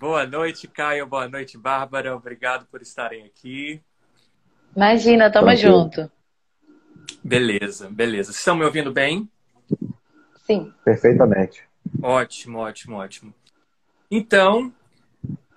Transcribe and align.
Boa 0.00 0.24
noite, 0.24 0.66
Caio. 0.66 1.06
Boa 1.06 1.28
noite, 1.28 1.58
Bárbara. 1.58 2.16
Obrigado 2.16 2.64
por 2.70 2.80
estarem 2.80 3.26
aqui. 3.26 3.82
Imagina, 4.74 5.30
tamo 5.30 5.48
Tranquilo. 5.48 5.82
junto. 5.82 6.10
Beleza, 7.22 7.90
beleza. 7.90 8.32
Vocês 8.32 8.38
estão 8.38 8.56
me 8.56 8.64
ouvindo 8.64 8.90
bem? 8.90 9.28
Sim. 10.46 10.72
Perfeitamente. 10.82 11.62
Ótimo, 12.02 12.60
ótimo, 12.60 12.96
ótimo. 12.96 13.34
Então, 14.10 14.72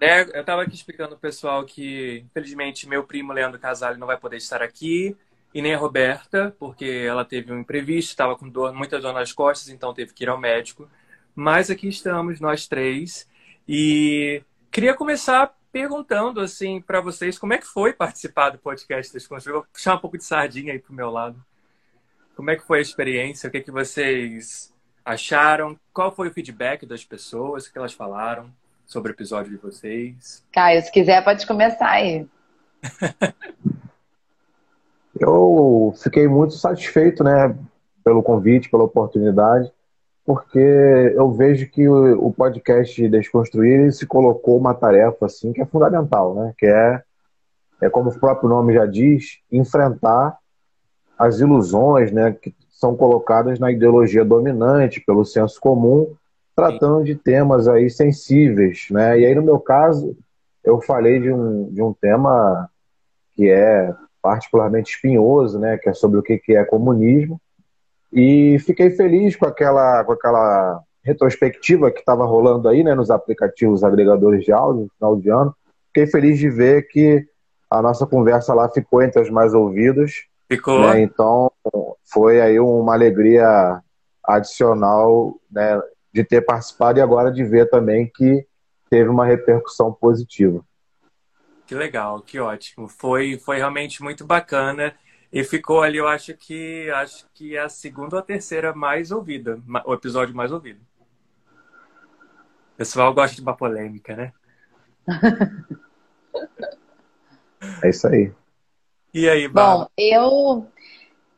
né, 0.01 0.23
eu 0.33 0.41
estava 0.41 0.63
aqui 0.63 0.75
explicando 0.75 1.15
o 1.15 1.17
pessoal 1.17 1.63
que, 1.63 2.25
infelizmente, 2.25 2.85
meu 2.85 3.05
primo 3.05 3.31
Leandro 3.31 3.57
Casale 3.57 3.97
não 3.97 4.07
vai 4.07 4.17
poder 4.17 4.35
estar 4.35 4.61
aqui, 4.61 5.15
e 5.53 5.61
nem 5.61 5.73
a 5.73 5.77
Roberta, 5.77 6.53
porque 6.59 7.05
ela 7.07 7.23
teve 7.23 7.53
um 7.53 7.61
imprevisto, 7.61 8.09
estava 8.09 8.35
com 8.35 8.49
dor, 8.49 8.73
muita 8.73 8.99
dor 8.99 9.13
nas 9.13 9.31
costas, 9.31 9.69
então 9.69 9.93
teve 9.93 10.11
que 10.11 10.25
ir 10.25 10.29
ao 10.29 10.37
médico. 10.37 10.89
Mas 11.33 11.71
aqui 11.71 11.87
estamos, 11.87 12.41
nós 12.41 12.67
três. 12.67 13.25
E 13.67 14.43
queria 14.71 14.93
começar 14.93 15.53
perguntando 15.71 16.41
assim 16.41 16.81
para 16.81 17.01
vocês 17.01 17.37
como 17.37 17.53
é 17.53 17.57
que 17.57 17.65
foi 17.65 17.93
participar 17.93 18.51
do 18.51 18.57
podcast 18.57 19.11
Desconstruir. 19.11 19.55
Vou 19.55 19.65
puxar 19.71 19.95
um 19.95 19.99
pouco 19.99 20.17
de 20.17 20.23
sardinha 20.23 20.73
aí 20.73 20.79
pro 20.79 20.93
meu 20.93 21.09
lado. 21.09 21.35
Como 22.35 22.49
é 22.51 22.55
que 22.55 22.65
foi 22.65 22.79
a 22.79 22.81
experiência? 22.81 23.47
O 23.47 23.51
que, 23.51 23.57
é 23.57 23.61
que 23.61 23.71
vocês 23.71 24.73
acharam? 25.05 25.79
Qual 25.93 26.13
foi 26.13 26.27
o 26.27 26.33
feedback 26.33 26.85
das 26.85 27.05
pessoas? 27.05 27.65
O 27.65 27.71
que 27.71 27.77
elas 27.77 27.93
falaram 27.93 28.49
sobre 28.85 29.11
o 29.11 29.15
episódio 29.15 29.51
de 29.51 29.57
vocês? 29.57 30.43
Caio, 30.51 30.81
se 30.81 30.91
quiser, 30.91 31.23
pode 31.23 31.45
começar 31.47 31.89
aí. 31.89 32.27
Eu 35.19 35.93
fiquei 36.03 36.27
muito 36.27 36.55
satisfeito, 36.55 37.23
né, 37.23 37.55
pelo 38.03 38.23
convite, 38.23 38.69
pela 38.69 38.83
oportunidade 38.83 39.71
porque 40.25 40.59
eu 40.59 41.31
vejo 41.31 41.69
que 41.69 41.87
o, 41.87 42.31
podcast 42.31 43.09
Desconstruir 43.09 43.91
se 43.91 44.05
colocou 44.05 44.57
uma 44.57 44.73
tarefa 44.73 45.25
assim 45.25 45.51
que 45.51 45.61
é 45.61 45.65
fundamental, 45.65 46.33
né? 46.33 46.53
Que 46.57 46.65
é, 46.65 47.01
é 47.81 47.89
como 47.89 48.09
o 48.09 48.19
próprio 48.19 48.47
nome 48.47 48.73
já 48.73 48.85
diz, 48.85 49.39
enfrentar 49.51 50.37
as 51.19 51.39
ilusões, 51.39 52.11
né, 52.11 52.31
que 52.33 52.55
são 52.69 52.95
colocadas 52.95 53.59
na 53.59 53.71
ideologia 53.71 54.25
dominante 54.25 54.99
pelo 54.99 55.23
senso 55.23 55.59
comum, 55.59 56.13
tratando 56.55 57.03
de 57.03 57.15
temas 57.15 57.67
aí 57.67 57.89
sensíveis, 57.89 58.87
né? 58.91 59.19
E 59.19 59.25
aí 59.25 59.35
no 59.35 59.41
meu 59.41 59.59
caso 59.59 60.17
eu 60.63 60.81
falei 60.81 61.19
de 61.19 61.31
um, 61.31 61.69
de 61.71 61.81
um 61.81 61.93
tema 61.93 62.69
que 63.35 63.49
é 63.49 63.93
particularmente 64.21 64.93
espinhoso, 64.93 65.59
né? 65.59 65.77
Que 65.77 65.89
é 65.89 65.93
sobre 65.93 66.17
o 66.17 66.23
que 66.23 66.41
é 66.55 66.63
comunismo 66.63 67.41
e 68.13 68.59
fiquei 68.59 68.91
feliz 68.91 69.35
com 69.35 69.45
aquela, 69.45 70.03
com 70.03 70.11
aquela 70.11 70.79
retrospectiva 71.03 71.91
que 71.91 71.99
estava 71.99 72.23
rolando 72.25 72.69
aí, 72.69 72.83
né, 72.83 72.93
nos 72.93 73.09
aplicativos 73.09 73.83
agregadores 73.83 74.45
de 74.45 74.51
áudio 74.51 74.83
no 74.83 74.89
final 74.89 75.15
de 75.17 75.29
ano. 75.29 75.55
Fiquei 75.87 76.05
feliz 76.05 76.37
de 76.37 76.49
ver 76.49 76.87
que 76.87 77.25
a 77.69 77.81
nossa 77.81 78.05
conversa 78.05 78.53
lá 78.53 78.69
ficou 78.69 79.01
entre 79.01 79.19
as 79.19 79.29
mais 79.29 79.53
ouvidas. 79.53 80.25
Ficou. 80.47 80.81
Né, 80.81 81.01
então, 81.01 81.51
foi 82.03 82.39
aí 82.39 82.59
uma 82.59 82.93
alegria 82.93 83.81
adicional 84.23 85.35
né, 85.51 85.81
de 86.13 86.23
ter 86.23 86.41
participado 86.41 86.99
e 86.99 87.01
agora 87.01 87.31
de 87.31 87.43
ver 87.43 87.67
também 87.69 88.09
que 88.13 88.45
teve 88.91 89.09
uma 89.09 89.25
repercussão 89.25 89.91
positiva. 89.91 90.63
Que 91.65 91.73
legal, 91.73 92.21
que 92.21 92.39
ótimo. 92.39 92.87
Foi, 92.87 93.39
foi 93.39 93.57
realmente 93.57 94.03
muito 94.03 94.23
bacana. 94.23 94.93
E 95.33 95.43
ficou 95.43 95.81
ali, 95.81 95.97
eu 95.97 96.07
acho 96.07 96.35
que 96.35 96.91
acho 96.91 97.25
que 97.33 97.57
é 97.57 97.61
a 97.61 97.69
segunda 97.69 98.17
ou 98.17 98.19
a 98.19 98.23
terceira 98.23 98.71
mais 98.71 99.11
ouvida, 99.11 99.59
o 99.83 99.93
episódio 99.95 100.35
mais 100.35 100.51
ouvido. 100.51 100.79
O 102.73 102.77
pessoal 102.77 103.11
gosta 103.11 103.35
de 103.35 103.41
uma 103.41 103.57
polêmica, 103.57 104.15
né? 104.15 104.31
é 107.81 107.89
isso 107.89 108.07
aí. 108.07 108.31
E 109.11 109.27
aí, 109.27 109.47
Bom, 109.47 109.87
eu 109.97 110.67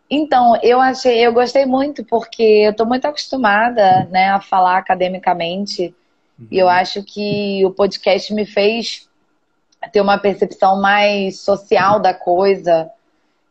então, 0.10 0.60
eu 0.62 0.82
achei, 0.82 1.26
eu 1.26 1.32
gostei 1.32 1.66
muito 1.66 2.04
porque 2.04 2.44
eu 2.44 2.72
estou 2.72 2.86
muito 2.86 3.06
acostumada, 3.06 4.06
né, 4.12 4.28
a 4.30 4.42
falar 4.42 4.78
academicamente. 4.78 5.96
Uhum. 6.38 6.48
E 6.52 6.58
eu 6.58 6.68
acho 6.68 7.02
que 7.02 7.66
o 7.66 7.72
podcast 7.72 8.34
me 8.34 8.46
fez 8.46 9.10
ter 9.94 10.02
uma 10.02 10.18
percepção 10.18 10.82
mais 10.82 11.40
social 11.40 12.00
da 12.00 12.14
coisa, 12.14 12.92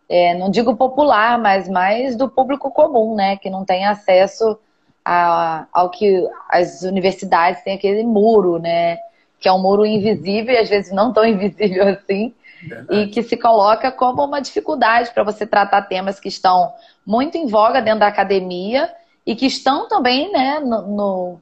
é, 0.08 0.34
não 0.34 0.50
digo 0.50 0.76
popular, 0.76 1.38
mas 1.38 1.68
mais 1.68 2.16
do 2.16 2.28
público 2.28 2.70
comum, 2.70 3.14
né? 3.14 3.36
Que 3.36 3.48
não 3.48 3.64
tem 3.64 3.86
acesso 3.86 4.58
a, 5.04 5.66
ao 5.72 5.90
que 5.90 6.28
as 6.48 6.82
universidades 6.82 7.62
têm 7.62 7.74
aquele 7.74 8.02
muro, 8.04 8.58
né? 8.58 8.98
Que 9.40 9.48
é 9.48 9.52
um 9.52 9.60
muro 9.60 9.84
invisível 9.84 10.54
e 10.54 10.58
às 10.58 10.68
vezes 10.68 10.92
não 10.92 11.12
tão 11.12 11.24
invisível 11.26 11.88
assim. 11.88 12.34
Verdade. 12.62 13.00
E 13.00 13.06
que 13.08 13.22
se 13.22 13.36
coloca 13.36 13.92
como 13.92 14.24
uma 14.24 14.40
dificuldade 14.40 15.10
para 15.12 15.22
você 15.22 15.46
tratar 15.46 15.82
temas 15.82 16.18
que 16.18 16.28
estão 16.28 16.72
muito 17.06 17.36
em 17.36 17.46
voga 17.46 17.82
dentro 17.82 18.00
da 18.00 18.06
academia 18.06 18.90
e 19.26 19.34
que 19.34 19.46
estão 19.46 19.88
também 19.88 20.32
né, 20.32 20.60
no, 20.60 20.82
no, 20.82 21.40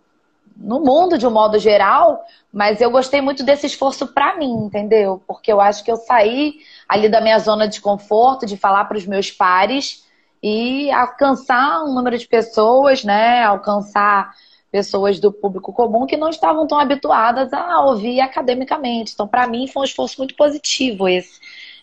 no 0.57 0.81
mundo 0.81 1.19
de 1.19 1.27
um 1.27 1.31
modo 1.31 1.59
geral, 1.59 2.25
mas 2.53 2.81
eu 2.81 2.91
gostei 2.91 3.21
muito 3.21 3.43
desse 3.43 3.67
esforço 3.67 4.07
para 4.07 4.37
mim, 4.37 4.53
entendeu? 4.65 5.23
Porque 5.27 5.53
eu 5.53 5.61
acho 5.61 5.83
que 5.85 5.91
eu 5.91 5.97
saí 5.97 6.57
ali 6.89 7.09
da 7.09 7.21
minha 7.21 7.39
zona 7.39 7.67
de 7.67 7.81
conforto, 7.81 8.47
de 8.47 8.57
falar 8.57 8.85
para 8.85 8.99
os 8.99 9.07
meus 9.07 9.31
pares 9.31 10.05
e 10.43 10.91
alcançar 10.91 11.85
um 11.85 11.95
número 11.95 12.19
de 12.19 12.27
pessoas, 12.27 13.05
né? 13.05 13.43
Alcançar 13.43 14.35
pessoas 14.71 15.21
do 15.21 15.31
público 15.31 15.73
comum 15.73 16.07
que 16.07 16.17
não 16.17 16.31
estavam 16.31 16.67
tão 16.67 16.79
habituadas 16.79 17.53
a 17.53 17.81
ouvir 17.81 18.21
academicamente. 18.21 19.13
Então, 19.13 19.29
para 19.29 19.47
mim, 19.47 19.69
foi 19.69 19.83
um 19.83 19.85
esforço 19.85 20.19
muito 20.19 20.35
positivo 20.35 21.07
esse. 21.07 21.39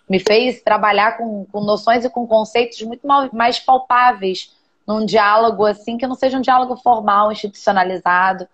Me 0.10 0.20
fez 0.20 0.62
trabalhar 0.62 1.18
com, 1.18 1.46
com 1.52 1.62
noções 1.62 2.04
e 2.04 2.10
com 2.10 2.28
conceitos 2.28 2.82
muito 2.82 3.08
mais 3.32 3.60
palpáveis 3.60 4.52
num 4.88 5.06
diálogo 5.06 5.68
assim, 5.68 5.98
que 6.00 6.08
não 6.08 6.16
seja 6.16 6.40
um 6.40 6.42
diálogo 6.42 6.76
formal, 6.78 7.32
institucionalizado. 7.32 8.48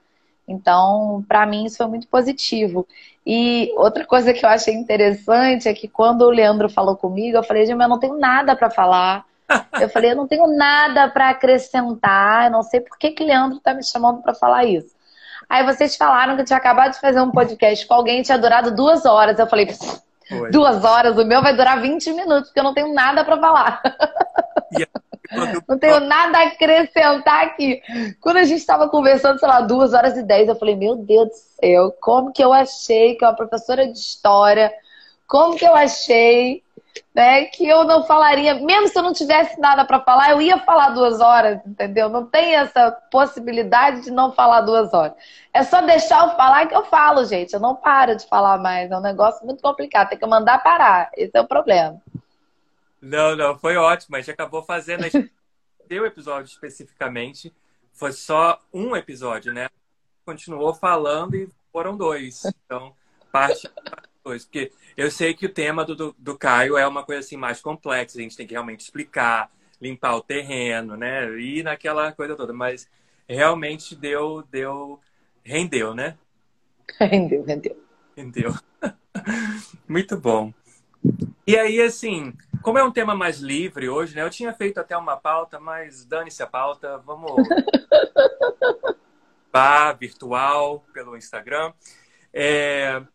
Então, 0.47 1.23
para 1.27 1.45
mim, 1.45 1.65
isso 1.65 1.77
foi 1.77 1.87
muito 1.87 2.07
positivo. 2.07 2.87
E 3.25 3.73
outra 3.75 4.05
coisa 4.05 4.33
que 4.33 4.45
eu 4.45 4.49
achei 4.49 4.73
interessante 4.73 5.67
é 5.67 5.73
que 5.73 5.87
quando 5.87 6.21
o 6.21 6.29
Leandro 6.29 6.69
falou 6.69 6.95
comigo, 6.95 7.37
eu 7.37 7.43
falei, 7.43 7.69
eu 7.69 7.75
não 7.75 7.99
tenho 7.99 8.17
nada 8.17 8.55
para 8.55 8.69
falar. 8.69 9.25
Eu 9.79 9.87
falei, 9.89 10.09
eu 10.09 10.15
não 10.15 10.27
tenho 10.27 10.47
nada 10.47 11.07
para 11.07 11.29
acrescentar, 11.29 12.45
eu 12.45 12.51
não 12.51 12.63
sei 12.63 12.79
por 12.79 12.97
que, 12.97 13.11
que 13.11 13.23
o 13.23 13.27
Leandro 13.27 13.59
está 13.59 13.75
me 13.75 13.83
chamando 13.83 14.19
para 14.23 14.33
falar 14.33 14.65
isso. 14.65 14.95
Aí 15.47 15.63
vocês 15.63 15.95
falaram 15.95 16.35
que 16.35 16.41
eu 16.41 16.45
tinha 16.45 16.57
acabado 16.57 16.93
de 16.93 16.99
fazer 16.99 17.21
um 17.21 17.29
podcast 17.29 17.85
com 17.85 17.93
alguém 17.93 18.23
tinha 18.23 18.39
durado 18.39 18.75
duas 18.75 19.05
horas. 19.05 19.37
Eu 19.37 19.45
falei, 19.45 19.67
duas 20.51 20.83
horas, 20.83 21.15
o 21.17 21.25
meu 21.25 21.41
vai 21.41 21.55
durar 21.55 21.79
20 21.79 22.11
minutos, 22.13 22.45
porque 22.45 22.59
eu 22.59 22.63
não 22.63 22.73
tenho 22.73 22.91
nada 22.93 23.23
para 23.23 23.39
falar. 23.39 23.81
E 24.71 24.83
não 25.67 25.77
tenho 25.77 25.99
nada 26.01 26.39
a 26.39 26.47
acrescentar 26.47 27.45
aqui. 27.45 27.81
Quando 28.21 28.37
a 28.37 28.43
gente 28.43 28.59
estava 28.59 28.89
conversando, 28.89 29.39
sei 29.39 29.47
lá, 29.47 29.61
duas 29.61 29.93
horas 29.93 30.17
e 30.17 30.23
dez, 30.23 30.47
eu 30.47 30.55
falei, 30.55 30.75
meu 30.75 30.95
Deus 30.95 31.29
do 31.29 31.33
céu, 31.33 31.91
como 32.01 32.31
que 32.31 32.43
eu 32.43 32.53
achei 32.53 33.15
que 33.15 33.23
é 33.23 33.27
uma 33.27 33.35
professora 33.35 33.87
de 33.87 33.97
história, 33.97 34.71
como 35.27 35.55
que 35.55 35.65
eu 35.65 35.75
achei 35.75 36.63
né, 37.13 37.45
que 37.45 37.65
eu 37.65 37.83
não 37.85 38.03
falaria, 38.03 38.55
mesmo 38.55 38.87
se 38.87 38.97
eu 38.97 39.03
não 39.03 39.13
tivesse 39.13 39.59
nada 39.59 39.85
para 39.85 40.01
falar, 40.01 40.31
eu 40.31 40.41
ia 40.41 40.59
falar 40.59 40.89
duas 40.89 41.19
horas, 41.21 41.59
entendeu? 41.65 42.09
Não 42.09 42.25
tem 42.25 42.55
essa 42.55 42.91
possibilidade 43.09 44.01
de 44.01 44.11
não 44.11 44.33
falar 44.33 44.61
duas 44.61 44.93
horas. 44.93 45.13
É 45.53 45.63
só 45.63 45.81
deixar 45.81 46.25
eu 46.25 46.35
falar 46.35 46.67
que 46.67 46.75
eu 46.75 46.83
falo, 46.85 47.23
gente. 47.23 47.53
Eu 47.53 47.59
não 47.61 47.75
paro 47.75 48.15
de 48.15 48.27
falar 48.27 48.57
mais. 48.57 48.91
É 48.91 48.97
um 48.97 49.01
negócio 49.01 49.45
muito 49.45 49.61
complicado. 49.61 50.09
Tem 50.09 50.17
que 50.17 50.25
mandar 50.25 50.61
parar. 50.61 51.09
Esse 51.15 51.31
é 51.33 51.39
o 51.39 51.47
problema. 51.47 52.01
Não, 53.01 53.35
não, 53.35 53.57
foi 53.57 53.75
ótimo. 53.75 54.15
A 54.15 54.19
gente 54.19 54.31
acabou 54.31 54.63
fazendo. 54.63 55.03
Seu 55.87 56.05
episódio 56.05 56.49
especificamente 56.49 57.53
foi 57.93 58.11
só 58.11 58.59
um 58.73 58.95
episódio, 58.95 59.53
né? 59.53 59.69
Continuou 60.25 60.73
falando 60.73 61.35
e 61.35 61.49
foram 61.71 61.95
dois. 61.95 62.43
Então, 62.65 62.93
parte 63.31 63.69
dois. 64.23 64.43
Porque 64.43 64.71
eu 64.97 65.11
sei 65.11 65.33
que 65.33 65.45
o 65.45 65.53
tema 65.53 65.85
do, 65.85 65.95
do, 65.95 66.15
do, 66.17 66.37
Caio 66.37 66.77
é 66.77 66.87
uma 66.87 67.03
coisa 67.03 67.19
assim 67.19 67.37
mais 67.37 67.61
complexa. 67.61 68.17
A 68.17 68.21
gente 68.21 68.35
tem 68.35 68.47
que 68.47 68.53
realmente 68.53 68.81
explicar, 68.81 69.51
limpar 69.79 70.15
o 70.15 70.21
terreno, 70.21 70.97
né? 70.97 71.39
E 71.39 71.61
naquela 71.63 72.11
coisa 72.11 72.35
toda. 72.35 72.51
Mas 72.51 72.89
realmente 73.29 73.95
deu, 73.95 74.43
deu, 74.49 74.99
rendeu, 75.43 75.93
né? 75.93 76.17
Rendeu, 76.99 77.43
rendeu. 77.43 77.83
Rendeu. 78.15 78.53
Muito 79.87 80.17
bom. 80.17 80.53
E 81.47 81.57
aí, 81.57 81.81
assim, 81.81 82.33
como 82.61 82.79
é 82.79 82.83
um 82.83 82.91
tema 82.91 83.13
mais 83.13 83.37
livre 83.37 83.87
hoje, 83.87 84.15
né? 84.15 84.23
Eu 84.23 84.29
tinha 84.29 84.51
feito 84.53 84.79
até 84.79 84.97
uma 84.97 85.15
pauta, 85.15 85.59
mas 85.59 86.05
dane-se 86.05 86.41
a 86.41 86.47
pauta, 86.47 86.97
vamos. 86.97 87.31
Vá 89.53 89.93
virtual 89.93 90.83
pelo 90.91 91.15
Instagram. 91.15 91.71
É... 92.33 92.97
O 92.97 93.07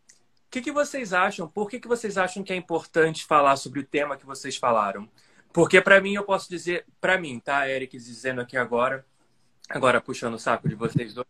que, 0.49 0.61
que 0.61 0.71
vocês 0.71 1.13
acham? 1.13 1.47
Por 1.47 1.69
que, 1.69 1.79
que 1.79 1.87
vocês 1.87 2.17
acham 2.17 2.43
que 2.43 2.51
é 2.51 2.55
importante 2.55 3.25
falar 3.25 3.55
sobre 3.57 3.81
o 3.81 3.85
tema 3.85 4.17
que 4.17 4.25
vocês 4.25 4.57
falaram? 4.57 5.07
Porque 5.53 5.81
para 5.81 5.99
mim 5.99 6.13
eu 6.13 6.23
posso 6.23 6.49
dizer, 6.49 6.85
para 6.99 7.17
mim, 7.17 7.39
tá, 7.39 7.69
Eric, 7.69 7.97
dizendo 7.97 8.41
aqui 8.41 8.55
agora, 8.55 9.05
agora 9.69 9.99
puxando 9.99 10.35
o 10.35 10.39
saco 10.39 10.67
de 10.67 10.75
vocês 10.75 11.13
dois, 11.13 11.27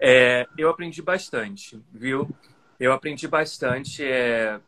é, 0.00 0.46
eu 0.58 0.68
aprendi 0.68 1.00
bastante, 1.00 1.80
viu? 1.92 2.28
Eu 2.78 2.92
aprendi 2.92 3.28
bastante. 3.28 4.04
É, 4.04 4.60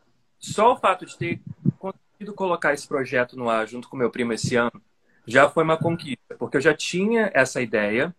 só 0.45 0.73
o 0.73 0.77
fato 0.77 1.05
de 1.05 1.17
ter 1.17 1.41
conseguido 1.79 2.33
colocar 2.33 2.73
esse 2.73 2.87
projeto 2.87 3.35
no 3.35 3.49
ar 3.49 3.67
junto 3.67 3.89
com 3.89 3.97
meu 3.97 4.11
primo 4.11 4.33
esse 4.33 4.55
ano 4.55 4.81
já 5.25 5.49
foi 5.49 5.63
uma 5.63 5.77
conquista, 5.77 6.35
porque 6.37 6.57
eu 6.57 6.61
já 6.61 6.73
tinha 6.73 7.31
essa 7.33 7.61
ideia 7.61 8.15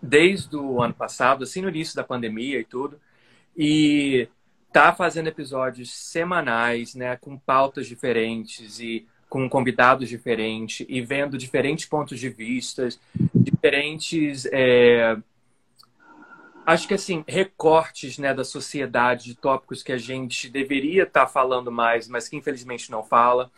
desde 0.00 0.56
o 0.56 0.82
ano 0.82 0.94
passado, 0.94 1.44
assim 1.44 1.60
no 1.60 1.68
início 1.68 1.94
da 1.94 2.02
pandemia 2.02 2.58
e 2.58 2.64
tudo, 2.64 2.98
e 3.54 4.28
tá 4.72 4.94
fazendo 4.94 5.26
episódios 5.26 5.92
semanais, 5.92 6.94
né, 6.94 7.16
com 7.16 7.36
pautas 7.36 7.86
diferentes 7.86 8.80
e 8.80 9.06
com 9.28 9.46
convidados 9.48 10.08
diferentes 10.08 10.86
e 10.88 11.00
vendo 11.02 11.36
diferentes 11.36 11.84
pontos 11.84 12.18
de 12.18 12.30
vista, 12.30 12.88
diferentes 13.34 14.46
é, 14.50 15.18
acho 16.66 16.88
que 16.88 16.94
assim, 16.94 17.24
recortes 17.26 18.18
né, 18.18 18.32
da 18.34 18.44
sociedade 18.44 19.24
de 19.24 19.34
tópicos 19.34 19.82
que 19.82 19.92
a 19.92 19.98
gente 19.98 20.48
deveria 20.48 21.04
estar 21.04 21.26
tá 21.26 21.26
falando 21.26 21.70
mais, 21.70 22.08
mas 22.08 22.28
que 22.28 22.36
infelizmente 22.36 22.90
não 22.90 23.02
fala, 23.02 23.50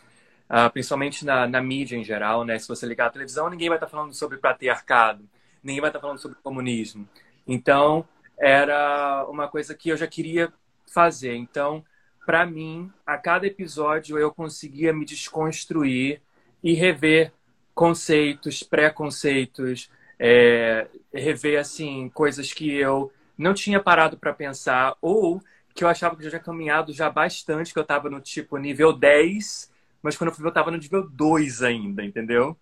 uh, 0.49 0.69
principalmente 0.71 1.25
na, 1.25 1.47
na, 1.47 1.61
mídia 1.61 1.97
em 1.97 2.03
geral, 2.03 2.43
né? 2.43 2.57
Se 2.59 2.67
você 2.67 2.85
ligar 2.85 3.07
a 3.07 3.11
televisão, 3.11 3.49
ninguém 3.49 3.69
vai 3.69 3.77
estar 3.77 3.87
tá 3.87 3.91
falando 3.91 4.13
sobre 4.13 4.37
patriarcado, 4.37 5.27
ninguém 5.63 5.81
vai 5.81 5.89
estar 5.89 5.99
tá 5.99 6.03
falando 6.03 6.19
sobre 6.19 6.37
comunismo. 6.41 7.07
Então, 7.47 8.07
era 8.37 9.25
uma 9.29 9.47
coisa 9.47 9.73
que 9.75 9.89
eu 9.89 9.97
já 9.97 10.07
queria 10.07 10.51
fazer. 10.85 11.35
Então, 11.35 11.83
para 12.25 12.45
mim, 12.45 12.91
a 13.05 13.17
cada 13.17 13.45
episódio 13.45 14.17
eu 14.17 14.33
conseguia 14.33 14.91
me 14.91 15.05
desconstruir 15.05 16.21
e 16.63 16.73
rever 16.73 17.31
conceitos, 17.73 18.63
preconceitos, 18.63 19.89
é, 20.19 20.87
rever 21.13 21.59
assim 21.59 22.09
coisas 22.09 22.53
que 22.53 22.73
eu 22.73 23.11
não 23.37 23.53
tinha 23.53 23.79
parado 23.79 24.17
para 24.17 24.33
pensar 24.33 24.95
ou 25.01 25.41
que 25.73 25.83
eu 25.83 25.87
achava 25.87 26.15
que 26.15 26.21
eu 26.21 26.25
já 26.25 26.31
tinha 26.31 26.43
caminhado 26.43 26.93
já 26.93 27.09
bastante, 27.09 27.73
que 27.73 27.79
eu 27.79 27.83
estava 27.83 28.09
no 28.09 28.21
tipo 28.21 28.57
nível 28.57 28.93
10, 28.93 29.71
mas 30.01 30.15
quando 30.15 30.29
eu 30.29 30.35
fui 30.35 30.45
eu 30.45 30.49
estava 30.49 30.71
no 30.71 30.77
nível 30.77 31.07
2 31.09 31.61
ainda, 31.61 32.03
entendeu? 32.03 32.57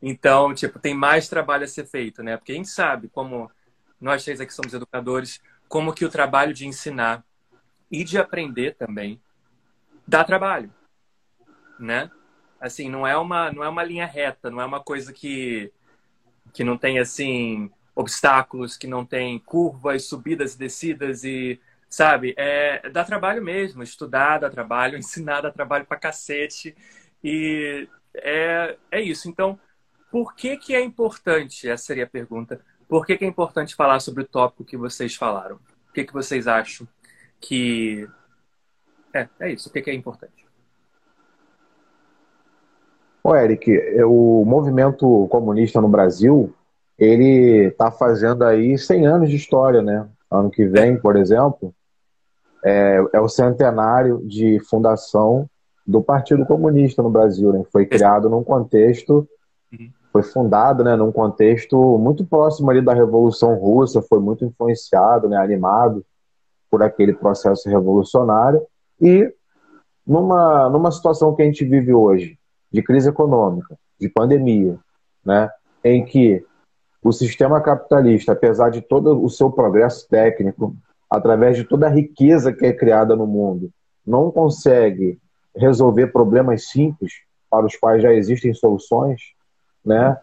Então, 0.00 0.54
tipo, 0.54 0.78
tem 0.78 0.94
mais 0.94 1.28
trabalho 1.28 1.64
a 1.64 1.68
ser 1.68 1.86
feito, 1.86 2.22
né? 2.22 2.36
Porque 2.36 2.52
a 2.52 2.54
gente 2.54 2.68
sabe 2.68 3.08
como 3.08 3.50
nós 4.00 4.24
três 4.24 4.40
aqui 4.40 4.52
somos 4.52 4.74
educadores, 4.74 5.40
como 5.68 5.92
que 5.92 6.04
o 6.04 6.10
trabalho 6.10 6.54
de 6.54 6.66
ensinar 6.66 7.24
e 7.90 8.04
de 8.04 8.18
aprender 8.18 8.74
também 8.74 9.20
dá 10.06 10.24
trabalho, 10.24 10.72
né? 11.78 12.10
Assim, 12.60 12.88
não 12.88 13.06
é 13.06 13.16
uma 13.16 13.52
não 13.52 13.64
é 13.64 13.68
uma 13.68 13.82
linha 13.82 14.06
reta, 14.06 14.50
não 14.50 14.60
é 14.60 14.64
uma 14.64 14.80
coisa 14.80 15.12
que 15.12 15.72
que 16.52 16.64
não 16.64 16.76
tem 16.76 16.98
assim 16.98 17.70
obstáculos, 17.94 18.76
que 18.76 18.86
não 18.86 19.04
tem 19.04 19.38
curvas, 19.38 20.04
subidas 20.06 20.54
e 20.54 20.58
descidas 20.58 21.24
e 21.24 21.60
sabe, 21.88 22.34
é 22.36 22.88
dá 22.90 23.04
trabalho 23.04 23.42
mesmo, 23.42 23.82
estudar 23.82 24.38
dá 24.38 24.50
trabalho, 24.50 24.96
ensinar 24.98 25.42
dá 25.42 25.50
trabalho 25.50 25.84
pra 25.86 25.98
cacete 25.98 26.74
e 27.22 27.88
é, 28.14 28.76
é 28.90 29.00
isso. 29.00 29.28
Então, 29.28 29.58
por 30.10 30.34
que 30.34 30.56
que 30.56 30.74
é 30.74 30.80
importante? 30.80 31.68
Essa 31.68 31.84
seria 31.86 32.04
a 32.04 32.08
pergunta. 32.08 32.60
Por 32.88 33.06
que 33.06 33.16
que 33.16 33.24
é 33.24 33.28
importante 33.28 33.74
falar 33.74 34.00
sobre 34.00 34.24
o 34.24 34.28
tópico 34.28 34.64
que 34.64 34.76
vocês 34.76 35.14
falaram? 35.14 35.56
O 35.88 35.92
que 35.92 36.04
que 36.04 36.12
vocês 36.12 36.46
acham 36.46 36.86
que 37.40 38.08
é, 39.12 39.28
é 39.40 39.52
isso. 39.52 39.68
O 39.68 39.72
que 39.72 39.82
que 39.82 39.90
é 39.90 39.94
importante? 39.94 40.41
Ô, 43.24 43.36
Eric, 43.36 43.70
o 44.04 44.44
movimento 44.44 45.28
comunista 45.28 45.80
no 45.80 45.88
Brasil, 45.88 46.52
ele 46.98 47.68
está 47.68 47.90
fazendo 47.90 48.44
aí 48.44 48.76
100 48.76 49.06
anos 49.06 49.30
de 49.30 49.36
história, 49.36 49.80
né? 49.80 50.08
Ano 50.30 50.50
que 50.50 50.66
vem, 50.66 50.98
por 50.98 51.16
exemplo, 51.16 51.74
é, 52.64 53.02
é 53.12 53.20
o 53.20 53.28
centenário 53.28 54.18
de 54.26 54.58
fundação 54.60 55.48
do 55.86 56.02
Partido 56.02 56.46
Comunista 56.46 57.02
no 57.02 57.10
Brasil, 57.10 57.52
né? 57.52 57.62
Foi 57.72 57.86
criado 57.86 58.28
num 58.28 58.42
contexto, 58.42 59.28
uhum. 59.72 59.90
foi 60.12 60.22
fundado, 60.22 60.84
né, 60.84 60.94
num 60.94 61.10
contexto 61.10 61.98
muito 61.98 62.24
próximo 62.24 62.70
ali 62.70 62.80
da 62.80 62.94
Revolução 62.94 63.54
Russa, 63.54 64.02
foi 64.02 64.20
muito 64.20 64.44
influenciado, 64.44 65.28
né, 65.28 65.36
animado 65.36 66.04
por 66.70 66.82
aquele 66.82 67.12
processo 67.12 67.68
revolucionário 67.68 68.62
e 69.00 69.32
numa, 70.06 70.70
numa 70.70 70.90
situação 70.90 71.34
que 71.34 71.42
a 71.42 71.44
gente 71.44 71.64
vive 71.64 71.92
hoje, 71.92 72.38
de 72.72 72.82
crise 72.82 73.08
econômica, 73.08 73.76
de 74.00 74.08
pandemia, 74.08 74.78
né, 75.24 75.50
em 75.84 76.04
que 76.04 76.44
o 77.02 77.12
sistema 77.12 77.60
capitalista, 77.60 78.32
apesar 78.32 78.70
de 78.70 78.80
todo 78.80 79.22
o 79.22 79.28
seu 79.28 79.50
progresso 79.50 80.08
técnico, 80.08 80.74
através 81.10 81.56
de 81.56 81.64
toda 81.64 81.86
a 81.86 81.90
riqueza 81.90 82.52
que 82.52 82.64
é 82.64 82.72
criada 82.72 83.14
no 83.16 83.26
mundo, 83.26 83.70
não 84.06 84.30
consegue 84.30 85.18
resolver 85.54 86.08
problemas 86.08 86.68
simples 86.68 87.12
para 87.50 87.66
os 87.66 87.76
quais 87.76 88.02
já 88.02 88.12
existem 88.12 88.54
soluções, 88.54 89.20
né? 89.84 90.16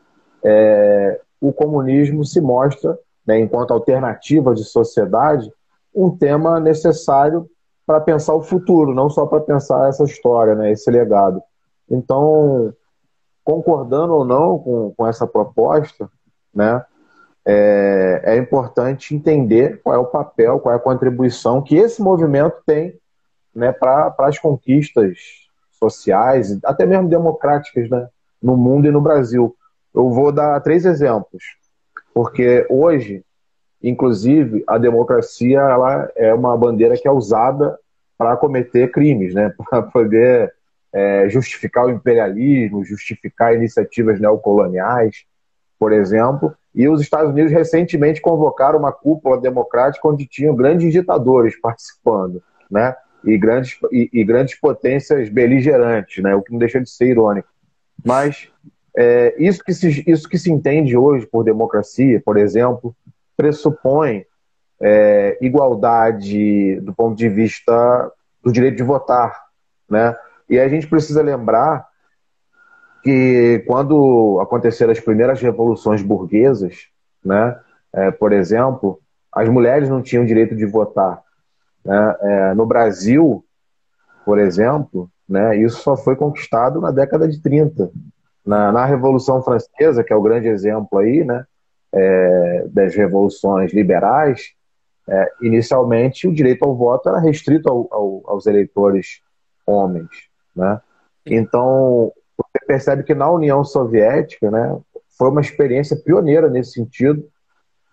É, 0.43 1.21
o 1.39 1.53
comunismo 1.53 2.25
se 2.25 2.41
mostra, 2.41 2.97
né, 3.25 3.39
enquanto 3.39 3.71
alternativa 3.71 4.55
de 4.55 4.63
sociedade, 4.63 5.51
um 5.93 6.09
tema 6.09 6.59
necessário 6.59 7.47
para 7.85 7.99
pensar 7.99 8.33
o 8.33 8.41
futuro, 8.41 8.93
não 8.93 9.09
só 9.09 9.25
para 9.25 9.41
pensar 9.41 9.89
essa 9.89 10.03
história, 10.03 10.55
né, 10.55 10.71
esse 10.71 10.89
legado. 10.89 11.41
Então, 11.89 12.73
concordando 13.43 14.13
ou 14.13 14.25
não 14.25 14.59
com, 14.59 14.93
com 14.95 15.07
essa 15.07 15.25
proposta, 15.25 16.09
né, 16.53 16.83
é, 17.45 18.21
é, 18.25 18.37
importante 18.37 19.15
entender 19.15 19.81
qual 19.81 19.95
é 19.95 19.97
o 19.97 20.05
papel, 20.05 20.59
qual 20.59 20.73
é 20.73 20.77
a 20.77 20.81
contribuição 20.81 21.61
que 21.61 21.75
esse 21.75 22.01
movimento 22.01 22.57
tem 22.65 22.99
né, 23.55 23.71
para 23.71 24.13
as 24.19 24.37
conquistas 24.37 25.17
sociais, 25.71 26.59
até 26.63 26.85
mesmo 26.85 27.09
democráticas, 27.09 27.89
né, 27.89 28.07
no 28.41 28.55
mundo 28.55 28.87
e 28.87 28.91
no 28.91 29.01
Brasil. 29.01 29.55
Eu 29.95 30.09
vou 30.11 30.31
dar 30.31 30.59
três 30.61 30.85
exemplos, 30.85 31.43
porque 32.13 32.67
hoje, 32.69 33.23
inclusive, 33.81 34.63
a 34.67 34.77
democracia 34.77 35.59
ela 35.59 36.11
é 36.15 36.33
uma 36.33 36.55
bandeira 36.55 36.97
que 36.97 37.07
é 37.07 37.11
usada 37.11 37.79
para 38.17 38.37
cometer 38.37 38.91
crimes, 38.91 39.33
né, 39.33 39.53
para 39.69 39.81
poder 39.81 40.53
é, 40.93 41.29
justificar 41.29 41.85
o 41.85 41.91
imperialismo, 41.91 42.83
justificar 42.83 43.53
iniciativas 43.55 44.19
neocoloniais, 44.19 45.25
por 45.77 45.93
exemplo. 45.93 46.53
E 46.73 46.87
os 46.87 47.01
Estados 47.01 47.31
Unidos 47.31 47.51
recentemente 47.51 48.21
convocaram 48.21 48.79
uma 48.79 48.91
cúpula 48.91 49.39
democrática 49.39 50.07
onde 50.07 50.25
tinham 50.25 50.55
grandes 50.55 50.91
ditadores 50.91 51.59
participando, 51.59 52.43
né? 52.69 52.95
E 53.23 53.37
grandes, 53.37 53.77
e, 53.91 54.09
e 54.13 54.23
grandes 54.23 54.59
potências 54.59 55.29
beligerantes, 55.29 56.23
né? 56.23 56.35
O 56.35 56.41
que 56.41 56.51
não 56.51 56.59
deixa 56.59 56.79
de 56.79 56.89
ser 56.89 57.07
irônico. 57.07 57.49
Mas 58.05 58.49
é, 58.95 59.35
isso, 59.37 59.63
que 59.63 59.73
se, 59.73 60.03
isso 60.07 60.27
que 60.27 60.37
se 60.37 60.51
entende 60.51 60.95
hoje 60.95 61.25
por 61.25 61.43
democracia, 61.43 62.21
por 62.23 62.37
exemplo, 62.37 62.95
pressupõe 63.35 64.25
é, 64.81 65.37
igualdade 65.41 66.79
do 66.81 66.93
ponto 66.93 67.17
de 67.17 67.27
vista 67.27 68.11
do 68.43 68.51
direito 68.51 68.77
de 68.77 68.83
votar, 68.83 69.35
né? 69.89 70.15
E 70.49 70.59
a 70.59 70.67
gente 70.67 70.87
precisa 70.87 71.21
lembrar 71.21 71.87
que 73.03 73.63
quando 73.67 74.39
aconteceram 74.41 74.91
as 74.91 74.99
primeiras 74.99 75.41
revoluções 75.41 76.01
burguesas, 76.01 76.87
né, 77.23 77.57
é, 77.93 78.11
por 78.11 78.33
exemplo, 78.33 78.99
as 79.31 79.47
mulheres 79.47 79.89
não 79.89 80.01
tinham 80.01 80.25
direito 80.25 80.55
de 80.55 80.65
votar. 80.65 81.21
Né? 81.85 82.15
É, 82.21 82.53
no 82.53 82.65
Brasil, 82.65 83.45
por 84.25 84.39
exemplo, 84.39 85.09
né, 85.27 85.57
isso 85.57 85.81
só 85.81 85.95
foi 85.95 86.15
conquistado 86.15 86.81
na 86.81 86.91
década 86.91 87.27
de 87.27 87.41
30. 87.41 87.91
Na, 88.45 88.71
na 88.71 88.85
Revolução 88.85 89.41
Francesa, 89.43 90.03
que 90.03 90.11
é 90.11 90.15
o 90.15 90.21
grande 90.21 90.47
exemplo 90.47 90.99
aí, 90.99 91.23
né, 91.23 91.45
é, 91.93 92.65
das 92.69 92.95
revoluções 92.95 93.73
liberais, 93.73 94.53
é, 95.07 95.31
inicialmente 95.41 96.27
o 96.27 96.33
direito 96.33 96.63
ao 96.63 96.75
voto 96.75 97.09
era 97.09 97.19
restrito 97.19 97.69
ao, 97.69 97.87
ao, 97.91 98.21
aos 98.25 98.45
eleitores 98.45 99.21
homens. 99.65 100.28
Né? 100.55 100.79
Então, 101.25 102.11
você 102.37 102.65
percebe 102.65 103.03
que 103.03 103.13
na 103.13 103.29
União 103.29 103.63
Soviética 103.63 104.49
né, 104.49 104.77
foi 105.17 105.29
uma 105.29 105.41
experiência 105.41 105.97
pioneira 105.97 106.49
nesse 106.49 106.73
sentido 106.73 107.27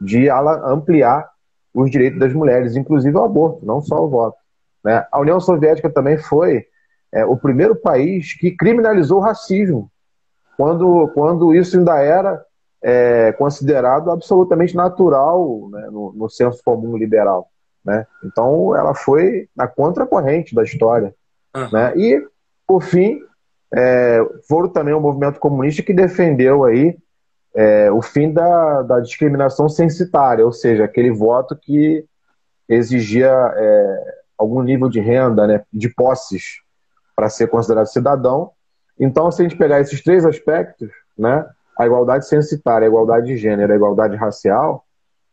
de 0.01 0.29
ampliar 0.29 1.29
os 1.75 1.91
direitos 1.91 2.19
das 2.19 2.33
mulheres, 2.33 2.77
inclusive 2.77 3.17
o 3.17 3.25
aborto, 3.25 3.65
não 3.67 3.81
só 3.81 4.03
o 4.03 4.09
voto. 4.09 4.39
Né? 4.85 5.07
A 5.11 5.21
União 5.21 5.41
Soviética 5.41 5.91
também 5.91 6.17
foi 6.17 6.65
é, 7.13 7.25
o 7.25 7.37
primeiro 7.37 7.77
país 7.77 8.35
que 8.39 8.51
criminalizou 8.51 9.19
o 9.19 9.23
racismo, 9.23 9.91
quando, 10.57 11.09
quando 11.09 11.55
isso 11.55 11.77
ainda 11.77 11.99
era 11.99 12.43
é, 12.83 13.33
considerado 13.33 14.11
absolutamente 14.11 14.75
natural 14.75 15.69
né, 15.71 15.89
no, 15.91 16.13
no 16.13 16.29
senso 16.29 16.63
comum 16.65 16.97
liberal. 16.97 17.49
Né? 17.85 18.07
Então, 18.25 18.75
ela 18.77 18.95
foi 18.95 19.49
na 19.55 19.67
contracorrente 19.67 20.55
da 20.55 20.63
história. 20.63 21.15
Uhum. 21.55 21.71
Né? 21.73 21.93
E, 21.97 22.29
por 22.67 22.83
fim, 22.83 23.21
é, 23.75 24.19
foram 24.49 24.69
também 24.69 24.95
o 24.95 24.99
um 24.99 25.01
movimento 25.01 25.39
comunista 25.39 25.83
que 25.83 25.93
defendeu 25.93 26.65
aí 26.65 26.97
é, 27.55 27.91
o 27.91 28.03
fim 28.03 28.33
da, 28.33 28.83
da 28.83 29.01
discriminação 29.01 29.69
censitária, 29.69 30.45
ou 30.45 30.53
seja, 30.53 30.85
aquele 30.85 31.11
voto 31.11 31.57
que 31.57 32.05
exigia 32.69 33.31
é, 33.31 34.15
algum 34.37 34.63
nível 34.63 34.89
de 34.89 35.01
renda, 35.01 35.47
né, 35.47 35.65
de 35.73 35.89
posses 35.89 36.61
para 37.15 37.31
ser 37.31 37.47
considerado 37.49 37.87
cidadão. 37.87 38.51
Então, 38.99 39.31
se 39.31 39.41
a 39.41 39.49
gente 39.49 39.57
pegar 39.57 39.81
esses 39.81 40.03
três 40.03 40.27
aspectos, 40.27 40.91
né, 41.17 41.47
a 41.79 41.87
igualdade 41.87 42.27
censitária, 42.27 42.87
a 42.87 42.89
igualdade 42.89 43.27
de 43.27 43.37
gênero, 43.37 43.73
a 43.73 43.77
igualdade 43.77 44.17
racial, 44.17 44.85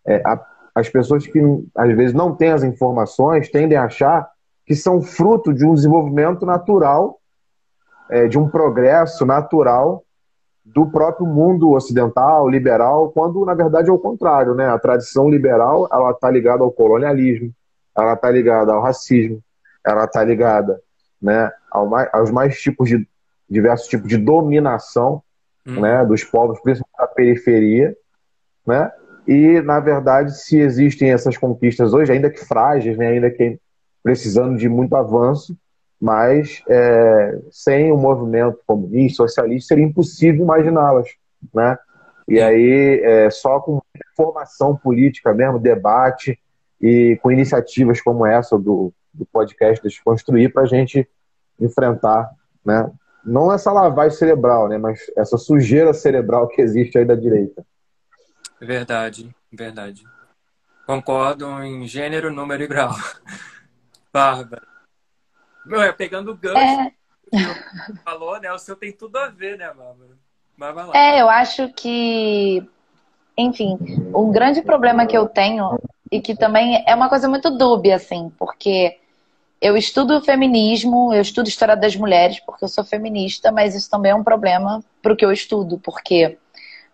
é, 0.07 0.21
a, 0.25 0.39
as 0.75 0.89
pessoas 0.89 1.27
que 1.27 1.39
às 1.75 1.95
vezes 1.95 2.13
não 2.13 2.35
têm 2.35 2.51
as 2.51 2.63
informações 2.63 3.49
tendem 3.49 3.77
a 3.77 3.83
achar 3.83 4.29
que 4.65 4.75
são 4.75 5.01
fruto 5.01 5.53
de 5.53 5.65
um 5.65 5.73
desenvolvimento 5.73 6.45
natural, 6.45 7.19
é, 8.09 8.27
de 8.27 8.37
um 8.37 8.47
progresso 8.47 9.25
natural 9.25 10.03
do 10.63 10.89
próprio 10.89 11.27
mundo 11.27 11.71
ocidental, 11.71 12.49
liberal, 12.49 13.11
quando 13.11 13.43
na 13.45 13.53
verdade 13.53 13.89
é 13.89 13.91
o 13.91 13.99
contrário, 13.99 14.55
né? 14.55 14.67
A 14.67 14.79
tradição 14.79 15.29
liberal 15.29 15.87
ela 15.91 16.11
está 16.11 16.31
ligada 16.31 16.63
ao 16.63 16.71
colonialismo, 16.71 17.51
ela 17.97 18.13
está 18.13 18.31
ligada 18.31 18.71
ao 18.71 18.81
racismo, 18.81 19.41
ela 19.85 20.05
está 20.05 20.23
ligada, 20.23 20.79
né, 21.21 21.51
ao 21.69 21.87
mais, 21.87 22.09
aos 22.13 22.31
mais 22.31 22.59
tipos 22.59 22.89
de 22.89 23.07
diversos 23.49 23.87
tipos 23.87 24.07
de 24.07 24.17
dominação, 24.17 25.21
hum. 25.67 25.81
né, 25.81 26.05
dos 26.05 26.23
povos, 26.23 26.59
principalmente 26.61 26.97
da 26.97 27.07
periferia, 27.07 27.95
né? 28.65 28.91
E 29.27 29.61
na 29.61 29.79
verdade, 29.79 30.37
se 30.37 30.57
existem 30.59 31.11
essas 31.11 31.37
conquistas 31.37 31.93
hoje, 31.93 32.11
ainda 32.11 32.29
que 32.29 32.43
frágeis, 32.43 32.97
né, 32.97 33.07
ainda 33.07 33.29
que 33.29 33.59
precisando 34.01 34.57
de 34.57 34.67
muito 34.67 34.95
avanço, 34.95 35.57
mas 36.03 36.61
é, 36.67 37.39
sem 37.49 37.89
o 37.89 37.95
movimento 37.95 38.59
comunista, 38.67 39.23
socialista, 39.23 39.69
seria 39.69 39.85
impossível 39.85 40.43
imaginá-las, 40.43 41.07
né? 41.53 41.77
E 42.27 42.41
aí, 42.41 42.99
é, 43.01 43.29
só 43.29 43.61
com 43.61 43.81
formação 44.13 44.75
política 44.75 45.33
mesmo, 45.33 45.57
debate 45.57 46.37
e 46.81 47.17
com 47.23 47.31
iniciativas 47.31 48.01
como 48.01 48.25
essa 48.25 48.59
do, 48.59 48.93
do 49.13 49.25
podcast 49.27 49.81
Desconstruir 49.81 50.51
para 50.51 50.63
a 50.63 50.65
gente 50.65 51.07
enfrentar, 51.57 52.29
né? 52.65 52.91
Não 53.23 53.53
essa 53.53 53.71
lavagem 53.71 54.17
cerebral, 54.17 54.67
né? 54.67 54.77
Mas 54.77 54.99
essa 55.15 55.37
sujeira 55.37 55.93
cerebral 55.93 56.49
que 56.49 56.61
existe 56.61 56.97
aí 56.97 57.05
da 57.05 57.15
direita. 57.15 57.65
Verdade, 58.59 59.33
verdade. 59.49 60.03
Concordo 60.85 61.47
em 61.63 61.87
gênero, 61.87 62.29
número 62.29 62.61
e 62.61 62.67
grau. 62.67 62.91
Bárbara. 64.11 64.72
Meu, 65.65 65.93
pegando 65.93 66.31
o 66.31 66.35
gancho 66.35 66.81
é... 66.81 66.91
que 67.31 67.99
falou, 68.03 68.39
né? 68.39 68.51
O 68.51 68.59
seu 68.59 68.75
tem 68.75 68.91
tudo 68.91 69.17
a 69.17 69.29
ver, 69.29 69.57
né, 69.57 69.67
Bárbara? 69.67 70.23
É, 70.93 71.21
eu 71.21 71.29
acho 71.29 71.69
que, 71.73 72.63
enfim, 73.37 73.77
um 74.15 74.31
grande 74.31 74.61
problema 74.61 75.05
que 75.05 75.17
eu 75.17 75.27
tenho 75.27 75.79
e 76.11 76.21
que 76.21 76.35
também 76.35 76.83
é 76.87 76.93
uma 76.93 77.09
coisa 77.09 77.27
muito 77.27 77.49
dúbia, 77.49 77.95
assim, 77.95 78.31
porque 78.37 78.97
eu 79.59 79.75
estudo 79.75 80.21
feminismo, 80.21 81.13
eu 81.13 81.21
estudo 81.21 81.47
história 81.47 81.75
das 81.75 81.95
mulheres, 81.95 82.39
porque 82.39 82.63
eu 82.63 82.69
sou 82.69 82.83
feminista, 82.83 83.51
mas 83.51 83.73
isso 83.73 83.89
também 83.89 84.11
é 84.11 84.15
um 84.15 84.23
problema 84.23 84.83
para 85.01 85.13
o 85.13 85.15
que 85.15 85.25
eu 85.25 85.31
estudo, 85.31 85.79
porque 85.79 86.37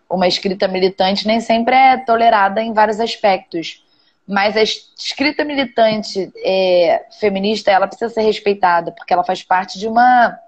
uma 0.08 0.26
escrita 0.26 0.66
militante 0.66 1.26
nem 1.26 1.40
sempre 1.40 1.74
é 1.74 1.98
tolerada 1.98 2.62
em 2.62 2.72
vários 2.72 2.98
aspectos. 2.98 3.84
Mas 4.30 4.56
a 4.56 4.62
escrita 4.62 5.44
militante 5.44 6.32
é, 6.36 7.04
feminista, 7.18 7.68
ela 7.68 7.88
precisa 7.88 8.14
ser 8.14 8.20
respeitada, 8.20 8.92
porque 8.92 9.12
ela 9.12 9.24
faz 9.24 9.42
parte 9.42 9.76
de 9.76 9.88
uma 9.88 10.38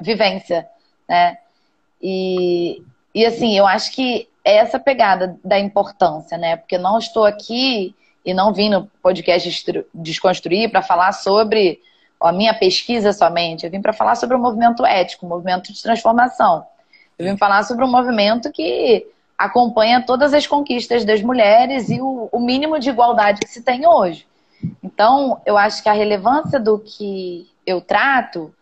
vivência, 0.00 0.64
né? 1.08 1.36
E, 2.00 2.80
e 3.12 3.26
assim, 3.26 3.58
eu 3.58 3.66
acho 3.66 3.90
que 3.90 4.28
é 4.44 4.58
essa 4.58 4.78
pegada 4.78 5.36
da 5.44 5.58
importância, 5.58 6.38
né? 6.38 6.54
Porque 6.54 6.78
não 6.78 7.00
estou 7.00 7.24
aqui 7.24 7.92
e 8.24 8.32
não 8.32 8.54
vim 8.54 8.70
no 8.70 8.86
podcast 9.02 9.84
Desconstruir 9.92 10.70
para 10.70 10.80
falar 10.80 11.10
sobre 11.10 11.80
a 12.20 12.30
minha 12.30 12.54
pesquisa 12.54 13.12
somente. 13.12 13.64
Eu 13.64 13.72
vim 13.72 13.82
para 13.82 13.92
falar 13.92 14.14
sobre 14.14 14.36
o 14.36 14.38
movimento 14.38 14.86
ético, 14.86 15.26
o 15.26 15.28
movimento 15.28 15.72
de 15.72 15.82
transformação. 15.82 16.64
Eu 17.18 17.26
vim 17.26 17.36
falar 17.36 17.64
sobre 17.64 17.84
um 17.84 17.90
movimento 17.90 18.52
que 18.52 19.04
acompanha 19.36 20.04
todas 20.04 20.32
as 20.32 20.46
conquistas 20.46 21.04
das 21.04 21.22
mulheres 21.22 21.90
e 21.90 22.00
o, 22.00 22.28
o 22.32 22.40
mínimo 22.40 22.78
de 22.78 22.90
igualdade 22.90 23.40
que 23.40 23.50
se 23.50 23.62
tem 23.62 23.86
hoje. 23.86 24.26
Então, 24.82 25.40
eu 25.44 25.56
acho 25.58 25.82
que 25.82 25.88
a 25.88 25.92
relevância 25.92 26.58
do 26.58 26.78
que 26.78 27.48
eu 27.66 27.80
trato, 27.80 28.54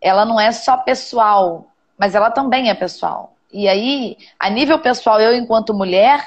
ela 0.00 0.24
não 0.24 0.38
é 0.38 0.52
só 0.52 0.76
pessoal, 0.76 1.68
mas 1.98 2.14
ela 2.14 2.30
também 2.30 2.68
é 2.68 2.74
pessoal. 2.74 3.34
E 3.52 3.68
aí, 3.68 4.16
a 4.38 4.48
nível 4.50 4.78
pessoal, 4.78 5.20
eu 5.20 5.34
enquanto 5.34 5.74
mulher, 5.74 6.24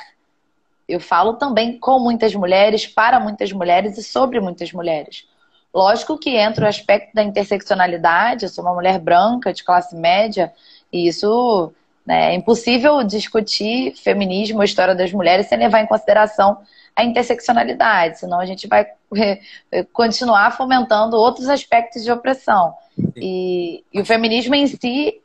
eu 0.87 0.99
falo 0.99 1.33
também 1.33 1.77
com 1.77 1.99
muitas 1.99 2.33
mulheres, 2.35 2.85
para 2.87 3.19
muitas 3.19 3.51
mulheres 3.51 3.97
e 3.97 4.03
sobre 4.03 4.39
muitas 4.39 4.71
mulheres. 4.73 5.25
Lógico 5.73 6.17
que 6.17 6.35
entra 6.35 6.65
o 6.65 6.69
aspecto 6.69 7.15
da 7.15 7.23
interseccionalidade, 7.23 8.45
eu 8.45 8.49
sou 8.49 8.63
uma 8.63 8.73
mulher 8.73 8.99
branca, 8.99 9.53
de 9.53 9.63
classe 9.63 9.95
média, 9.95 10.53
e 10.91 11.07
isso? 11.07 11.73
É 12.07 12.33
impossível 12.35 13.03
discutir 13.03 13.95
feminismo, 13.95 14.61
a 14.61 14.65
história 14.65 14.93
das 14.93 15.11
mulheres, 15.13 15.47
sem 15.47 15.57
levar 15.57 15.81
em 15.81 15.87
consideração 15.87 16.57
a 16.95 17.03
interseccionalidade, 17.03 18.19
senão 18.19 18.39
a 18.39 18.45
gente 18.45 18.67
vai 18.67 18.85
continuar 19.91 20.51
fomentando 20.51 21.17
outros 21.17 21.49
aspectos 21.49 22.03
de 22.03 22.11
opressão. 22.11 22.73
E, 23.15 23.83
e 23.91 24.01
o 24.01 24.05
feminismo 24.05 24.53
em 24.53 24.67
si. 24.67 25.21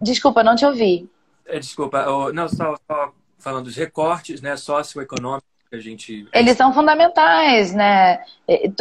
Desculpa, 0.00 0.42
não 0.42 0.56
te 0.56 0.66
ouvi. 0.66 1.08
É, 1.46 1.58
desculpa, 1.58 2.04
não, 2.32 2.48
só, 2.48 2.74
só 2.86 3.12
falando 3.38 3.64
dos 3.64 3.76
recortes 3.76 4.40
né, 4.40 4.56
socioeconômicos 4.56 5.48
que 5.68 5.76
a 5.76 5.80
gente. 5.80 6.28
Eles 6.32 6.56
são 6.56 6.72
fundamentais, 6.72 7.74
né? 7.74 8.22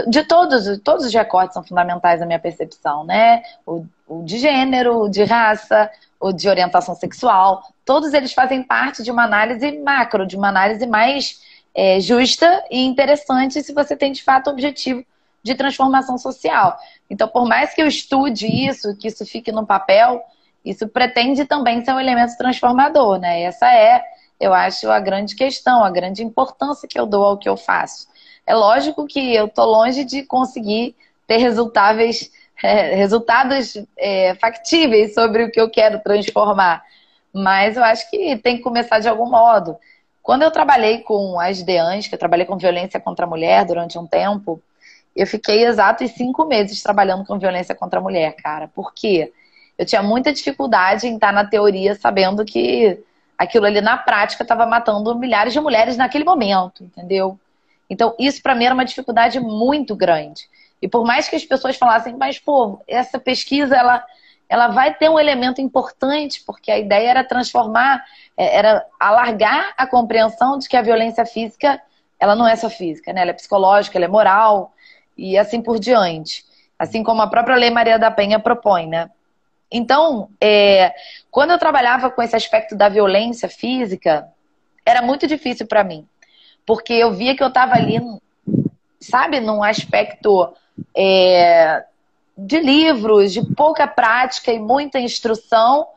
De 0.08 0.24
todos, 0.26 0.80
todos 0.80 1.06
os 1.06 1.14
recortes 1.14 1.54
são 1.54 1.64
fundamentais 1.64 2.20
na 2.20 2.26
minha 2.26 2.40
percepção, 2.40 3.04
né? 3.04 3.44
O, 3.66 3.86
o 4.08 4.24
de 4.24 4.38
gênero, 4.38 5.04
o 5.04 5.10
de 5.10 5.24
raça, 5.24 5.90
ou 6.24 6.32
de 6.32 6.48
orientação 6.48 6.96
sexual, 6.96 7.62
todos 7.84 8.14
eles 8.14 8.32
fazem 8.32 8.64
parte 8.64 9.04
de 9.04 9.12
uma 9.12 9.26
análise 9.26 9.78
macro, 9.80 10.26
de 10.26 10.38
uma 10.38 10.48
análise 10.48 10.88
mais 10.88 11.42
é, 11.76 12.00
justa 12.00 12.64
e 12.72 12.80
interessante 12.86 13.62
se 13.62 13.74
você 13.74 13.94
tem 13.94 14.14
de 14.14 14.24
fato 14.24 14.48
o 14.48 14.52
objetivo 14.52 15.04
de 15.44 15.54
transformação 15.54 16.18
social. 16.18 16.78
Então, 17.10 17.28
por 17.28 17.46
mais 17.46 17.74
que 17.74 17.82
eu 17.82 17.88
estude 17.88 18.48
isso, 18.48 18.96
que 18.96 19.10
isso 19.10 19.26
fique 19.26 19.52
no 19.52 19.66
papel, 19.66 20.24
isso 20.64 20.88
pretende 20.88 21.44
também 21.44 21.84
ser 21.84 21.92
um 21.92 22.00
elemento 22.00 22.38
transformador, 22.38 23.20
né? 23.20 23.42
Essa 23.42 23.70
é, 23.76 24.02
eu 24.40 24.54
acho, 24.54 24.90
a 24.90 25.02
grande 25.02 25.36
questão, 25.36 25.84
a 25.84 25.90
grande 25.90 26.24
importância 26.24 26.88
que 26.88 26.98
eu 26.98 27.06
dou 27.06 27.26
ao 27.26 27.38
que 27.38 27.50
eu 27.50 27.58
faço. 27.58 28.08
É 28.48 28.56
lógico 28.56 29.06
que 29.06 29.36
eu 29.36 29.48
estou 29.48 29.66
longe 29.66 30.06
de 30.06 30.24
conseguir 30.24 30.96
ter 31.28 31.36
resultáveis 31.36 32.32
é, 32.66 32.96
resultados 32.96 33.78
é, 33.98 34.34
factíveis 34.36 35.14
sobre 35.14 35.44
o 35.44 35.52
que 35.52 35.60
eu 35.60 35.70
quero 35.70 36.00
transformar. 36.00 36.82
Mas 37.34 37.76
eu 37.76 37.84
acho 37.84 38.10
que 38.10 38.38
tem 38.38 38.58
que 38.58 38.64
começar 38.64 39.00
de 39.00 39.10
algum 39.10 39.30
modo. 39.30 39.76
Quando 40.22 40.44
eu 40.44 40.52
trabalhei 40.52 41.00
com 41.00 41.38
as 41.40 41.62
DEANs, 41.62 42.08
que 42.08 42.16
eu 42.16 42.20
trabalhei 42.20 42.46
com 42.46 42.58
violência 42.58 43.00
contra 43.00 43.26
a 43.26 43.30
mulher 43.30 43.66
durante 43.66 44.00
um 44.00 44.08
tempo, 44.08 44.62
eu 45.14 45.28
fiquei 45.28 45.66
exatos 45.66 46.12
cinco 46.12 46.46
meses 46.46 46.82
trabalhando 46.82 47.26
com 47.26 47.38
violência 47.38 47.76
contra 47.76 48.00
a 48.00 48.02
mulher, 48.02 48.34
cara. 48.38 48.70
Por 48.70 48.94
quê? 48.94 49.34
Eu 49.78 49.86
tinha 49.86 50.02
muita 50.02 50.32
dificuldade 50.32 51.08
em 51.08 51.16
estar 51.16 51.34
na 51.34 51.46
teoria 51.46 51.96
sabendo 51.96 52.46
que 52.46 52.98
aquilo 53.38 53.66
ali 53.66 53.82
na 53.82 53.98
prática 53.98 54.44
estava 54.44 54.66
matando 54.66 55.14
milhares 55.18 55.52
de 55.52 55.60
mulheres 55.60 55.98
naquele 55.98 56.24
momento, 56.24 56.84
entendeu? 56.84 57.38
Então, 57.90 58.16
isso 58.18 58.42
para 58.42 58.56
mim 58.56 58.66
era 58.66 58.74
uma 58.74 58.86
dificuldade 58.86 59.40
muito 59.40 59.96
grande. 59.96 60.48
E 60.84 60.88
por 60.90 61.06
mais 61.06 61.30
que 61.30 61.36
as 61.38 61.46
pessoas 61.46 61.78
falassem, 61.78 62.14
mas 62.18 62.38
pô, 62.40 62.78
essa 62.86 63.18
pesquisa 63.18 63.74
ela, 63.74 64.06
ela 64.50 64.68
vai 64.68 64.94
ter 64.94 65.10
um 65.10 65.18
elemento 65.18 65.62
importante, 65.62 66.44
porque 66.46 66.70
a 66.70 66.78
ideia 66.78 67.10
era 67.10 67.24
transformar, 67.24 68.04
é, 68.36 68.58
era 68.58 68.86
alargar 69.00 69.74
a 69.78 69.88
compreensão 69.88 70.60
de 70.60 70.68
que 70.68 70.76
a 70.76 70.82
violência 70.82 71.26
física, 71.26 71.82
ela 72.20 72.36
não 72.36 72.46
é 72.46 72.58
só 72.58 72.70
física, 72.70 73.14
né? 73.14 73.22
Ela 73.22 73.30
é 73.32 73.34
psicológica, 73.34 73.98
ela 73.98 74.04
é 74.04 74.10
moral 74.10 74.74
e 75.18 75.38
assim 75.38 75.62
por 75.62 75.80
diante. 75.80 76.44
Assim 76.78 77.02
como 77.02 77.22
a 77.22 77.28
própria 77.28 77.56
Lei 77.56 77.70
Maria 77.70 77.98
da 77.98 78.12
Penha 78.12 78.38
propõe, 78.38 78.86
né? 78.86 79.10
Então, 79.72 80.28
é, 80.42 80.94
quando 81.32 81.52
eu 81.52 81.58
trabalhava 81.58 82.12
com 82.12 82.22
esse 82.22 82.36
aspecto 82.36 82.76
da 82.76 82.90
violência 82.90 83.48
física, 83.48 84.28
era 84.86 85.02
muito 85.02 85.28
difícil 85.28 85.66
para 85.66 85.82
mim. 85.82 86.06
Porque 86.66 86.92
eu 86.92 87.14
via 87.14 87.38
que 87.38 87.42
eu 87.42 87.48
estava 87.48 87.76
ali, 87.76 88.02
sabe, 89.00 89.40
num 89.40 89.64
aspecto 89.64 90.54
é, 90.96 91.84
de 92.38 92.60
livros, 92.60 93.34
de 93.34 93.46
pouca 93.56 93.88
prática 93.88 94.52
e 94.52 94.60
muita 94.60 95.00
instrução. 95.00 95.88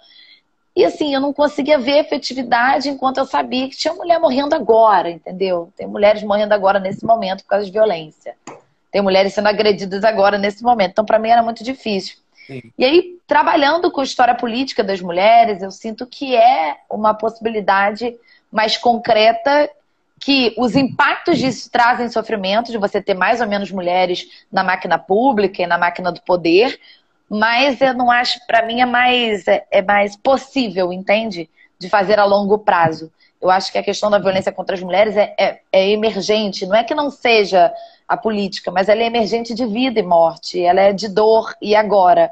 E 0.74 0.84
assim, 0.84 1.14
eu 1.14 1.20
não 1.20 1.32
conseguia 1.32 1.78
ver 1.78 1.98
efetividade 1.98 2.88
enquanto 2.88 3.18
eu 3.18 3.24
sabia 3.24 3.68
que 3.68 3.76
tinha 3.76 3.94
mulher 3.94 4.20
morrendo 4.20 4.54
agora, 4.54 5.10
entendeu? 5.10 5.72
Tem 5.76 5.86
mulheres 5.86 6.22
morrendo 6.22 6.52
agora 6.52 6.78
nesse 6.78 7.04
momento 7.04 7.42
por 7.42 7.48
causa 7.48 7.64
de 7.64 7.72
violência. 7.72 8.34
Tem 8.92 9.00
mulheres 9.00 9.32
sendo 9.32 9.48
agredidas 9.48 10.04
agora 10.04 10.38
nesse 10.38 10.62
momento. 10.62 10.90
Então, 10.90 11.04
para 11.04 11.18
mim, 11.18 11.30
era 11.30 11.42
muito 11.42 11.64
difícil. 11.64 12.16
Sim. 12.46 12.62
E 12.78 12.84
aí, 12.84 13.18
trabalhando 13.26 13.90
com 13.90 14.00
a 14.00 14.04
história 14.04 14.34
política 14.34 14.84
das 14.84 15.00
mulheres, 15.00 15.62
eu 15.62 15.70
sinto 15.70 16.06
que 16.06 16.36
é 16.36 16.76
uma 16.88 17.14
possibilidade 17.14 18.14
mais 18.52 18.76
concreta 18.76 19.68
que 20.20 20.54
os 20.56 20.74
impactos 20.74 21.38
disso 21.38 21.70
trazem 21.70 22.08
sofrimento, 22.08 22.72
de 22.72 22.78
você 22.78 23.00
ter 23.00 23.14
mais 23.14 23.40
ou 23.40 23.46
menos 23.46 23.70
mulheres 23.70 24.26
na 24.50 24.64
máquina 24.64 24.98
pública 24.98 25.62
e 25.62 25.66
na 25.66 25.78
máquina 25.78 26.10
do 26.10 26.22
poder, 26.22 26.80
mas 27.28 27.80
eu 27.80 27.92
não 27.92 28.10
acho, 28.10 28.38
para 28.46 28.64
mim, 28.64 28.80
é 28.80 28.86
mais, 28.86 29.46
é, 29.48 29.64
é 29.70 29.82
mais 29.82 30.16
possível, 30.16 30.92
entende? 30.92 31.50
De 31.78 31.88
fazer 31.88 32.18
a 32.18 32.24
longo 32.24 32.58
prazo. 32.58 33.12
Eu 33.40 33.50
acho 33.50 33.70
que 33.70 33.78
a 33.78 33.82
questão 33.82 34.10
da 34.10 34.18
violência 34.18 34.52
contra 34.52 34.74
as 34.74 34.82
mulheres 34.82 35.16
é, 35.16 35.34
é, 35.38 35.60
é 35.72 35.90
emergente. 35.90 36.64
Não 36.64 36.74
é 36.74 36.84
que 36.84 36.94
não 36.94 37.10
seja 37.10 37.72
a 38.08 38.16
política, 38.16 38.70
mas 38.70 38.88
ela 38.88 39.02
é 39.02 39.06
emergente 39.06 39.54
de 39.54 39.66
vida 39.66 39.98
e 39.98 40.02
morte, 40.02 40.62
ela 40.62 40.80
é 40.80 40.92
de 40.92 41.08
dor 41.08 41.52
e 41.60 41.74
agora, 41.74 42.30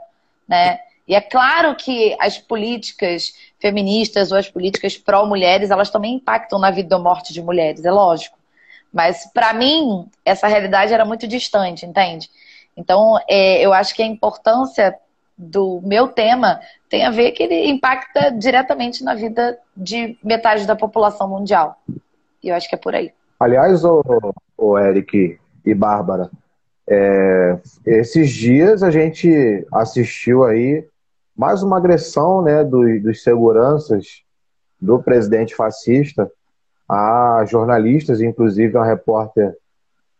né? 0.48 0.78
E 1.06 1.14
é 1.14 1.20
claro 1.20 1.74
que 1.74 2.16
as 2.20 2.38
políticas 2.38 3.34
feministas 3.58 4.32
ou 4.32 4.38
as 4.38 4.48
políticas 4.48 4.96
pró-mulheres, 4.96 5.70
elas 5.70 5.90
também 5.90 6.14
impactam 6.14 6.58
na 6.58 6.70
vida 6.70 6.96
ou 6.96 7.02
morte 7.02 7.32
de 7.32 7.42
mulheres, 7.42 7.84
é 7.84 7.90
lógico. 7.90 8.38
Mas 8.92 9.30
para 9.32 9.52
mim, 9.52 10.08
essa 10.24 10.46
realidade 10.46 10.92
era 10.94 11.04
muito 11.04 11.26
distante, 11.26 11.84
entende? 11.84 12.30
Então, 12.76 13.18
é, 13.28 13.60
eu 13.60 13.72
acho 13.72 13.94
que 13.94 14.02
a 14.02 14.06
importância 14.06 14.96
do 15.36 15.80
meu 15.84 16.08
tema 16.08 16.60
tem 16.88 17.04
a 17.04 17.10
ver 17.10 17.32
que 17.32 17.42
ele 17.42 17.68
impacta 17.68 18.30
diretamente 18.30 19.02
na 19.02 19.14
vida 19.14 19.58
de 19.76 20.16
metade 20.22 20.66
da 20.66 20.76
população 20.76 21.28
mundial. 21.28 21.76
E 22.42 22.48
eu 22.48 22.54
acho 22.54 22.68
que 22.68 22.74
é 22.74 22.78
por 22.78 22.94
aí. 22.94 23.12
Aliás, 23.38 23.84
o, 23.84 24.02
o 24.56 24.78
Eric, 24.78 25.38
e 25.64 25.74
Bárbara. 25.74 26.30
É, 26.86 27.58
esses 27.86 28.30
dias 28.30 28.82
a 28.82 28.90
gente 28.90 29.66
assistiu 29.72 30.44
aí 30.44 30.86
mais 31.36 31.62
uma 31.62 31.76
agressão 31.76 32.42
né, 32.42 32.62
dos, 32.62 33.02
dos 33.02 33.22
seguranças 33.22 34.22
do 34.80 35.02
presidente 35.02 35.54
fascista 35.54 36.30
a 36.88 37.44
jornalistas, 37.46 38.20
inclusive 38.20 38.76
uma 38.76 38.84
repórter 38.84 39.56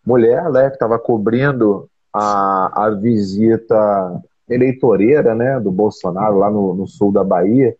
mulher, 0.05 0.51
né, 0.51 0.69
que 0.69 0.77
estava 0.77 0.99
cobrindo 0.99 1.89
a, 2.13 2.87
a 2.87 2.91
visita 2.91 4.23
eleitoreira 4.49 5.35
né, 5.35 5.61
do 5.61 5.71
Bolsonaro 5.71 6.39
lá 6.39 6.51
no, 6.51 6.75
no 6.75 6.87
sul 6.87 7.13
da 7.13 7.23
Bahia, 7.23 7.77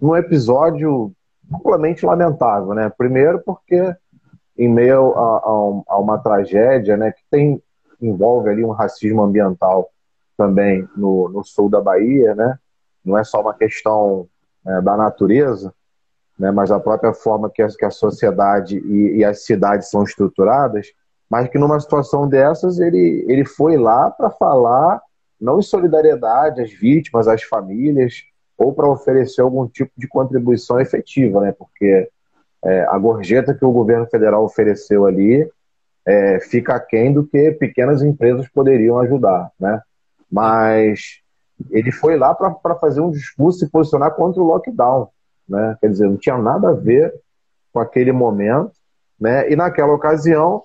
num 0.00 0.16
episódio 0.16 1.12
amplamente 1.52 2.04
lamentável. 2.04 2.74
Né? 2.74 2.90
Primeiro 2.96 3.40
porque 3.44 3.94
em 4.58 4.68
meio 4.68 5.12
a, 5.14 5.36
a, 5.36 5.94
a, 5.94 5.98
uma 5.98 6.18
tragédia 6.18 6.96
né, 6.96 7.12
que 7.12 7.22
tem, 7.30 7.62
envolve 8.00 8.48
ali 8.48 8.64
um 8.64 8.70
racismo 8.70 9.22
ambiental 9.22 9.90
também 10.36 10.88
no, 10.96 11.28
no 11.28 11.44
sul 11.44 11.68
da 11.68 11.80
Bahia, 11.80 12.34
né? 12.34 12.58
Não 13.06 13.16
é 13.16 13.24
só 13.24 13.40
uma 13.40 13.54
questão 13.54 14.26
é, 14.66 14.80
da 14.80 14.96
natureza, 14.96 15.72
né, 16.38 16.50
mas 16.50 16.70
a 16.70 16.80
própria 16.80 17.14
forma 17.14 17.48
que 17.48 17.66
que 17.66 17.84
a 17.84 17.90
sociedade 17.90 18.78
e, 18.78 19.18
e, 19.18 19.24
as 19.24 19.44
cidades 19.44 19.88
são 19.88 20.02
estruturadas, 20.02 20.88
mas 21.30 21.48
que 21.48 21.58
numa 21.58 21.80
situação 21.80 22.28
dessas 22.28 22.78
ele, 22.78 23.24
ele 23.28 23.44
foi 23.44 23.76
lá 23.76 24.10
para 24.10 24.28
falar 24.30 25.00
não 25.40 25.58
em 25.58 25.62
solidariedade 25.62 26.60
às 26.60 26.72
vítimas, 26.72 27.28
às 27.28 27.42
famílias, 27.42 28.24
ou 28.56 28.72
para 28.72 28.88
oferecer 28.88 29.42
algum 29.42 29.66
tipo 29.66 29.92
de 29.96 30.08
contribuição 30.08 30.80
efetiva, 30.80 31.40
né? 31.40 31.52
Porque 31.52 32.08
é, 32.64 32.86
a 32.88 32.98
gorjeta 32.98 33.54
que 33.54 33.64
o 33.64 33.72
governo 33.72 34.06
federal 34.06 34.44
ofereceu 34.44 35.04
ali 35.04 35.48
é, 36.06 36.40
fica 36.40 36.74
aquém 36.74 37.12
do 37.12 37.26
que 37.26 37.52
pequenas 37.52 38.02
empresas 38.02 38.48
poderiam 38.48 38.98
ajudar, 39.00 39.50
né? 39.60 39.80
Mas 40.30 41.20
ele 41.70 41.90
foi 41.90 42.16
lá 42.16 42.34
para 42.34 42.74
fazer 42.76 43.00
um 43.00 43.10
discurso 43.10 43.64
e 43.64 43.68
posicionar 43.68 44.14
contra 44.14 44.42
o 44.42 44.46
lockdown, 44.46 45.08
né? 45.48 45.76
Quer 45.80 45.90
dizer, 45.90 46.08
não 46.08 46.16
tinha 46.16 46.36
nada 46.36 46.70
a 46.70 46.74
ver 46.74 47.14
com 47.72 47.80
aquele 47.80 48.12
momento, 48.12 48.72
né? 49.20 49.50
E 49.50 49.56
naquela 49.56 49.92
ocasião, 49.92 50.62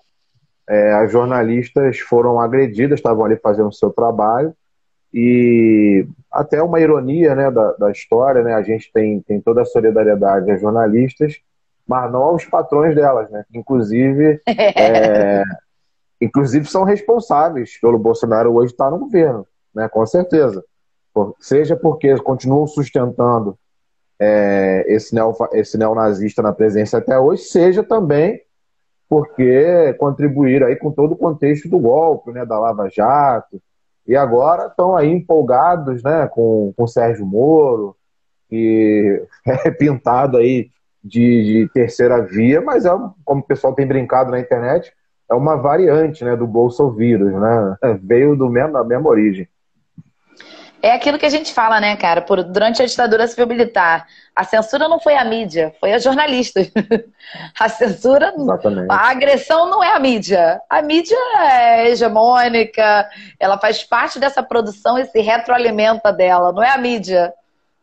é, 0.68 0.94
as 0.94 1.12
jornalistas 1.12 2.00
foram 2.00 2.40
agredidas, 2.40 3.00
estavam 3.00 3.26
ali 3.26 3.38
fazendo 3.38 3.70
o 3.70 3.74
seu 3.74 3.90
trabalho 3.90 4.54
e 5.14 6.08
até 6.32 6.64
uma 6.64 6.80
ironia, 6.80 7.36
né, 7.36 7.52
da, 7.52 7.74
da 7.74 7.92
história, 7.92 8.42
né? 8.44 8.54
A 8.54 8.62
gente 8.62 8.92
tem, 8.94 9.20
tem 9.22 9.42
toda 9.42 9.62
a 9.62 9.66
solidariedade 9.66 10.50
às 10.52 10.62
jornalistas, 10.62 11.40
mas 11.86 12.12
não 12.12 12.24
aos 12.24 12.46
patrões 12.46 12.96
delas, 12.96 13.30
né? 13.30 13.44
Inclusive, 13.54 14.42
é, 14.48 15.44
inclusive 16.22 16.66
são 16.66 16.84
responsáveis 16.84 17.78
pelo 17.80 18.00
Bolsonaro 18.00 18.54
hoje 18.54 18.72
estar 18.72 18.90
no 18.90 19.00
governo, 19.00 19.46
né? 19.76 19.90
Com 19.90 20.06
certeza. 20.06 20.64
Seja 21.40 21.76
porque 21.76 22.16
continuam 22.18 22.68
sustentando 22.68 23.58
é, 24.20 24.86
esse, 24.88 25.14
neo, 25.16 25.36
esse 25.54 25.78
neonazista 25.78 26.42
na 26.42 26.54
presença 26.54 27.00
até 27.00 27.18
hoje, 27.18 27.44
seja 27.44 27.84
também 27.84 28.42
porque 29.12 29.94
contribuíram 29.96 30.68
aí 30.68 30.78
com 30.78 30.90
todo 30.90 31.12
o 31.12 31.18
contexto 31.18 31.68
do 31.68 31.78
golpe, 31.78 32.32
né? 32.32 32.46
Da 32.46 32.58
Lava 32.58 32.88
Jato. 32.90 33.62
E 34.08 34.16
agora 34.16 34.68
estão 34.68 34.96
aí 34.96 35.10
empolgados, 35.10 36.02
né? 36.02 36.28
Com, 36.28 36.74
com 36.78 36.88
Sérgio 36.88 37.26
Moro, 37.26 37.94
que 38.48 39.22
é 39.46 39.70
pintado 39.70 40.38
aí 40.38 40.70
de, 41.04 41.64
de, 41.64 41.70
terceira 41.74 42.22
via, 42.22 42.62
mas 42.62 42.86
é, 42.86 42.92
como 43.26 43.42
o 43.42 43.46
pessoal 43.46 43.74
tem 43.74 43.86
brincado 43.86 44.32
na 44.32 44.40
internet, 44.40 44.94
é 45.30 45.34
uma 45.34 45.58
variante 45.58 46.24
né, 46.24 46.38
do 46.38 46.48
bolsovírus, 46.48 47.34
né? 47.34 47.78
Veio 48.02 48.38
do 48.38 48.50
mesmo, 48.50 48.72
da 48.72 48.84
mesma 48.84 49.10
origem. 49.10 49.46
É 50.82 50.94
aquilo 50.94 51.20
que 51.20 51.26
a 51.26 51.30
gente 51.30 51.54
fala, 51.54 51.80
né, 51.80 51.96
cara? 51.96 52.22
Por, 52.22 52.44
durante 52.44 52.82
a 52.82 52.86
ditadura 52.86 53.28
civil 53.28 53.48
militar, 53.48 54.08
a 54.36 54.44
censura 54.44 54.88
não 54.88 55.00
foi 55.00 55.16
a 55.16 55.24
mídia, 55.24 55.74
foi 55.80 55.94
a 55.94 56.00
jornalistas. 56.00 56.72
a 57.60 57.70
censura, 57.70 58.34
Exatamente. 58.36 58.88
a 58.90 59.10
agressão 59.10 59.70
não 59.70 59.84
é 59.84 59.94
a 59.94 60.00
mídia. 60.00 60.60
A 60.70 60.82
mídia 60.82 61.18
é 61.40 61.90
hegemônica, 61.90 63.10
ela 63.40 63.58
faz 63.58 63.84
parte 63.84 64.20
dessa 64.20 64.42
produção 64.42 64.98
e 64.98 65.06
se 65.06 65.22
retroalimenta 65.22 66.12
dela, 66.12 66.52
não 66.52 66.64
é 66.64 66.70
a 66.72 66.78
mídia 66.78 67.34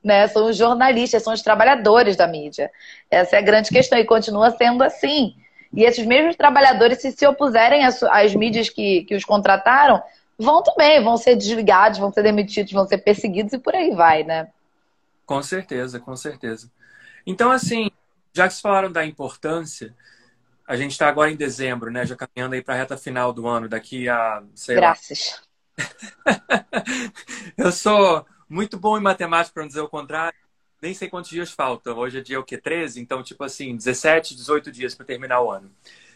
né? 0.02 0.26
São 0.28 0.46
os 0.46 0.56
jornalistas, 0.56 1.22
são 1.22 1.32
os 1.32 1.42
trabalhadores 1.42 2.16
da 2.16 2.26
mídia. 2.26 2.70
Essa 3.10 3.36
é 3.36 3.38
a 3.38 3.42
grande 3.42 3.68
questão 3.68 3.98
e 3.98 4.04
continua 4.04 4.50
sendo 4.50 4.82
assim. 4.82 5.34
E 5.72 5.84
esses 5.84 6.06
mesmos 6.06 6.36
trabalhadores, 6.36 7.00
se 7.00 7.12
se 7.12 7.26
opuserem 7.26 7.84
às, 7.84 8.02
às 8.02 8.34
mídias 8.34 8.70
que, 8.70 9.02
que 9.02 9.14
os 9.14 9.24
contrataram, 9.24 10.02
vão 10.38 10.62
também, 10.62 11.02
vão 11.02 11.16
ser 11.16 11.34
desligados, 11.36 11.98
vão 11.98 12.12
ser 12.12 12.22
demitidos, 12.22 12.72
vão 12.72 12.86
ser 12.86 12.98
perseguidos 12.98 13.52
e 13.52 13.58
por 13.58 13.74
aí 13.74 13.90
vai, 13.90 14.22
né? 14.22 14.48
Com 15.26 15.42
certeza, 15.42 15.98
com 15.98 16.16
certeza. 16.16 16.70
Então, 17.26 17.50
assim, 17.50 17.90
já 18.32 18.46
que 18.46 18.54
vocês 18.54 18.60
falaram 18.60 18.90
da 18.90 19.04
importância, 19.04 19.94
a 20.66 20.76
gente 20.76 20.92
está 20.92 21.08
agora 21.08 21.30
em 21.30 21.36
dezembro, 21.36 21.90
né? 21.90 22.06
Já 22.06 22.14
caminhando 22.14 22.54
aí 22.54 22.62
para 22.62 22.74
a 22.74 22.76
reta 22.78 22.96
final 22.96 23.32
do 23.32 23.46
ano, 23.46 23.68
daqui 23.68 24.08
a. 24.08 24.42
Graças. 24.68 25.42
Eu 27.56 27.72
sou 27.72 28.24
muito 28.48 28.78
bom 28.78 28.96
em 28.96 29.02
matemática, 29.02 29.52
para 29.52 29.62
não 29.62 29.68
dizer 29.68 29.80
o 29.80 29.88
contrário. 29.88 30.38
Nem 30.80 30.94
sei 30.94 31.08
quantos 31.08 31.30
dias 31.30 31.50
faltam. 31.50 31.98
Hoje 31.98 32.18
é 32.18 32.20
dia 32.22 32.38
o 32.38 32.44
quê? 32.44 32.56
13? 32.56 33.00
Então, 33.00 33.22
tipo 33.22 33.42
assim, 33.42 33.76
17, 33.76 34.36
18 34.36 34.70
dias 34.70 34.94
para 34.94 35.04
terminar 35.04 35.40
o 35.42 35.50
ano. 35.50 35.70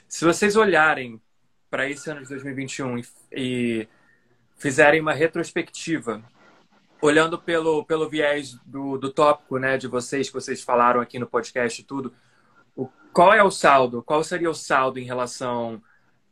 Se 0.06 0.24
vocês 0.24 0.54
olharem 0.54 1.20
para 1.68 1.88
esse 1.88 2.08
ano 2.10 2.22
de 2.22 2.28
2021 2.28 2.98
e, 2.98 3.04
e 3.32 3.88
fizerem 4.62 5.00
uma 5.00 5.12
retrospectiva, 5.12 6.22
olhando 7.00 7.36
pelo, 7.36 7.84
pelo 7.84 8.08
viés 8.08 8.54
do, 8.64 8.96
do 8.96 9.12
tópico 9.12 9.58
né, 9.58 9.76
de 9.76 9.88
vocês, 9.88 10.28
que 10.28 10.34
vocês 10.34 10.62
falaram 10.62 11.00
aqui 11.00 11.18
no 11.18 11.26
podcast 11.26 11.80
e 11.80 11.84
tudo, 11.84 12.14
o, 12.76 12.86
qual 13.12 13.34
é 13.34 13.42
o 13.42 13.50
saldo? 13.50 14.04
Qual 14.04 14.22
seria 14.22 14.48
o 14.48 14.54
saldo 14.54 15.00
em 15.00 15.04
relação, 15.04 15.82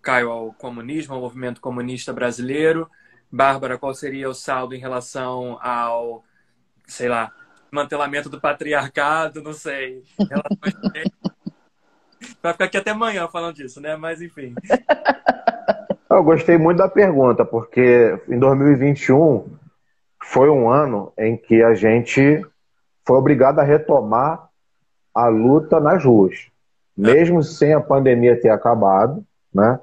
Caio, 0.00 0.30
ao 0.30 0.52
comunismo, 0.52 1.12
ao 1.12 1.20
movimento 1.20 1.60
comunista 1.60 2.12
brasileiro? 2.12 2.88
Bárbara, 3.32 3.76
qual 3.76 3.92
seria 3.92 4.30
o 4.30 4.34
saldo 4.34 4.76
em 4.76 4.78
relação 4.78 5.58
ao, 5.60 6.24
sei 6.86 7.08
lá, 7.08 7.32
mantelamento 7.68 8.28
do 8.28 8.40
patriarcado, 8.40 9.42
não 9.42 9.52
sei. 9.52 10.04
Vai 12.40 12.52
ficar 12.52 12.66
aqui 12.66 12.76
até 12.76 12.92
amanhã 12.92 13.26
falando 13.26 13.56
disso, 13.56 13.80
né? 13.80 13.96
Mas 13.96 14.22
enfim. 14.22 14.54
Eu 16.10 16.24
gostei 16.24 16.58
muito 16.58 16.78
da 16.78 16.88
pergunta, 16.88 17.44
porque 17.44 18.18
em 18.28 18.36
2021 18.36 19.46
foi 20.24 20.50
um 20.50 20.68
ano 20.68 21.12
em 21.16 21.36
que 21.36 21.62
a 21.62 21.72
gente 21.74 22.44
foi 23.06 23.16
obrigado 23.16 23.60
a 23.60 23.62
retomar 23.62 24.48
a 25.14 25.28
luta 25.28 25.78
nas 25.78 26.04
ruas. 26.04 26.48
Mesmo 26.96 27.44
sem 27.44 27.72
a 27.72 27.80
pandemia 27.80 28.38
ter 28.40 28.50
acabado, 28.50 29.24
né? 29.54 29.78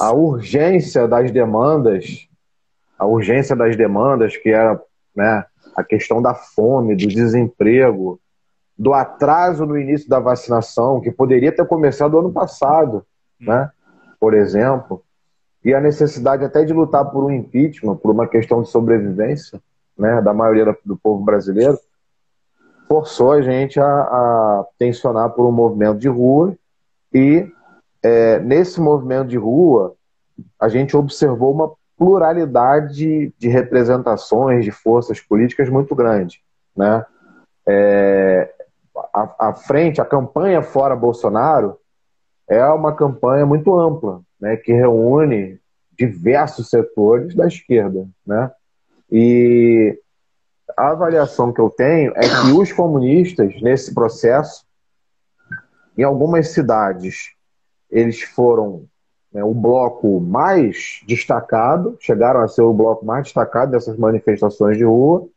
A 0.00 0.12
urgência 0.12 1.06
das 1.06 1.30
demandas, 1.30 2.26
a 2.98 3.04
urgência 3.04 3.54
das 3.54 3.76
demandas, 3.76 4.36
que 4.36 4.48
era 4.48 4.80
né, 5.14 5.44
a 5.76 5.84
questão 5.84 6.22
da 6.22 6.34
fome, 6.34 6.96
do 6.96 7.06
desemprego, 7.06 8.18
do 8.78 8.94
atraso 8.94 9.66
no 9.66 9.78
início 9.78 10.08
da 10.08 10.20
vacinação, 10.20 11.02
que 11.02 11.10
poderia 11.10 11.52
ter 11.52 11.66
começado 11.66 12.18
ano 12.18 12.32
passado, 12.32 13.04
né? 13.38 13.70
por 14.18 14.32
exemplo, 14.32 15.04
e 15.64 15.74
a 15.74 15.80
necessidade 15.80 16.44
até 16.44 16.64
de 16.64 16.72
lutar 16.72 17.04
por 17.10 17.24
um 17.24 17.30
impeachment, 17.30 17.96
por 17.96 18.10
uma 18.10 18.26
questão 18.26 18.62
de 18.62 18.70
sobrevivência 18.70 19.60
né, 19.96 20.20
da 20.22 20.32
maioria 20.32 20.76
do 20.84 20.96
povo 20.96 21.22
brasileiro, 21.22 21.78
forçou 22.88 23.32
a 23.32 23.42
gente 23.42 23.78
a, 23.78 23.84
a 23.84 24.64
tensionar 24.78 25.30
por 25.30 25.46
um 25.46 25.52
movimento 25.52 25.98
de 25.98 26.08
rua 26.08 26.56
e 27.12 27.46
é, 28.02 28.38
nesse 28.40 28.80
movimento 28.80 29.28
de 29.28 29.36
rua 29.36 29.94
a 30.58 30.68
gente 30.68 30.96
observou 30.96 31.52
uma 31.52 31.72
pluralidade 31.96 33.32
de 33.38 33.48
representações 33.48 34.64
de 34.64 34.70
forças 34.70 35.20
políticas 35.20 35.68
muito 35.68 35.94
grande, 35.94 36.42
né? 36.74 37.04
É, 37.68 38.52
a, 39.12 39.48
a, 39.48 39.52
frente, 39.52 40.00
a 40.00 40.04
campanha 40.04 40.62
fora 40.62 40.96
Bolsonaro 40.96 41.76
é 42.48 42.64
uma 42.66 42.94
campanha 42.94 43.44
muito 43.44 43.78
ampla, 43.78 44.22
né? 44.40 44.56
Que 44.56 44.72
reúne 44.72 45.60
diversos 45.96 46.70
setores 46.70 47.34
da 47.34 47.46
esquerda, 47.46 48.08
né? 48.26 48.50
E 49.10 49.98
a 50.76 50.90
avaliação 50.90 51.52
que 51.52 51.60
eu 51.60 51.68
tenho 51.68 52.12
é 52.16 52.20
que 52.20 52.52
os 52.52 52.72
comunistas 52.72 53.60
nesse 53.60 53.92
processo, 53.92 54.64
em 55.98 56.02
algumas 56.02 56.48
cidades, 56.48 57.34
eles 57.90 58.22
foram 58.22 58.84
né, 59.32 59.42
o 59.44 59.52
bloco 59.52 60.20
mais 60.20 61.00
destacado, 61.06 61.96
chegaram 62.00 62.40
a 62.40 62.48
ser 62.48 62.62
o 62.62 62.72
bloco 62.72 63.04
mais 63.04 63.24
destacado 63.24 63.72
dessas 63.72 63.96
manifestações 63.96 64.76
de 64.76 64.84
rua, 64.84 65.28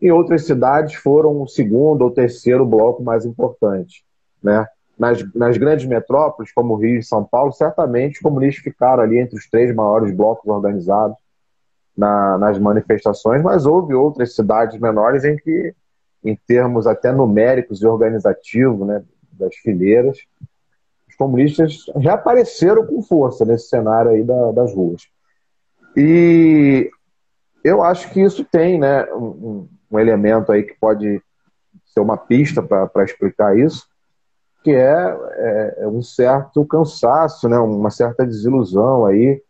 e 0.00 0.12
outras 0.12 0.44
cidades 0.44 0.94
foram 0.94 1.40
o 1.40 1.48
segundo 1.48 2.02
ou 2.02 2.10
terceiro 2.10 2.64
bloco 2.66 3.02
mais 3.02 3.24
importante. 3.24 4.04
Né? 4.42 4.66
Nas, 4.98 5.24
nas 5.34 5.56
grandes 5.56 5.86
metrópoles, 5.86 6.52
como 6.52 6.76
Rio 6.76 7.00
e 7.00 7.02
São 7.02 7.24
Paulo, 7.24 7.52
certamente 7.52 8.14
os 8.14 8.20
comunistas 8.20 8.62
ficaram 8.62 9.02
ali 9.02 9.18
entre 9.18 9.36
os 9.36 9.48
três 9.50 9.74
maiores 9.74 10.14
blocos 10.14 10.48
organizados 10.48 11.16
na, 11.96 12.38
nas 12.38 12.58
manifestações, 12.58 13.42
mas 13.42 13.66
houve 13.66 13.94
outras 13.94 14.34
cidades 14.34 14.78
menores 14.78 15.24
em 15.24 15.36
que, 15.36 15.74
em 16.22 16.36
termos 16.46 16.86
até 16.86 17.12
numéricos 17.12 17.82
e 17.82 17.86
organizativos 17.86 18.86
né, 18.86 19.02
das 19.32 19.54
fileiras, 19.56 20.18
os 21.08 21.16
comunistas 21.16 21.86
reapareceram 21.96 22.86
com 22.86 23.02
força 23.02 23.44
nesse 23.44 23.68
cenário 23.68 24.10
aí 24.10 24.22
da, 24.22 24.52
das 24.52 24.74
ruas. 24.74 25.02
E 25.96 26.90
eu 27.62 27.82
acho 27.82 28.10
que 28.10 28.20
isso 28.20 28.44
tem 28.44 28.78
né, 28.78 29.04
um, 29.12 29.68
um 29.90 29.98
elemento 29.98 30.50
aí 30.50 30.64
que 30.64 30.74
pode 30.78 31.22
ser 31.86 32.00
uma 32.00 32.16
pista 32.16 32.60
para 32.60 33.04
explicar 33.04 33.56
isso, 33.56 33.86
que 34.64 34.72
é, 34.72 35.18
é, 35.32 35.74
é, 35.80 35.86
um 35.86 36.00
certo 36.00 36.64
cansaço, 36.64 37.46
né, 37.50 37.58
uma 37.58 37.90
certa 37.90 38.26
desilusão 38.26 39.04
aí 39.04 39.42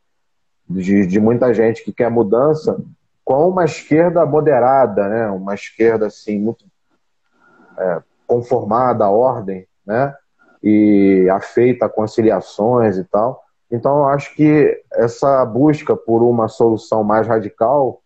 de, 0.68 1.06
de 1.06 1.20
muita 1.20 1.54
gente 1.54 1.84
que 1.84 1.92
quer 1.92 2.10
mudança 2.10 2.76
com 3.24 3.48
uma 3.48 3.64
esquerda 3.64 4.26
moderada, 4.26 5.08
né, 5.08 5.28
uma 5.28 5.54
esquerda 5.54 6.08
assim 6.08 6.40
muito 6.40 6.64
é, 7.78 8.02
conformada 8.26 9.04
à 9.04 9.10
ordem, 9.10 9.68
né, 9.86 10.12
e 10.60 11.28
afeita 11.30 11.86
a 11.86 11.88
conciliações 11.88 12.98
e 12.98 13.04
tal. 13.04 13.44
Então, 13.70 13.98
eu 13.98 14.08
acho 14.08 14.34
que 14.34 14.82
essa 14.94 15.44
busca 15.44 15.96
por 15.96 16.24
uma 16.24 16.48
solução 16.48 17.04
mais 17.04 17.28
radical, 17.28 18.02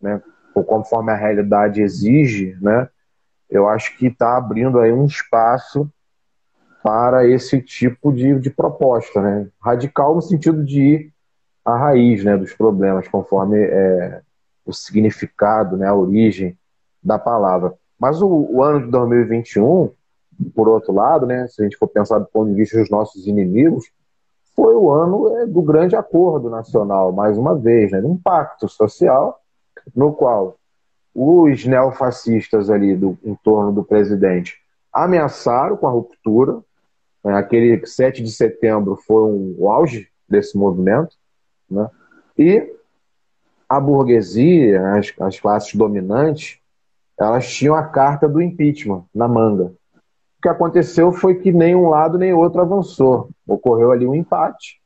né, 0.00 0.22
conforme 0.64 1.10
a 1.10 1.16
realidade 1.16 1.82
exige, 1.82 2.56
né, 2.62 2.88
eu 3.50 3.68
acho 3.68 3.98
que 3.98 4.06
está 4.06 4.36
abrindo 4.36 4.78
aí 4.78 4.92
um 4.92 5.04
espaço 5.04 5.90
para 6.82 7.26
esse 7.26 7.60
tipo 7.60 8.12
de, 8.12 8.38
de 8.40 8.50
proposta, 8.50 9.20
né? 9.20 9.48
Radical 9.60 10.14
no 10.14 10.22
sentido 10.22 10.64
de 10.64 10.82
ir 10.82 11.12
à 11.64 11.76
raiz, 11.76 12.24
né, 12.24 12.36
dos 12.36 12.52
problemas, 12.52 13.06
conforme 13.06 13.56
é, 13.58 14.20
o 14.66 14.72
significado, 14.72 15.76
né, 15.76 15.86
a 15.86 15.94
origem 15.94 16.58
da 17.02 17.18
palavra. 17.18 17.72
Mas 17.98 18.20
o, 18.20 18.28
o 18.28 18.62
ano 18.62 18.84
de 18.84 18.90
2021 18.90 19.92
por 20.54 20.68
outro 20.68 20.92
lado, 20.92 21.26
né, 21.26 21.46
se 21.48 21.60
a 21.60 21.64
gente 21.64 21.76
for 21.76 21.88
pensar 21.88 22.18
do 22.18 22.26
ponto 22.26 22.50
de 22.50 22.56
vista 22.56 22.78
dos 22.78 22.90
nossos 22.90 23.26
inimigos, 23.26 23.90
foi 24.54 24.74
o 24.74 24.90
ano 24.90 25.36
é, 25.38 25.46
do 25.46 25.62
grande 25.62 25.96
acordo 25.96 26.50
nacional, 26.50 27.12
mais 27.12 27.38
uma 27.38 27.56
vez, 27.56 27.92
né, 27.92 28.00
um 28.00 28.16
pacto 28.16 28.68
social 28.68 29.40
no 29.94 30.12
qual 30.12 30.56
os 31.14 31.64
neofascistas 31.66 32.70
ali 32.70 32.96
do, 32.96 33.18
em 33.22 33.34
torno 33.34 33.72
do 33.72 33.84
presidente 33.84 34.56
ameaçaram 34.92 35.76
com 35.76 35.86
a 35.86 35.90
ruptura. 35.90 36.60
Aquele 37.24 37.86
7 37.86 38.22
de 38.22 38.30
setembro 38.30 38.96
foi 38.96 39.22
um, 39.24 39.54
o 39.58 39.70
auge 39.70 40.08
desse 40.28 40.56
movimento. 40.56 41.16
Né, 41.70 41.88
e 42.36 42.74
a 43.68 43.80
burguesia, 43.80 44.96
as, 44.96 45.12
as 45.20 45.40
classes 45.40 45.74
dominantes, 45.74 46.58
elas 47.18 47.48
tinham 47.48 47.74
a 47.74 47.84
carta 47.84 48.28
do 48.28 48.42
impeachment 48.42 49.04
na 49.14 49.28
manga 49.28 49.72
que 50.42 50.48
aconteceu 50.48 51.12
foi 51.12 51.36
que 51.36 51.52
nem 51.52 51.76
um 51.76 51.88
lado 51.88 52.18
nem 52.18 52.34
outro 52.34 52.60
avançou. 52.60 53.30
Ocorreu 53.46 53.92
ali 53.92 54.06
um 54.06 54.14
empate, 54.14 54.80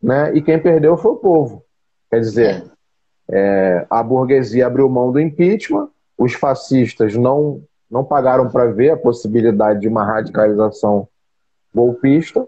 né? 0.00 0.32
E 0.32 0.40
quem 0.40 0.62
perdeu 0.62 0.96
foi 0.96 1.10
o 1.10 1.16
povo. 1.16 1.64
Quer 2.08 2.20
dizer, 2.20 2.64
é, 3.28 3.84
a 3.90 4.00
burguesia 4.00 4.66
abriu 4.66 4.88
mão 4.88 5.10
do 5.10 5.18
impeachment, 5.18 5.88
os 6.16 6.34
fascistas 6.34 7.16
não, 7.16 7.64
não 7.90 8.04
pagaram 8.04 8.48
para 8.48 8.66
ver 8.66 8.90
a 8.90 8.96
possibilidade 8.96 9.80
de 9.80 9.88
uma 9.88 10.04
radicalização 10.04 11.08
golpista, 11.74 12.46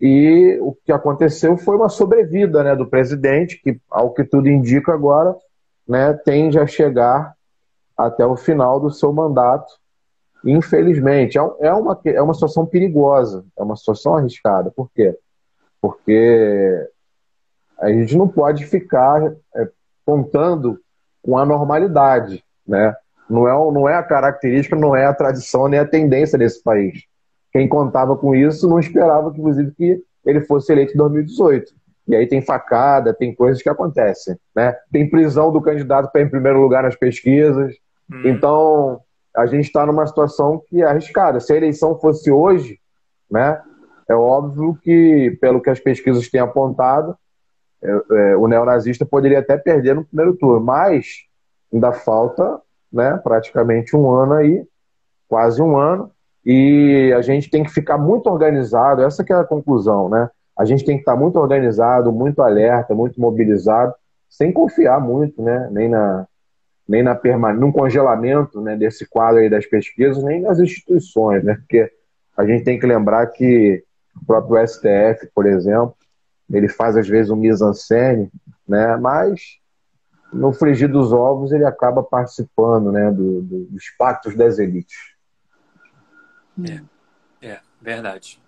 e 0.00 0.58
o 0.60 0.76
que 0.84 0.92
aconteceu 0.92 1.56
foi 1.56 1.76
uma 1.76 1.88
sobrevida 1.88 2.62
né, 2.62 2.74
do 2.74 2.86
presidente, 2.86 3.60
que, 3.62 3.80
ao 3.90 4.12
que 4.12 4.24
tudo 4.24 4.48
indica 4.48 4.92
agora, 4.92 5.34
né, 5.86 6.12
tende 6.12 6.58
a 6.58 6.66
chegar 6.66 7.34
até 7.96 8.26
o 8.26 8.36
final 8.36 8.80
do 8.80 8.90
seu 8.90 9.12
mandato 9.12 9.72
Infelizmente, 10.44 11.38
é, 11.38 11.42
é 11.60 11.72
uma, 11.72 11.98
é 12.04 12.20
uma 12.20 12.34
situação 12.34 12.66
perigosa, 12.66 13.44
é 13.58 13.62
uma 13.62 13.76
situação 13.76 14.14
arriscada. 14.14 14.70
Por 14.70 14.90
quê? 14.92 15.16
Porque 15.80 16.86
a 17.78 17.88
gente 17.88 18.16
não 18.16 18.28
pode 18.28 18.66
ficar 18.66 19.34
é, 19.56 19.68
contando 20.04 20.78
com 21.22 21.38
a 21.38 21.46
normalidade, 21.46 22.44
né? 22.66 22.94
Não 23.28 23.48
é, 23.48 23.72
não 23.72 23.88
é 23.88 23.94
a 23.94 24.02
característica, 24.02 24.76
não 24.76 24.94
é 24.94 25.06
a 25.06 25.14
tradição 25.14 25.66
nem 25.66 25.80
a 25.80 25.88
tendência 25.88 26.38
desse 26.38 26.62
país. 26.62 27.04
Quem 27.54 27.68
contava 27.68 28.16
com 28.16 28.34
isso 28.34 28.68
não 28.68 28.80
esperava, 28.80 29.30
inclusive, 29.30 29.70
que 29.70 30.02
ele 30.26 30.40
fosse 30.40 30.72
eleito 30.72 30.92
em 30.92 30.96
2018. 30.96 31.72
E 32.08 32.16
aí 32.16 32.26
tem 32.26 32.42
facada, 32.42 33.14
tem 33.14 33.32
coisas 33.32 33.62
que 33.62 33.68
acontecem, 33.68 34.36
né? 34.54 34.76
Tem 34.90 35.08
prisão 35.08 35.52
do 35.52 35.62
candidato 35.62 36.10
para 36.10 36.20
em 36.20 36.28
primeiro 36.28 36.60
lugar 36.60 36.82
nas 36.82 36.96
pesquisas. 36.96 37.72
Hum. 38.10 38.22
Então, 38.24 39.00
a 39.36 39.46
gente 39.46 39.66
está 39.66 39.86
numa 39.86 40.04
situação 40.04 40.60
que 40.68 40.82
é 40.82 40.84
arriscada. 40.84 41.38
Se 41.38 41.52
a 41.52 41.56
eleição 41.56 41.96
fosse 41.98 42.30
hoje, 42.30 42.80
né, 43.30 43.62
é 44.08 44.14
óbvio 44.14 44.76
que, 44.82 45.38
pelo 45.40 45.62
que 45.62 45.70
as 45.70 45.78
pesquisas 45.78 46.28
têm 46.28 46.40
apontado, 46.40 47.16
é, 47.82 47.90
é, 47.90 48.36
o 48.36 48.48
neonazista 48.48 49.06
poderia 49.06 49.38
até 49.38 49.56
perder 49.56 49.94
no 49.94 50.04
primeiro 50.04 50.34
turno, 50.36 50.60
mas 50.60 51.24
ainda 51.72 51.92
falta 51.92 52.60
né, 52.92 53.16
praticamente 53.22 53.96
um 53.96 54.10
ano 54.10 54.34
aí, 54.34 54.66
quase 55.28 55.62
um 55.62 55.76
ano, 55.76 56.10
e 56.44 57.12
a 57.16 57.22
gente 57.22 57.50
tem 57.50 57.62
que 57.62 57.70
ficar 57.70 57.98
muito 57.98 58.28
organizado, 58.28 59.02
essa 59.02 59.24
que 59.24 59.32
é 59.32 59.36
a 59.36 59.44
conclusão, 59.44 60.08
né? 60.08 60.28
a 60.56 60.64
gente 60.64 60.84
tem 60.84 60.96
que 60.96 61.02
estar 61.02 61.16
muito 61.16 61.38
organizado, 61.38 62.12
muito 62.12 62.40
alerta, 62.40 62.94
muito 62.94 63.20
mobilizado, 63.20 63.92
sem 64.30 64.52
confiar 64.52 65.00
muito, 65.00 65.42
né? 65.42 65.68
Nem 65.70 65.88
na 65.88 66.26
nem 66.86 67.02
na 67.02 67.14
perman 67.14 67.54
num 67.54 67.72
congelamento 67.72 68.60
né, 68.60 68.76
desse 68.76 69.08
quadro 69.08 69.40
aí 69.40 69.48
das 69.48 69.64
pesquisas, 69.64 70.22
nem 70.22 70.42
nas 70.42 70.58
instituições, 70.58 71.42
né? 71.42 71.54
Porque 71.54 71.90
a 72.36 72.44
gente 72.46 72.62
tem 72.62 72.78
que 72.78 72.86
lembrar 72.86 73.26
que 73.28 73.82
o 74.20 74.26
próprio 74.26 74.66
STF, 74.66 75.30
por 75.34 75.46
exemplo, 75.46 75.94
ele 76.52 76.68
faz 76.68 76.94
às 76.96 77.08
vezes 77.08 77.30
um 77.30 77.36
mise-en-scène, 77.36 78.30
né? 78.68 78.96
Mas 78.98 79.58
no 80.30 80.52
frigir 80.52 80.90
dos 80.90 81.10
ovos 81.12 81.52
ele 81.52 81.64
acaba 81.64 82.02
participando, 82.02 82.92
né, 82.92 83.10
do, 83.10 83.40
do, 83.40 83.64
dos 83.66 83.88
pactos 83.96 84.36
das 84.36 84.58
elites. 84.58 85.13
É, 86.62 87.46
é 87.46 87.60
verdade. 87.80 88.40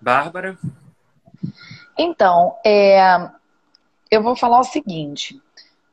Bárbara? 0.00 0.56
Então, 1.98 2.56
é, 2.64 3.30
eu 4.10 4.22
vou 4.22 4.36
falar 4.36 4.60
o 4.60 4.64
seguinte. 4.64 5.40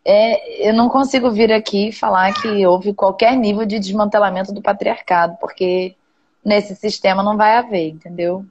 É, 0.04 0.70
eu 0.70 0.74
não 0.74 0.88
consigo 0.88 1.32
vir 1.32 1.52
aqui 1.52 1.92
falar 1.92 2.32
que 2.34 2.66
houve 2.66 2.94
qualquer 2.94 3.36
nível 3.36 3.66
de 3.66 3.80
desmantelamento 3.80 4.54
do 4.54 4.62
patriarcado, 4.62 5.36
porque 5.40 5.96
nesse 6.44 6.76
sistema 6.76 7.24
não 7.24 7.36
vai 7.36 7.58
haver, 7.58 7.90
entendeu? 7.90 8.46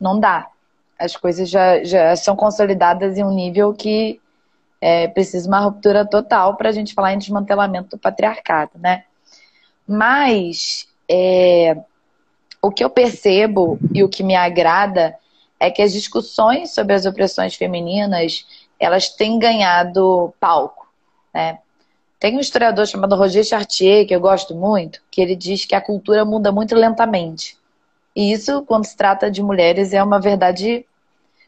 Não 0.00 0.18
dá. 0.18 0.48
As 0.98 1.16
coisas 1.16 1.48
já, 1.48 1.84
já 1.84 2.16
são 2.16 2.34
consolidadas 2.34 3.16
em 3.16 3.22
um 3.22 3.32
nível 3.32 3.72
que 3.72 4.20
é, 4.80 5.06
precisa 5.06 5.48
uma 5.48 5.60
ruptura 5.60 6.04
total 6.04 6.56
para 6.56 6.68
a 6.68 6.72
gente 6.72 6.94
falar 6.94 7.14
em 7.14 7.18
desmantelamento 7.18 7.90
do 7.90 7.98
patriarcado, 7.98 8.72
né? 8.76 9.04
Mas 9.86 10.88
é, 11.08 11.76
o 12.60 12.70
que 12.70 12.84
eu 12.84 12.90
percebo 12.90 13.78
e 13.94 14.02
o 14.02 14.08
que 14.08 14.22
me 14.22 14.34
agrada 14.34 15.16
é 15.58 15.70
que 15.70 15.82
as 15.82 15.92
discussões 15.92 16.70
sobre 16.70 16.94
as 16.94 17.06
opressões 17.06 17.54
femininas 17.54 18.46
elas 18.78 19.08
têm 19.08 19.38
ganhado 19.38 20.34
palco, 20.38 20.86
né? 21.32 21.58
Tem 22.18 22.36
um 22.36 22.40
historiador 22.40 22.86
chamado 22.86 23.14
Roger 23.14 23.44
Chartier, 23.44 24.06
que 24.06 24.14
eu 24.14 24.20
gosto 24.20 24.54
muito, 24.54 25.02
que 25.10 25.20
ele 25.20 25.36
diz 25.36 25.64
que 25.64 25.74
a 25.74 25.80
cultura 25.80 26.24
muda 26.24 26.50
muito 26.50 26.74
lentamente. 26.74 27.58
E 28.14 28.32
isso, 28.32 28.62
quando 28.62 28.86
se 28.86 28.96
trata 28.96 29.30
de 29.30 29.42
mulheres, 29.42 29.92
é 29.92 30.02
uma 30.02 30.18
verdade 30.18 30.86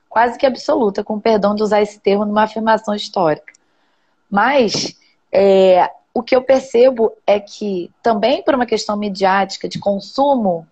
quase 0.09 0.39
que 0.39 0.45
absoluta, 0.45 1.03
com 1.03 1.19
perdão 1.19 1.55
de 1.55 1.63
usar 1.63 1.81
esse 1.81 1.99
termo 1.99 2.25
numa 2.25 2.43
afirmação 2.43 2.95
histórica. 2.95 3.53
Mas 4.31 4.95
é, 5.33 5.91
o 6.19 6.23
que 6.23 6.35
eu 6.35 6.43
percebo 6.43 7.13
é 7.25 7.39
que, 7.39 7.91
também 8.03 8.43
por 8.43 8.55
uma 8.55 8.67
questão 8.67 8.97
midiática 8.97 9.69
de 9.69 9.79
consumo, 9.79 10.67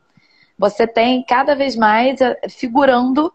você 0.59 0.87
tem 0.87 1.23
cada 1.23 1.55
vez 1.55 1.77
mais 1.77 2.21
é, 2.21 2.49
figurando, 2.49 3.33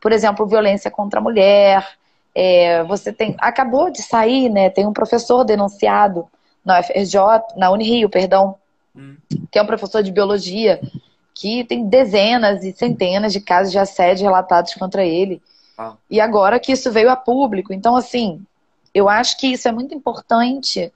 por 0.00 0.10
exemplo, 0.10 0.46
violência 0.46 0.90
contra 0.90 1.20
a 1.20 1.22
mulher, 1.22 1.86
é, 2.34 2.82
você 2.84 3.12
tem. 3.12 3.36
Acabou 3.38 3.88
de 3.88 4.02
sair, 4.02 4.48
né? 4.48 4.68
Tem 4.68 4.84
um 4.84 4.92
professor 4.92 5.44
denunciado 5.44 6.26
na 6.64 6.80
UFRJ, 6.80 7.18
na 7.56 7.70
Unirio, 7.70 8.10
perdão, 8.10 8.56
hum. 8.96 9.16
que 9.50 9.58
é 9.58 9.62
um 9.62 9.66
professor 9.66 10.02
de 10.02 10.10
biologia, 10.10 10.80
que 11.32 11.62
tem 11.62 11.86
dezenas 11.86 12.64
e 12.64 12.72
centenas 12.72 13.32
de 13.32 13.40
casos 13.40 13.70
de 13.70 13.78
assédio 13.78 14.24
relatados 14.24 14.74
contra 14.74 15.04
ele. 15.04 15.40
Ah. 15.78 15.94
E 16.10 16.20
agora 16.20 16.58
que 16.58 16.72
isso 16.72 16.90
veio 16.90 17.10
a 17.10 17.16
público. 17.16 17.72
Então, 17.72 17.94
assim, 17.94 18.44
eu 18.92 19.08
acho 19.08 19.38
que 19.38 19.48
isso 19.48 19.68
é 19.68 19.72
muito 19.72 19.94
importante, 19.94 20.92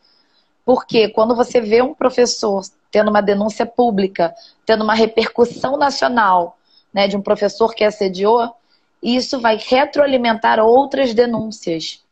porque 0.69 1.09
quando 1.09 1.35
você 1.35 1.63
vê 1.63 1.81
um 1.81 1.95
professor 1.95 2.63
tendo 2.91 3.09
uma 3.09 3.23
denúncia 3.23 3.65
pública, 3.65 4.35
tendo 4.67 4.85
uma 4.85 4.93
repercussão 4.93 5.79
nacional, 5.79 6.59
né, 6.93 7.09
de 7.09 7.17
um 7.17 7.23
professor 7.23 7.75
que 7.75 7.83
assediou, 7.83 8.55
isso 9.03 9.41
vai 9.41 9.57
retroalimentar 9.57 10.61
outras 10.61 11.15
denúncias. 11.15 12.05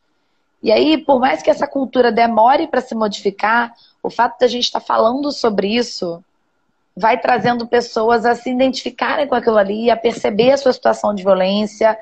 E 0.62 0.72
aí, 0.72 0.96
por 0.96 1.20
mais 1.20 1.42
que 1.42 1.50
essa 1.50 1.66
cultura 1.66 2.10
demore 2.10 2.66
para 2.66 2.80
se 2.80 2.94
modificar, 2.94 3.74
o 4.02 4.08
fato 4.08 4.40
da 4.40 4.46
gente 4.46 4.64
estar 4.64 4.80
tá 4.80 4.86
falando 4.86 5.30
sobre 5.32 5.76
isso 5.76 6.24
vai 6.96 7.20
trazendo 7.20 7.66
pessoas 7.66 8.24
a 8.24 8.34
se 8.34 8.48
identificarem 8.50 9.28
com 9.28 9.34
aquilo 9.34 9.58
ali, 9.58 9.90
a 9.90 9.96
perceber 9.98 10.52
a 10.52 10.56
sua 10.56 10.72
situação 10.72 11.14
de 11.14 11.22
violência, 11.22 11.94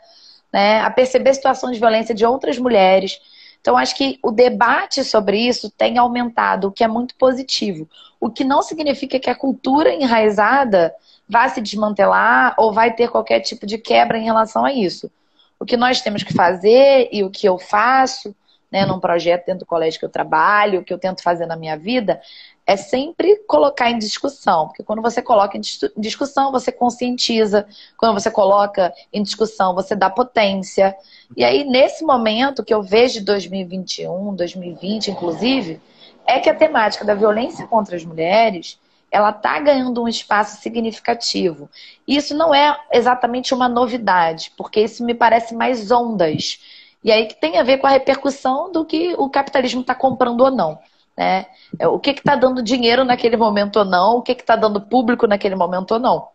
né, 0.52 0.82
a 0.82 0.90
perceber 0.90 1.30
a 1.30 1.34
situação 1.34 1.72
de 1.72 1.80
violência 1.80 2.14
de 2.14 2.24
outras 2.24 2.60
mulheres. 2.60 3.18
Então, 3.64 3.78
acho 3.78 3.96
que 3.96 4.18
o 4.22 4.30
debate 4.30 5.02
sobre 5.02 5.38
isso 5.38 5.70
tem 5.70 5.96
aumentado, 5.96 6.68
o 6.68 6.70
que 6.70 6.84
é 6.84 6.86
muito 6.86 7.14
positivo. 7.14 7.88
O 8.20 8.28
que 8.28 8.44
não 8.44 8.60
significa 8.60 9.18
que 9.18 9.30
a 9.30 9.34
cultura 9.34 9.94
enraizada 9.94 10.94
vai 11.26 11.48
se 11.48 11.62
desmantelar 11.62 12.54
ou 12.58 12.74
vai 12.74 12.92
ter 12.92 13.08
qualquer 13.08 13.40
tipo 13.40 13.64
de 13.64 13.78
quebra 13.78 14.18
em 14.18 14.24
relação 14.24 14.66
a 14.66 14.72
isso. 14.74 15.10
O 15.58 15.64
que 15.64 15.78
nós 15.78 16.02
temos 16.02 16.22
que 16.22 16.34
fazer 16.34 17.08
e 17.10 17.24
o 17.24 17.30
que 17.30 17.48
eu 17.48 17.58
faço, 17.58 18.36
né, 18.70 18.84
num 18.84 19.00
projeto 19.00 19.46
dentro 19.46 19.60
do 19.60 19.66
colégio 19.66 19.98
que 19.98 20.04
eu 20.04 20.10
trabalho, 20.10 20.80
o 20.80 20.84
que 20.84 20.92
eu 20.92 20.98
tento 20.98 21.22
fazer 21.22 21.46
na 21.46 21.56
minha 21.56 21.78
vida, 21.78 22.20
é 22.66 22.76
sempre 22.76 23.36
colocar 23.46 23.90
em 23.90 23.98
discussão. 23.98 24.68
Porque 24.68 24.82
quando 24.82 25.02
você 25.02 25.20
coloca 25.20 25.56
em 25.56 25.60
discussão, 25.96 26.50
você 26.50 26.72
conscientiza. 26.72 27.66
Quando 27.96 28.14
você 28.14 28.30
coloca 28.30 28.92
em 29.12 29.22
discussão, 29.22 29.74
você 29.74 29.94
dá 29.94 30.08
potência. 30.08 30.96
E 31.36 31.44
aí, 31.44 31.64
nesse 31.64 32.04
momento 32.04 32.64
que 32.64 32.72
eu 32.72 32.82
vejo 32.82 33.14
de 33.14 33.26
2021, 33.26 34.34
2020, 34.34 35.10
inclusive, 35.10 35.80
é 36.26 36.38
que 36.38 36.48
a 36.48 36.54
temática 36.54 37.04
da 37.04 37.14
violência 37.14 37.66
contra 37.66 37.96
as 37.96 38.04
mulheres 38.04 38.78
ela 39.10 39.30
está 39.30 39.60
ganhando 39.60 40.02
um 40.02 40.08
espaço 40.08 40.60
significativo. 40.60 41.70
Isso 42.06 42.34
não 42.34 42.52
é 42.52 42.76
exatamente 42.92 43.54
uma 43.54 43.68
novidade, 43.68 44.50
porque 44.56 44.80
isso 44.80 45.04
me 45.04 45.14
parece 45.14 45.54
mais 45.54 45.92
ondas. 45.92 46.58
E 47.02 47.12
aí 47.12 47.26
que 47.26 47.40
tem 47.40 47.56
a 47.56 47.62
ver 47.62 47.78
com 47.78 47.86
a 47.86 47.90
repercussão 47.90 48.72
do 48.72 48.84
que 48.84 49.14
o 49.16 49.30
capitalismo 49.30 49.82
está 49.82 49.94
comprando 49.94 50.40
ou 50.40 50.50
não. 50.50 50.80
Né? 51.16 51.46
É, 51.78 51.86
o 51.86 51.98
que 51.98 52.10
está 52.10 52.34
dando 52.34 52.62
dinheiro 52.62 53.04
naquele 53.04 53.36
momento 53.36 53.76
ou 53.76 53.84
não, 53.84 54.16
o 54.16 54.22
que 54.22 54.32
está 54.32 54.56
dando 54.56 54.80
público 54.80 55.26
naquele 55.26 55.54
momento 55.54 55.92
ou 55.92 56.00
não. 56.00 56.28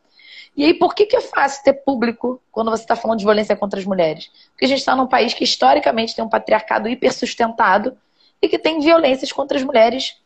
E 0.56 0.66
aí, 0.66 0.74
por 0.74 0.94
que, 0.94 1.06
que 1.06 1.16
é 1.16 1.22
fácil 1.22 1.64
ter 1.64 1.74
público 1.74 2.42
quando 2.52 2.72
você 2.72 2.84
está 2.84 2.96
falando 2.96 3.20
de 3.20 3.26
violência 3.26 3.56
contra 3.56 3.80
as 3.80 3.86
mulheres? 3.86 4.30
Porque 4.52 4.66
a 4.66 4.68
gente 4.68 4.80
está 4.80 4.96
num 4.96 5.08
país 5.08 5.34
que 5.34 5.44
historicamente 5.44 6.16
tem 6.16 6.24
um 6.24 6.30
patriarcado 6.30 6.90
hipersustentado 6.90 7.98
e 8.42 8.48
que 8.48 8.58
tem 8.58 8.80
violências 8.80 9.32
contra 9.32 9.58
as 9.58 9.64
mulheres 9.64 10.18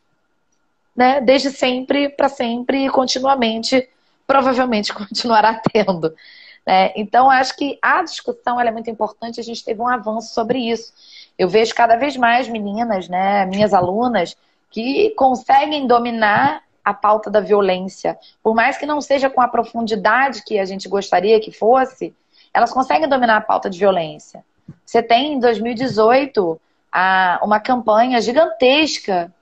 né, 0.96 1.20
desde 1.22 1.52
sempre, 1.52 2.10
para 2.10 2.30
sempre 2.30 2.86
e 2.86 2.90
continuamente, 2.90 3.88
provavelmente 4.26 4.94
continuará 4.94 5.60
tendo. 5.72 6.14
Né? 6.66 6.94
Então, 6.96 7.30
acho 7.30 7.56
que 7.56 7.78
a 7.82 8.02
discussão 8.04 8.60
é 8.60 8.72
muito 8.72 8.90
importante, 8.90 9.40
a 9.40 9.44
gente 9.44 9.64
teve 9.64 9.82
um 9.82 9.88
avanço 9.88 10.34
sobre 10.34 10.60
isso. 10.60 10.94
Eu 11.38 11.50
vejo 11.50 11.74
cada 11.74 11.96
vez 11.96 12.16
mais 12.16 12.48
meninas, 12.48 13.10
né, 13.10 13.46
minhas 13.46 13.74
alunas, 13.74 14.36
que 14.70 15.12
conseguem 15.12 15.88
dominar 15.88 16.62
a 16.84 16.94
pauta 16.94 17.30
da 17.30 17.40
violência. 17.40 18.18
Por 18.42 18.54
mais 18.54 18.78
que 18.78 18.86
não 18.86 19.00
seja 19.00 19.30
com 19.30 19.42
a 19.42 19.48
profundidade 19.48 20.44
que 20.44 20.60
a 20.60 20.66
gente 20.66 20.90
gostaria 20.90 21.40
que 21.40 21.52
fosse, 21.52 22.14
elas 22.54 22.72
conseguem 22.72 23.08
dominar 23.08 23.38
a 23.38 23.42
pauta 23.42 23.70
de 23.70 23.80
violência. 23.80 24.44
Você 24.86 25.02
tem 25.02 25.34
em 25.34 25.40
2018 25.40 26.60
uma 27.42 27.60
campanha 27.60 28.22
gigantesca 28.22 29.34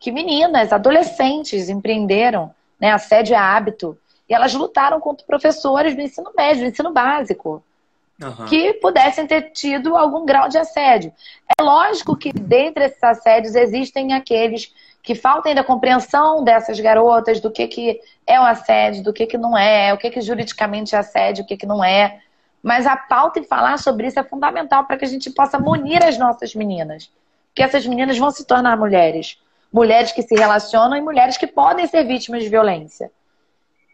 que 0.00 0.10
meninas, 0.10 0.72
adolescentes 0.72 1.68
empreenderam, 1.68 2.54
né? 2.80 2.92
Assédio 2.92 3.34
é 3.34 3.38
hábito. 3.38 3.98
E 4.28 4.34
elas 4.34 4.54
lutaram 4.54 5.00
contra 5.00 5.26
professores 5.26 5.94
do 5.94 6.00
ensino 6.00 6.32
médio, 6.36 6.62
do 6.62 6.68
ensino 6.68 6.92
básico, 6.92 7.62
uhum. 8.22 8.46
que 8.46 8.74
pudessem 8.74 9.26
ter 9.26 9.50
tido 9.52 9.96
algum 9.96 10.24
grau 10.24 10.48
de 10.48 10.58
assédio. 10.58 11.12
É 11.58 11.62
lógico 11.62 12.16
que 12.16 12.32
dentre 12.32 12.84
esses 12.84 13.02
assédios 13.02 13.54
existem 13.54 14.12
aqueles 14.12 14.74
que 15.02 15.14
faltam 15.14 15.50
ainda 15.50 15.64
compreensão 15.64 16.44
dessas 16.44 16.78
garotas 16.78 17.40
do 17.40 17.50
que, 17.50 17.66
que 17.66 18.00
é 18.26 18.38
o 18.38 18.44
assédio, 18.44 19.02
do 19.02 19.12
que, 19.12 19.26
que 19.26 19.38
não 19.38 19.56
é, 19.56 19.92
o 19.92 19.98
que, 19.98 20.10
que 20.10 20.20
juridicamente 20.20 20.94
é 20.94 20.98
assédio, 20.98 21.44
o 21.44 21.46
que, 21.46 21.56
que 21.56 21.66
não 21.66 21.82
é. 21.82 22.20
Mas 22.62 22.86
a 22.86 22.96
pauta 22.96 23.38
e 23.38 23.44
falar 23.44 23.78
sobre 23.78 24.06
isso 24.06 24.18
é 24.18 24.24
fundamental 24.24 24.84
para 24.84 24.96
que 24.96 25.04
a 25.04 25.08
gente 25.08 25.30
possa 25.30 25.58
munir 25.58 26.04
as 26.04 26.18
nossas 26.18 26.54
meninas. 26.54 27.10
Porque 27.48 27.62
essas 27.62 27.86
meninas 27.86 28.18
vão 28.18 28.30
se 28.30 28.44
tornar 28.44 28.76
mulheres 28.76 29.38
mulheres 29.72 30.12
que 30.12 30.22
se 30.22 30.34
relacionam 30.34 30.96
e 30.96 31.00
mulheres 31.00 31.36
que 31.36 31.46
podem 31.46 31.86
ser 31.86 32.04
vítimas 32.04 32.42
de 32.42 32.48
violência. 32.48 33.10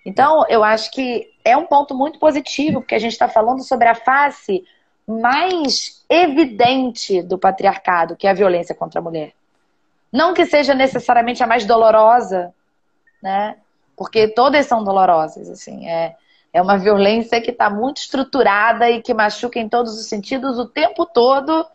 Então, 0.05 0.45
eu 0.49 0.63
acho 0.63 0.91
que 0.91 1.33
é 1.45 1.57
um 1.57 1.67
ponto 1.67 1.95
muito 1.95 2.19
positivo, 2.19 2.81
porque 2.81 2.95
a 2.95 2.99
gente 2.99 3.13
está 3.13 3.29
falando 3.29 3.63
sobre 3.63 3.89
a 3.89 3.95
face 3.95 4.65
mais 5.07 6.05
evidente 6.09 7.23
do 7.23 7.39
patriarcado, 7.39 8.17
que 8.17 8.27
é 8.27 8.31
a 8.31 8.35
violência 8.35 8.75
contra 8.75 9.01
a 9.01 9.03
mulher. 9.03 9.33
Não 10.13 10.35
que 10.35 10.47
seja 10.47 10.75
necessariamente 10.75 11.43
a 11.43 11.47
mais 11.47 11.65
dolorosa, 11.65 12.55
né? 13.23 13.57
Porque 13.97 14.29
todas 14.29 14.67
são 14.67 14.85
dolorosas, 14.85 15.49
assim. 15.49 15.89
É, 15.89 16.17
é 16.53 16.63
uma 16.63 16.79
violência 16.79 17.41
que 17.41 17.51
está 17.51 17.69
muito 17.69 17.99
estruturada 17.99 18.91
e 18.91 19.03
que 19.03 19.13
machuca 19.13 19.59
em 19.59 19.69
todos 19.69 19.99
os 19.99 20.07
sentidos 20.07 20.59
o 20.59 20.67
tempo 20.67 21.07
todo 21.07 21.67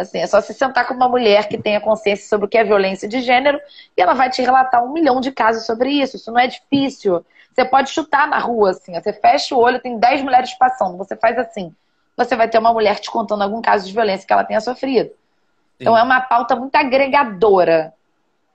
Assim, 0.00 0.18
é 0.18 0.26
só 0.26 0.40
se 0.40 0.54
sentar 0.54 0.86
com 0.86 0.94
uma 0.94 1.08
mulher 1.08 1.46
que 1.48 1.58
tenha 1.58 1.80
consciência 1.80 2.26
sobre 2.26 2.46
o 2.46 2.48
que 2.48 2.56
é 2.56 2.64
violência 2.64 3.06
de 3.06 3.20
gênero 3.20 3.60
e 3.96 4.00
ela 4.00 4.14
vai 4.14 4.30
te 4.30 4.40
relatar 4.40 4.82
um 4.82 4.92
milhão 4.92 5.20
de 5.20 5.30
casos 5.30 5.66
sobre 5.66 5.90
isso. 5.90 6.16
Isso 6.16 6.32
não 6.32 6.40
é 6.40 6.46
difícil. 6.46 7.24
Você 7.52 7.64
pode 7.64 7.90
chutar 7.90 8.26
na 8.26 8.38
rua, 8.38 8.70
assim. 8.70 8.94
Você 8.94 9.12
fecha 9.12 9.54
o 9.54 9.58
olho, 9.58 9.80
tem 9.80 9.98
10 9.98 10.22
mulheres 10.22 10.54
passando. 10.54 10.96
Você 10.96 11.14
faz 11.16 11.36
assim. 11.38 11.74
você 12.16 12.34
vai 12.34 12.48
ter 12.48 12.58
uma 12.58 12.72
mulher 12.72 12.98
te 12.98 13.10
contando 13.10 13.42
algum 13.42 13.60
caso 13.60 13.86
de 13.86 13.92
violência 13.92 14.26
que 14.26 14.32
ela 14.32 14.44
tenha 14.44 14.60
sofrido. 14.60 15.10
Sim. 15.10 15.14
Então 15.80 15.96
é 15.96 16.02
uma 16.02 16.20
pauta 16.20 16.56
muito 16.56 16.74
agregadora, 16.76 17.92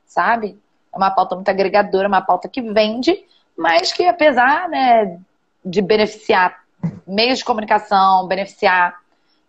sabe? 0.05 0.59
É 0.93 0.97
uma 0.97 1.11
pauta 1.11 1.35
muito 1.35 1.49
agregadora, 1.49 2.07
uma 2.07 2.21
pauta 2.21 2.47
que 2.47 2.61
vende, 2.61 3.23
mas 3.55 3.91
que 3.91 4.07
apesar 4.07 4.67
né, 4.69 5.19
de 5.63 5.81
beneficiar 5.81 6.63
meios 7.05 7.39
de 7.39 7.45
comunicação, 7.45 8.27
beneficiar 8.27 8.95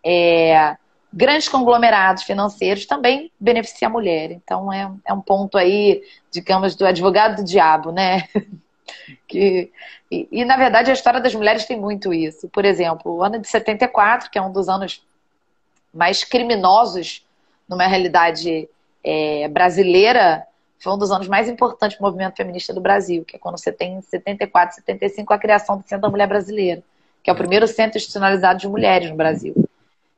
é, 0.04 0.76
grandes 1.12 1.48
conglomerados 1.48 2.24
financeiros, 2.24 2.86
também 2.86 3.30
beneficia 3.38 3.88
a 3.88 3.90
mulher. 3.90 4.30
Então 4.30 4.72
é, 4.72 4.90
é 5.04 5.12
um 5.12 5.20
ponto 5.20 5.56
aí, 5.56 6.02
digamos, 6.30 6.74
do 6.74 6.86
advogado 6.86 7.36
do 7.36 7.44
diabo, 7.44 7.92
né? 7.92 8.28
que, 9.26 9.70
e, 10.10 10.28
e, 10.30 10.44
na 10.44 10.56
verdade, 10.56 10.90
a 10.90 10.94
história 10.94 11.20
das 11.20 11.34
mulheres 11.34 11.64
tem 11.64 11.78
muito 11.78 12.12
isso. 12.12 12.48
Por 12.48 12.64
exemplo, 12.64 13.12
o 13.12 13.22
ano 13.22 13.38
de 13.38 13.48
74, 13.48 14.30
que 14.30 14.38
é 14.38 14.42
um 14.42 14.52
dos 14.52 14.68
anos 14.68 15.04
mais 15.92 16.22
criminosos 16.22 17.24
numa 17.68 17.86
realidade 17.86 18.68
é, 19.02 19.48
brasileira, 19.48 20.46
foi 20.78 20.92
um 20.92 20.98
dos 20.98 21.10
anos 21.10 21.26
mais 21.26 21.48
importantes 21.48 21.98
do 21.98 22.02
movimento 22.02 22.36
feminista 22.36 22.72
do 22.72 22.80
Brasil, 22.80 23.24
que 23.24 23.36
é 23.36 23.38
quando 23.38 23.58
você 23.58 23.72
tem 23.72 23.94
em 23.94 24.02
74, 24.02 24.76
75 24.76 25.32
a 25.32 25.38
criação 25.38 25.78
do 25.78 25.82
Centro 25.82 26.02
da 26.02 26.10
Mulher 26.10 26.28
Brasileira, 26.28 26.82
que 27.22 27.30
é 27.30 27.32
o 27.32 27.36
primeiro 27.36 27.66
centro 27.66 27.96
institucionalizado 27.96 28.60
de 28.60 28.68
mulheres 28.68 29.10
no 29.10 29.16
Brasil. 29.16 29.65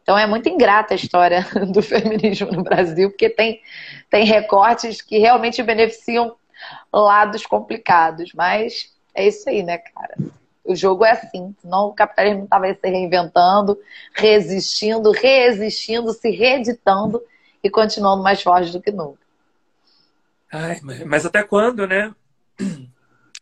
Então 0.08 0.16
é 0.16 0.26
muito 0.26 0.48
ingrata 0.48 0.94
a 0.94 0.96
história 0.96 1.46
do 1.70 1.82
feminismo 1.82 2.50
no 2.50 2.62
Brasil, 2.62 3.10
porque 3.10 3.28
tem, 3.28 3.60
tem 4.08 4.24
recortes 4.24 5.02
que 5.02 5.18
realmente 5.18 5.62
beneficiam 5.62 6.34
lados 6.90 7.44
complicados. 7.44 8.32
Mas 8.32 8.90
é 9.14 9.28
isso 9.28 9.46
aí, 9.50 9.62
né, 9.62 9.76
cara? 9.76 10.16
O 10.64 10.74
jogo 10.74 11.04
é 11.04 11.10
assim, 11.10 11.54
senão 11.60 11.88
o 11.88 11.92
capitalismo 11.92 12.44
estava 12.44 12.72
se 12.72 12.88
reinventando, 12.88 13.78
resistindo, 14.14 15.10
reexistindo, 15.10 16.10
se 16.14 16.30
reeditando 16.30 17.22
e 17.62 17.68
continuando 17.68 18.22
mais 18.22 18.42
forte 18.42 18.72
do 18.72 18.80
que 18.80 18.90
nunca. 18.90 19.20
Ai, 20.50 20.80
mas 21.04 21.26
até 21.26 21.42
quando, 21.42 21.86
né? 21.86 22.14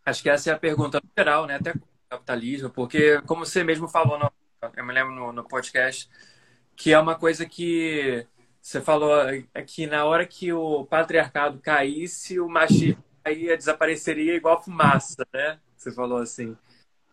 Acho 0.05 0.21
que 0.21 0.29
essa 0.29 0.51
é 0.51 0.53
a 0.53 0.59
pergunta 0.59 1.01
geral, 1.17 1.47
né? 1.47 1.55
Até 1.55 1.71
o 1.71 1.81
capitalismo, 2.11 2.71
porque 2.71 3.23
como 3.23 3.47
você 3.47 3.63
mesmo 3.63 3.87
falou, 3.87 4.19
no, 4.19 4.33
eu 4.77 4.85
me 4.85 4.93
lembro 4.93 5.15
no, 5.15 5.33
no, 5.33 5.45
podcast, 5.45 6.11
que 6.77 6.93
é 6.93 6.99
uma 6.99 7.15
coisa 7.15 7.47
que 7.47 8.27
você 8.61 8.81
falou 8.81 9.13
é 9.29 9.63
que 9.63 9.87
na 9.87 10.05
hora 10.05 10.27
que 10.27 10.53
o 10.53 10.85
patriarcado 10.85 11.59
caísse, 11.61 12.39
o 12.39 12.49
machismo 12.49 13.03
aí 13.25 13.57
desapareceria 13.57 14.35
igual 14.35 14.63
fumaça, 14.63 15.27
né? 15.33 15.59
Você 15.77 15.91
falou 15.91 16.19
assim. 16.19 16.57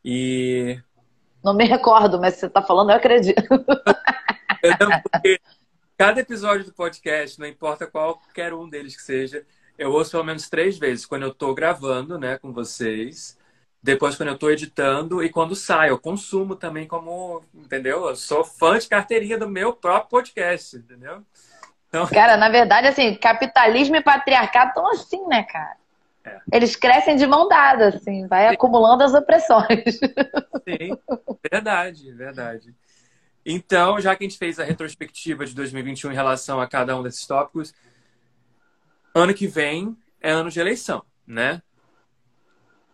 E 0.03 0.79
não 1.43 1.53
me 1.53 1.65
recordo, 1.65 2.19
mas 2.19 2.35
você 2.35 2.45
está 2.45 2.61
falando, 2.61 2.91
eu 2.91 2.95
acredito. 2.95 3.43
Porque 5.11 5.41
cada 5.97 6.21
episódio 6.21 6.65
do 6.65 6.73
podcast, 6.73 7.37
não 7.37 7.45
importa 7.45 7.85
qualquer 7.85 8.53
um 8.53 8.69
deles 8.69 8.95
que 8.95 9.01
seja, 9.01 9.45
eu 9.77 9.91
ouço 9.91 10.11
pelo 10.11 10.23
menos 10.23 10.49
três 10.49 10.77
vezes. 10.77 11.05
Quando 11.05 11.23
eu 11.23 11.31
estou 11.31 11.53
gravando, 11.53 12.17
né, 12.17 12.37
com 12.37 12.53
vocês. 12.53 13.37
Depois, 13.83 14.15
quando 14.15 14.29
eu 14.29 14.35
estou 14.35 14.49
editando 14.49 15.21
e 15.21 15.29
quando 15.29 15.57
sai. 15.57 15.89
Eu 15.89 15.99
consumo 15.99 16.55
também 16.55 16.87
como, 16.87 17.43
entendeu? 17.53 18.07
Eu 18.07 18.15
sou 18.15 18.45
fã 18.45 18.79
de 18.79 18.87
carteirinha 18.87 19.37
do 19.37 19.49
meu 19.49 19.73
próprio 19.73 20.09
podcast, 20.09 20.77
entendeu? 20.77 21.21
Então... 21.89 22.07
Cara, 22.09 22.37
na 22.37 22.47
verdade, 22.47 22.87
assim, 22.87 23.13
capitalismo 23.15 23.97
e 23.97 24.01
patriarcado 24.01 24.69
estão 24.69 24.89
assim, 24.89 25.27
né, 25.27 25.43
cara? 25.43 25.75
É. 26.23 26.39
Eles 26.53 26.77
crescem 26.77 27.17
de 27.17 27.27
mão 27.27 27.49
dada, 27.49 27.89
assim, 27.89 28.25
vai 28.27 28.47
Sim. 28.47 28.53
acumulando 28.53 29.03
as 29.03 29.13
opressões. 29.13 29.99
Sim, 30.63 30.97
verdade, 31.51 32.09
verdade. 32.13 32.73
Então, 33.45 33.99
já 33.99 34.15
que 34.15 34.23
a 34.23 34.27
gente 34.29 34.39
fez 34.39 34.61
a 34.61 34.63
retrospectiva 34.63 35.45
de 35.45 35.53
2021 35.53 36.13
em 36.13 36.15
relação 36.15 36.61
a 36.61 36.67
cada 36.67 36.97
um 36.97 37.03
desses 37.03 37.27
tópicos, 37.27 37.73
ano 39.13 39.33
que 39.33 39.45
vem 39.45 39.97
é 40.21 40.31
ano 40.31 40.49
de 40.49 40.61
eleição, 40.61 41.03
né? 41.27 41.61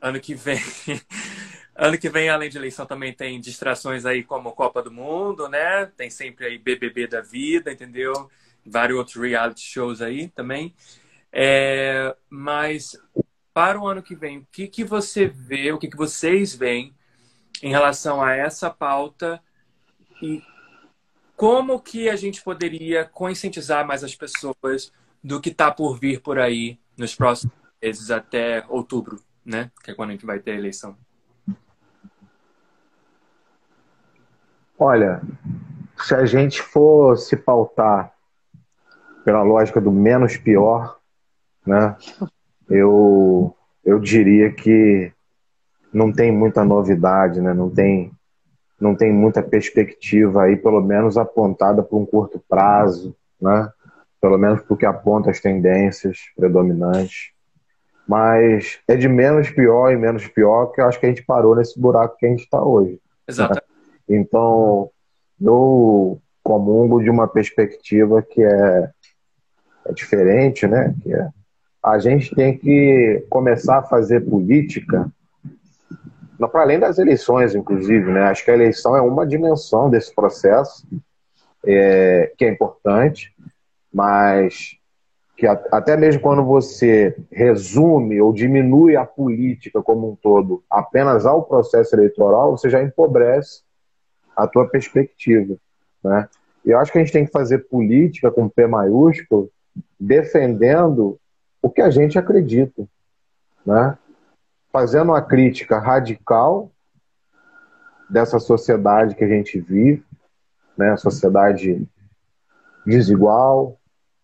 Ano 0.02 0.20
que 0.20 0.36
vem. 0.36 0.60
ano 1.76 1.98
que 1.98 2.10
vem, 2.10 2.30
além 2.30 2.50
de 2.50 2.58
eleição, 2.58 2.86
também 2.86 3.14
tem 3.14 3.40
distrações 3.40 4.06
aí 4.06 4.24
como 4.24 4.52
Copa 4.54 4.82
do 4.82 4.92
Mundo, 4.92 5.48
né? 5.48 5.86
Tem 5.98 6.10
sempre 6.10 6.46
aí 6.46 6.58
BBB 6.58 7.08
da 7.08 7.22
vida, 7.22 7.72
entendeu? 7.72 8.30
Vários 8.66 8.98
outros 8.98 9.16
reality 9.16 9.62
shows 9.62 10.02
aí 10.02 10.30
também. 10.30 10.74
É, 11.32 12.16
mas 12.30 12.98
para 13.54 13.80
o 13.80 13.88
ano 13.88 14.02
que 14.02 14.16
vem, 14.16 14.40
o 14.40 14.48
que, 14.52 14.68
que 14.68 14.84
você 14.84 15.28
vê, 15.28 15.72
o 15.72 15.78
que, 15.78 15.88
que 15.88 15.98
vocês 15.98 16.56
veem 16.56 16.96
em 17.62 17.70
relação 17.70 18.22
a 18.22 18.34
essa 18.34 18.70
pauta 18.70 19.42
e 20.22 20.42
como 21.36 21.80
que 21.80 22.10
a 22.10 22.16
gente 22.16 22.42
poderia 22.42 23.06
conscientizar 23.06 23.86
mais 23.86 24.04
as 24.04 24.16
pessoas 24.16 24.92
do 25.24 25.40
que 25.40 25.50
está 25.50 25.72
por 25.72 26.00
vir 26.00 26.22
por 26.22 26.40
aí 26.40 26.80
nos 26.98 27.16
próximos 27.16 27.54
meses 27.82 28.12
até 28.12 28.66
outubro, 28.68 29.22
né? 29.50 29.72
Que 29.84 29.92
é 29.92 29.94
quando 29.94 30.10
a 30.10 30.14
gente 30.14 30.26
vai 30.26 30.40
ter 30.40 30.52
a 30.52 30.56
eleição. 30.56 30.96
Olha, 34.78 35.22
se 35.98 36.16
a 36.16 36.26
gente 36.26 36.62
for 36.62 37.18
se 37.18 37.36
pautar 37.36 38.14
pela 39.26 39.44
lógica 39.44 39.82
do 39.82 39.92
menos 39.92 40.38
pior, 40.38 40.98
né? 41.66 41.98
Eu, 42.70 43.56
eu 43.84 44.00
diria 44.00 44.52
que 44.54 45.12
não 45.92 46.14
tem 46.14 46.32
muita 46.32 46.64
novidade, 46.64 47.42
né? 47.42 47.54
Não 47.54 47.70
tem, 47.70 48.12
não 48.80 48.96
tem 48.96 49.12
muita 49.12 49.44
perspectiva 49.44 50.44
aí, 50.44 50.56
pelo 50.56 50.82
menos 50.82 51.18
apontada 51.18 51.84
para 51.84 51.98
um 51.98 52.06
curto 52.06 52.42
prazo, 52.48 53.16
né? 53.42 53.70
pelo 54.22 54.38
menos 54.38 54.62
porque 54.62 54.86
aponta 54.86 55.32
as 55.32 55.40
tendências 55.40 56.20
predominantes. 56.36 57.32
Mas 58.10 58.80
é 58.88 58.96
de 58.96 59.08
menos 59.08 59.52
pior 59.52 59.92
e 59.92 59.96
menos 59.96 60.28
pior 60.28 60.72
que 60.72 60.82
eu 60.82 60.86
acho 60.88 61.00
que 61.00 61.06
a 61.06 61.10
gente 61.10 61.24
parou 61.24 61.56
nesse 61.56 61.80
buraco 61.80 62.18
que 62.18 62.26
a 62.26 62.30
gente 62.30 62.44
está 62.44 62.60
hoje. 62.60 63.00
Exato. 63.28 63.54
Né? 63.54 63.62
Então, 64.18 64.90
eu 65.40 66.20
comungo 66.42 67.04
de 67.04 67.10
uma 67.12 67.28
perspectiva 67.28 68.24
que 68.24 68.42
é, 68.42 68.90
é 69.86 69.94
diferente, 69.94 70.66
né? 70.66 70.96
Que 71.04 71.14
é, 71.14 71.30
a 71.84 72.00
gente 72.00 72.34
tem 72.34 72.58
que 72.58 73.24
começar 73.30 73.78
a 73.78 73.84
fazer 73.84 74.22
política 74.22 75.08
para 76.52 76.62
além 76.64 76.80
das 76.80 76.98
eleições, 76.98 77.54
inclusive, 77.54 78.12
né? 78.12 78.24
Acho 78.24 78.44
que 78.44 78.50
a 78.50 78.56
eleição 78.56 78.98
é 78.98 79.02
uma 79.02 79.28
dimensão 79.28 79.88
desse 79.88 80.16
processo 80.16 80.84
é, 81.64 82.34
que 82.36 82.44
é 82.44 82.50
importante, 82.50 83.32
mas 83.94 84.79
que 85.40 85.48
até 85.48 85.96
mesmo 85.96 86.22
quando 86.22 86.44
você 86.44 87.16
resume 87.32 88.20
ou 88.20 88.34
diminui 88.34 88.98
a 88.98 89.06
política 89.06 89.82
como 89.82 90.12
um 90.12 90.16
todo 90.18 90.62
apenas 90.70 91.26
ao 91.26 91.44
processo 91.44 91.96
eleitoral, 91.96 92.58
você 92.58 92.70
já 92.70 92.84
empobrece 92.84 93.64
a 94.36 94.46
tua 94.46 94.68
perspectiva, 94.68 95.56
né? 96.04 96.28
Eu 96.66 96.78
acho 96.78 96.92
que 96.92 96.98
a 96.98 97.02
gente 97.02 97.14
tem 97.14 97.26
que 97.26 97.32
fazer 97.32 97.60
política 97.70 98.30
com 98.30 98.50
P 98.50 98.68
maiúsculo, 98.68 99.50
defendendo 99.98 101.18
o 101.62 101.70
que 101.70 101.82
a 101.82 101.90
gente 101.90 102.20
acredita, 102.20 102.86
né? 103.66 103.98
Fazendo 104.74 105.12
uma 105.12 105.22
crítica 105.22 105.80
radical 105.80 106.70
dessa 108.10 108.40
sociedade 108.40 109.16
que 109.16 109.24
a 109.24 109.30
gente 109.30 109.58
vive, 109.58 110.04
né? 110.78 110.98
Sociedade 110.98 111.88
desigual, 112.86 113.79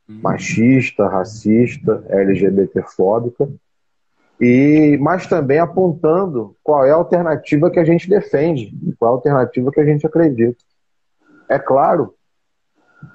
machista, 0.08 1.08
racista, 1.08 2.04
LGBTfóbica, 2.10 3.50
e 4.40 4.98
mas 5.02 5.28
também 5.28 5.60
apontando 5.60 6.56
qual 6.64 6.86
é 6.86 6.92
a 6.92 6.96
alternativa 6.96 7.72
que 7.72 7.80
a 7.80 7.86
gente 7.86 8.10
defende, 8.10 8.74
qual 9.00 9.12
é 9.12 9.14
a 9.14 9.16
alternativa 9.16 9.72
que 9.72 9.80
a 9.80 9.86
gente 9.86 10.06
acredita. 10.06 10.58
É 11.50 11.58
claro 11.58 12.14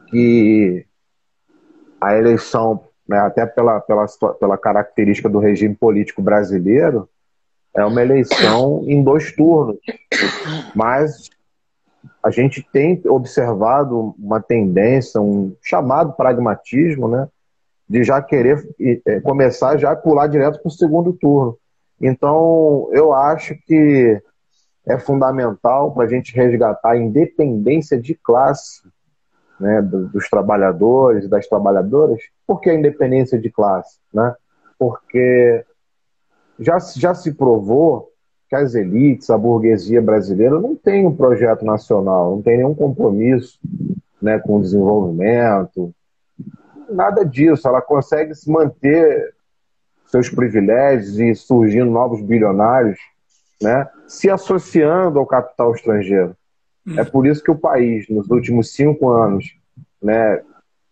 que 0.08 0.86
a 2.00 2.16
eleição, 2.16 2.84
né, 3.06 3.18
até 3.18 3.44
pela, 3.44 3.80
pela, 3.80 4.06
pela 4.38 4.56
característica 4.56 5.28
do 5.28 5.38
regime 5.38 5.74
político 5.74 6.22
brasileiro, 6.22 7.08
é 7.74 7.84
uma 7.84 8.02
eleição 8.02 8.82
em 8.86 9.02
dois 9.02 9.32
turnos, 9.32 9.78
mas 10.74 11.30
a 12.22 12.30
gente 12.30 12.66
tem 12.72 13.00
observado 13.06 14.14
uma 14.18 14.40
tendência, 14.40 15.20
um 15.20 15.54
chamado 15.62 16.12
pragmatismo, 16.12 17.08
né, 17.08 17.28
de 17.88 18.04
já 18.04 18.22
querer 18.22 18.68
é, 19.06 19.20
começar 19.20 19.76
já 19.76 19.92
a 19.92 19.96
pular 19.96 20.26
direto 20.26 20.60
para 20.60 20.68
o 20.68 20.72
segundo 20.72 21.12
turno. 21.12 21.58
Então, 22.00 22.88
eu 22.92 23.12
acho 23.12 23.54
que 23.66 24.20
é 24.86 24.98
fundamental 24.98 25.92
para 25.92 26.04
a 26.04 26.08
gente 26.08 26.34
resgatar 26.34 26.92
a 26.92 26.96
independência 26.96 28.00
de 28.00 28.14
classe 28.14 28.82
né, 29.58 29.82
dos 29.82 30.28
trabalhadores 30.28 31.24
e 31.24 31.28
das 31.28 31.46
trabalhadoras. 31.46 32.20
Por 32.46 32.60
que 32.60 32.70
a 32.70 32.74
independência 32.74 33.38
de 33.38 33.50
classe? 33.50 33.98
Né? 34.12 34.34
Porque 34.78 35.64
já, 36.58 36.78
já 36.78 37.14
se 37.14 37.34
provou 37.34 38.09
que 38.50 38.56
as 38.56 38.74
elites, 38.74 39.30
a 39.30 39.38
burguesia 39.38 40.02
brasileira 40.02 40.60
não 40.60 40.74
tem 40.74 41.06
um 41.06 41.14
projeto 41.14 41.64
nacional, 41.64 42.34
não 42.34 42.42
tem 42.42 42.56
nenhum 42.56 42.74
compromisso 42.74 43.60
né, 44.20 44.40
com 44.40 44.56
o 44.56 44.60
desenvolvimento, 44.60 45.94
nada 46.90 47.24
disso. 47.24 47.68
Ela 47.68 47.80
consegue 47.80 48.34
se 48.34 48.50
manter 48.50 49.32
seus 50.06 50.28
privilégios 50.28 51.20
e 51.20 51.32
surgindo 51.36 51.92
novos 51.92 52.20
bilionários, 52.20 52.98
né, 53.62 53.88
se 54.08 54.28
associando 54.28 55.20
ao 55.20 55.26
capital 55.26 55.72
estrangeiro. 55.72 56.36
Hum. 56.84 56.98
É 56.98 57.04
por 57.04 57.28
isso 57.28 57.44
que 57.44 57.52
o 57.52 57.58
país, 57.58 58.08
nos 58.08 58.28
últimos 58.28 58.74
cinco 58.74 59.10
anos, 59.10 59.56
né, 60.02 60.42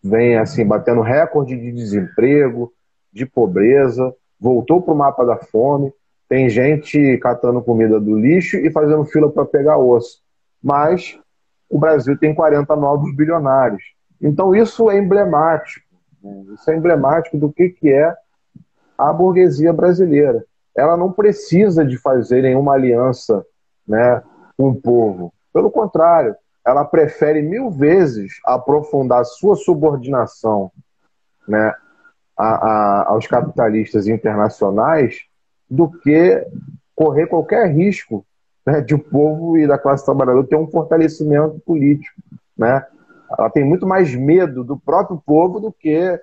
vem 0.01 0.37
assim 0.37 0.65
batendo 0.65 1.01
recorde 1.01 1.57
de 1.57 1.73
desemprego, 1.73 2.71
de 3.11 3.25
pobreza, 3.25 4.15
voltou 4.39 4.81
para 4.81 4.93
o 4.93 4.97
mapa 4.97 5.25
da 5.25 5.35
fome. 5.35 5.91
Tem 6.29 6.47
gente 6.47 7.17
catando 7.17 7.59
comida 7.59 7.99
do 7.99 8.15
lixo 8.17 8.55
e 8.57 8.71
fazendo 8.71 9.03
fila 9.03 9.31
para 9.31 9.45
pegar 9.45 9.79
osso. 9.79 10.21
Mas 10.61 11.19
o 11.67 11.79
Brasil 11.79 12.15
tem 12.17 12.35
40 12.35 12.75
novos 12.75 13.15
bilionários. 13.15 13.81
Então 14.21 14.55
isso 14.55 14.91
é 14.91 14.97
emblemático. 14.99 15.83
Né? 16.23 16.53
Isso 16.53 16.69
é 16.69 16.75
emblemático 16.75 17.35
do 17.35 17.51
que, 17.51 17.69
que 17.69 17.91
é 17.91 18.15
a 18.95 19.11
burguesia 19.11 19.73
brasileira. 19.73 20.45
Ela 20.77 20.95
não 20.95 21.11
precisa 21.11 21.83
de 21.83 21.97
fazer 21.97 22.43
nenhuma 22.43 22.73
aliança 22.73 23.43
né, 23.87 24.21
com 24.55 24.69
o 24.69 24.75
povo. 24.79 25.33
Pelo 25.51 25.71
contrário, 25.71 26.35
ela 26.63 26.85
prefere 26.85 27.41
mil 27.41 27.71
vezes 27.71 28.33
aprofundar 28.45 29.25
sua 29.25 29.55
subordinação 29.55 30.71
né, 31.47 31.73
a, 32.37 32.47
a, 32.47 33.09
aos 33.09 33.25
capitalistas 33.25 34.07
internacionais 34.07 35.28
do 35.69 35.89
que 35.89 36.45
correr 36.95 37.27
qualquer 37.27 37.67
risco 37.71 38.25
né, 38.65 38.81
de 38.81 38.93
o 38.93 38.99
povo 38.99 39.57
e 39.57 39.67
da 39.67 39.77
classe 39.77 40.05
trabalhadora 40.05 40.47
ter 40.47 40.55
um 40.55 40.67
fortalecimento 40.67 41.59
político. 41.65 42.21
Né? 42.57 42.85
Ela 43.37 43.49
tem 43.49 43.63
muito 43.63 43.87
mais 43.87 44.13
medo 44.13 44.63
do 44.63 44.77
próprio 44.77 45.21
povo 45.25 45.59
do 45.59 45.71
que 45.71 46.19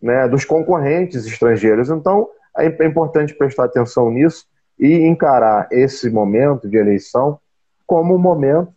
né, 0.00 0.28
dos 0.28 0.44
concorrentes 0.44 1.26
estrangeiros. 1.26 1.90
Então, 1.90 2.28
é, 2.56 2.66
é 2.66 2.86
importante 2.86 3.34
prestar 3.34 3.64
atenção 3.64 4.10
nisso 4.10 4.46
e 4.78 5.06
encarar 5.06 5.68
esse 5.70 6.10
momento 6.10 6.68
de 6.68 6.76
eleição 6.76 7.38
como 7.86 8.14
um 8.14 8.18
momento 8.18 8.72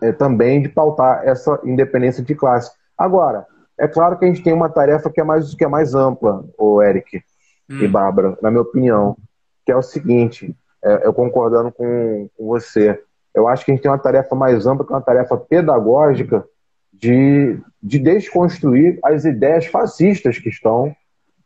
é, 0.00 0.12
também 0.12 0.60
de 0.60 0.68
pautar 0.68 1.22
essa 1.24 1.60
independência 1.64 2.22
de 2.22 2.34
classe. 2.34 2.70
Agora, 2.96 3.46
é 3.78 3.88
claro 3.88 4.18
que 4.18 4.24
a 4.24 4.28
gente 4.28 4.42
tem 4.42 4.52
uma 4.52 4.68
tarefa 4.68 5.10
que 5.10 5.20
é 5.20 5.24
mais, 5.24 5.54
que 5.54 5.64
é 5.64 5.68
mais 5.68 5.94
ampla, 5.94 6.44
o 6.58 6.82
Eric 6.82 7.22
hum. 7.70 7.80
e 7.80 7.88
Bárbara, 7.88 8.36
na 8.42 8.50
minha 8.50 8.62
opinião, 8.62 9.16
que 9.64 9.72
é 9.72 9.76
o 9.76 9.82
seguinte, 9.82 10.54
é, 10.82 11.06
eu 11.06 11.12
concordando 11.12 11.72
com, 11.72 12.28
com 12.36 12.46
você, 12.46 13.00
eu 13.34 13.48
acho 13.48 13.64
que 13.64 13.70
a 13.70 13.74
gente 13.74 13.82
tem 13.82 13.90
uma 13.90 13.98
tarefa 13.98 14.34
mais 14.36 14.66
ampla, 14.66 14.86
que 14.86 14.92
é 14.92 14.96
uma 14.96 15.02
tarefa 15.02 15.36
pedagógica 15.36 16.44
de, 16.92 17.58
de 17.82 17.98
desconstruir 17.98 18.98
as 19.02 19.24
ideias 19.24 19.66
fascistas 19.66 20.38
que 20.38 20.48
estão 20.48 20.94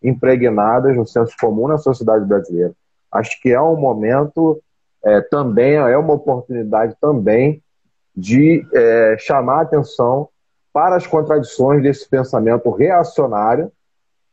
impregnadas 0.03 0.97
no 0.97 1.07
senso 1.07 1.35
comum 1.41 1.67
na 1.67 1.79
sociedade 1.79 2.25
brasileira. 2.27 2.73
Acho 3.11 3.41
que 3.41 3.51
é 3.51 3.61
um 3.61 3.77
momento 3.77 4.61
é, 5.03 5.21
também, 5.23 5.75
é 5.75 5.97
uma 5.97 6.15
oportunidade 6.15 6.95
também 7.01 7.63
de 8.15 8.67
é, 8.75 9.17
chamar 9.19 9.63
atenção 9.63 10.29
para 10.73 10.97
as 10.97 11.07
contradições 11.07 11.83
desse 11.83 12.09
pensamento 12.09 12.71
reacionário 12.71 13.73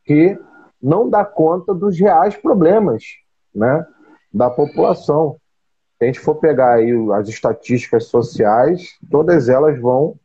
que 0.03 0.37
não 0.85 1.09
dá 1.09 1.25
conta 1.25 1.73
dos 1.73 1.99
reais 1.99 2.37
problemas 2.37 3.03
né, 3.53 3.83
da 4.31 4.51
população. 4.51 5.37
Se 5.97 6.03
a 6.03 6.05
gente 6.05 6.19
for 6.19 6.35
pegar 6.35 6.75
aí 6.75 6.91
as 7.13 7.27
estatísticas 7.27 8.05
sociais, 8.05 8.89
todas 9.09 9.49
elas 9.49 9.79
vão 9.81 10.15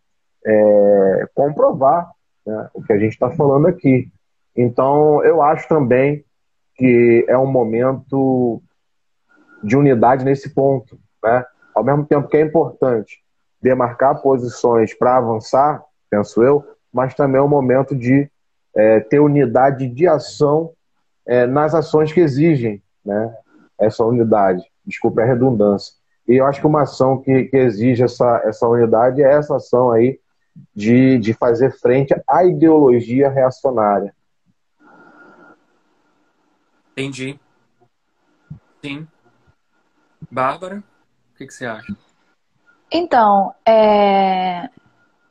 é, 0.44 1.28
comprovar 1.34 2.10
né, 2.46 2.68
o 2.74 2.82
que 2.82 2.92
a 2.92 2.98
gente 2.98 3.12
está 3.12 3.30
falando 3.30 3.68
aqui. 3.68 4.12
Então, 4.54 5.24
eu 5.24 5.40
acho 5.40 5.66
também 5.66 6.22
que 6.74 7.24
é 7.26 7.38
um 7.38 7.50
momento 7.50 8.62
de 9.64 9.78
unidade 9.78 10.26
nesse 10.26 10.50
ponto. 10.50 10.98
Né? 11.24 11.42
Ao 11.74 11.82
mesmo 11.82 12.04
tempo 12.04 12.28
que 12.28 12.36
é 12.36 12.42
importante 12.42 13.22
demarcar 13.62 14.20
posições 14.20 14.92
para 14.92 15.16
avançar, 15.16 15.82
penso 16.10 16.42
eu, 16.42 16.62
mas 16.92 17.14
também 17.14 17.38
é 17.38 17.42
um 17.42 17.48
momento 17.48 17.96
de 17.96 18.30
é, 18.80 19.00
ter 19.00 19.20
unidade 19.20 19.86
de 19.86 20.06
ação 20.06 20.72
é, 21.26 21.46
nas 21.46 21.74
ações 21.74 22.12
que 22.12 22.20
exigem 22.20 22.82
né, 23.04 23.34
essa 23.78 24.04
unidade. 24.04 24.64
Desculpe 24.84 25.20
a 25.20 25.26
redundância. 25.26 25.94
E 26.26 26.36
eu 26.36 26.46
acho 26.46 26.60
que 26.60 26.66
uma 26.66 26.82
ação 26.82 27.20
que, 27.20 27.44
que 27.44 27.56
exige 27.56 28.02
essa, 28.02 28.42
essa 28.44 28.66
unidade 28.66 29.22
é 29.22 29.32
essa 29.32 29.56
ação 29.56 29.90
aí 29.90 30.18
de, 30.74 31.18
de 31.18 31.34
fazer 31.34 31.70
frente 31.78 32.14
à 32.26 32.44
ideologia 32.44 33.28
reacionária. 33.28 34.14
Entendi. 36.92 37.38
Sim. 38.82 39.06
Bárbara, 40.30 40.82
o 41.34 41.36
que, 41.36 41.46
que 41.46 41.54
você 41.54 41.66
acha? 41.66 41.96
Então, 42.90 43.54
é... 43.66 44.68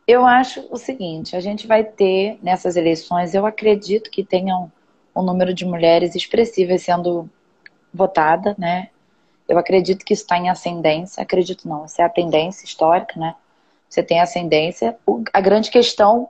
eu 0.09 0.25
acho 0.25 0.65
o 0.71 0.77
seguinte: 0.77 1.35
a 1.35 1.39
gente 1.39 1.67
vai 1.67 1.83
ter 1.83 2.39
nessas 2.41 2.75
eleições, 2.75 3.35
eu 3.35 3.45
acredito 3.45 4.09
que 4.09 4.23
tenham 4.23 4.71
um 5.15 5.21
número 5.21 5.53
de 5.53 5.65
mulheres 5.65 6.15
expressivas 6.15 6.81
sendo 6.81 7.29
votada, 7.93 8.55
né? 8.57 8.89
Eu 9.47 9.57
acredito 9.57 10.03
que 10.03 10.13
isso 10.13 10.23
está 10.23 10.37
em 10.37 10.49
ascendência, 10.49 11.21
acredito 11.21 11.67
não, 11.67 11.85
essa 11.85 12.01
é 12.01 12.05
a 12.05 12.09
tendência 12.09 12.65
histórica, 12.65 13.19
né? 13.19 13.35
Você 13.87 14.01
tem 14.01 14.19
ascendência. 14.19 14.97
A 15.33 15.41
grande 15.41 15.69
questão 15.69 16.29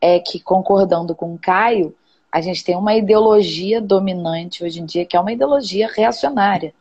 é 0.00 0.18
que, 0.18 0.40
concordando 0.40 1.14
com 1.14 1.34
o 1.34 1.38
Caio, 1.38 1.94
a 2.30 2.40
gente 2.40 2.64
tem 2.64 2.76
uma 2.76 2.94
ideologia 2.94 3.80
dominante 3.80 4.64
hoje 4.64 4.80
em 4.80 4.86
dia, 4.86 5.04
que 5.04 5.16
é 5.16 5.20
uma 5.20 5.32
ideologia 5.32 5.88
reacionária. 5.88 6.74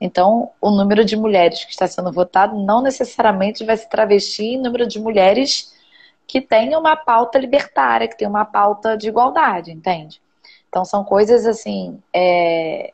Então, 0.00 0.50
o 0.60 0.70
número 0.70 1.04
de 1.04 1.16
mulheres 1.16 1.64
que 1.64 1.72
está 1.72 1.86
sendo 1.86 2.12
votado 2.12 2.56
não 2.56 2.80
necessariamente 2.80 3.64
vai 3.64 3.76
se 3.76 3.88
travestir 3.88 4.54
em 4.54 4.62
número 4.62 4.86
de 4.86 5.00
mulheres 5.00 5.74
que 6.26 6.40
têm 6.40 6.76
uma 6.76 6.94
pauta 6.94 7.38
libertária, 7.38 8.06
que 8.06 8.16
tem 8.16 8.28
uma 8.28 8.44
pauta 8.44 8.96
de 8.96 9.08
igualdade, 9.08 9.72
entende? 9.72 10.20
Então, 10.68 10.84
são 10.84 11.02
coisas, 11.02 11.46
assim, 11.46 11.98
é, 12.12 12.92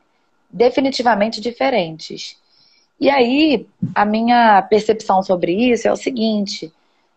definitivamente 0.49 1.41
diferentes. 1.41 2.39
E 3.01 3.11
aí, 3.11 3.67
a 3.95 4.05
minha 4.05 4.63
percepção 4.63 5.23
sobre 5.23 5.53
isso 5.53 5.89
é 5.89 5.93
o 5.93 5.97
seguinte: 5.97 6.73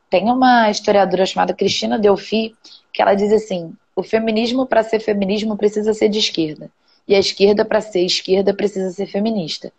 tem 0.10 0.30
uma 0.32 0.70
historiadora 0.70 1.26
chamada 1.26 1.54
Cristina 1.54 2.00
Delphi 2.00 2.56
que 2.92 3.02
ela 3.02 3.14
diz 3.14 3.32
assim: 3.32 3.74
o 3.96 4.02
feminismo, 4.02 4.66
para 4.66 4.84
ser 4.84 5.00
feminismo, 5.00 5.56
precisa 5.56 5.94
ser 5.94 6.10
de 6.10 6.18
esquerda. 6.20 6.70
E 7.08 7.16
a 7.16 7.20
esquerda, 7.20 7.64
para 7.64 7.82
ser 7.82 8.02
esquerda, 8.02 8.54
precisa 8.54 8.92
ser 8.92 9.08
feminista. 9.08 9.72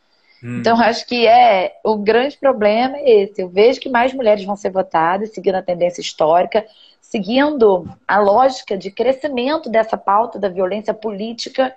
Hum. 0.43 0.59
Então, 0.59 0.81
acho 0.81 1.07
que 1.07 1.27
é 1.27 1.79
o 1.85 1.97
grande 1.97 2.37
problema 2.37 2.97
é 2.97 3.23
esse. 3.23 3.43
Eu 3.43 3.49
vejo 3.49 3.81
que 3.81 3.89
mais 3.89 4.13
mulheres 4.15 4.45
vão 4.45 4.57
ser 4.57 4.71
votadas, 4.71 5.33
seguindo 5.33 5.57
a 5.57 5.63
tendência 5.63 6.01
histórica, 6.01 6.65
seguindo 7.01 7.89
a 8.07 8.19
lógica 8.19 8.77
de 8.77 8.91
crescimento 8.91 9.69
dessa 9.69 9.97
pauta 9.97 10.39
da 10.39 10.49
violência 10.49 10.95
política 10.95 11.75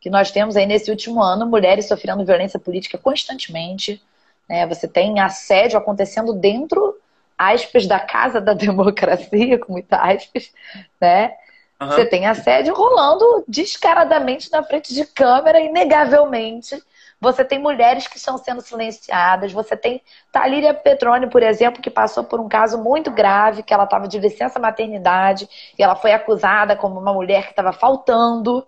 que 0.00 0.10
nós 0.10 0.30
temos 0.30 0.56
aí 0.56 0.66
nesse 0.66 0.90
último 0.90 1.20
ano 1.20 1.46
mulheres 1.46 1.88
sofrendo 1.88 2.24
violência 2.24 2.60
política 2.60 2.96
constantemente. 2.96 4.00
Né? 4.48 4.66
Você 4.66 4.86
tem 4.86 5.18
assédio 5.18 5.78
acontecendo 5.78 6.32
dentro, 6.32 6.96
aspas, 7.36 7.86
da 7.86 7.98
casa 7.98 8.40
da 8.40 8.52
democracia, 8.54 9.58
com 9.58 9.72
muitas 9.72 9.98
aspas, 9.98 10.52
né? 11.00 11.32
Uhum. 11.80 11.88
Você 11.88 12.06
tem 12.06 12.26
assédio 12.26 12.74
rolando 12.74 13.44
descaradamente 13.46 14.50
na 14.50 14.62
frente 14.62 14.94
de 14.94 15.04
câmera, 15.04 15.60
inegavelmente. 15.60 16.82
Você 17.20 17.44
tem 17.44 17.58
mulheres 17.58 18.06
que 18.06 18.16
estão 18.16 18.38
sendo 18.38 18.60
silenciadas. 18.60 19.52
Você 19.52 19.76
tem 19.76 20.02
Talíria 20.30 20.74
Petrone, 20.74 21.28
por 21.28 21.42
exemplo, 21.42 21.82
que 21.82 21.90
passou 21.90 22.24
por 22.24 22.40
um 22.40 22.48
caso 22.48 22.82
muito 22.82 23.10
grave, 23.10 23.62
que 23.62 23.72
ela 23.72 23.84
estava 23.84 24.06
de 24.08 24.18
licença 24.18 24.58
maternidade 24.58 25.48
e 25.78 25.82
ela 25.82 25.96
foi 25.96 26.12
acusada 26.12 26.76
como 26.76 26.98
uma 26.98 27.12
mulher 27.12 27.44
que 27.44 27.50
estava 27.50 27.72
faltando 27.72 28.66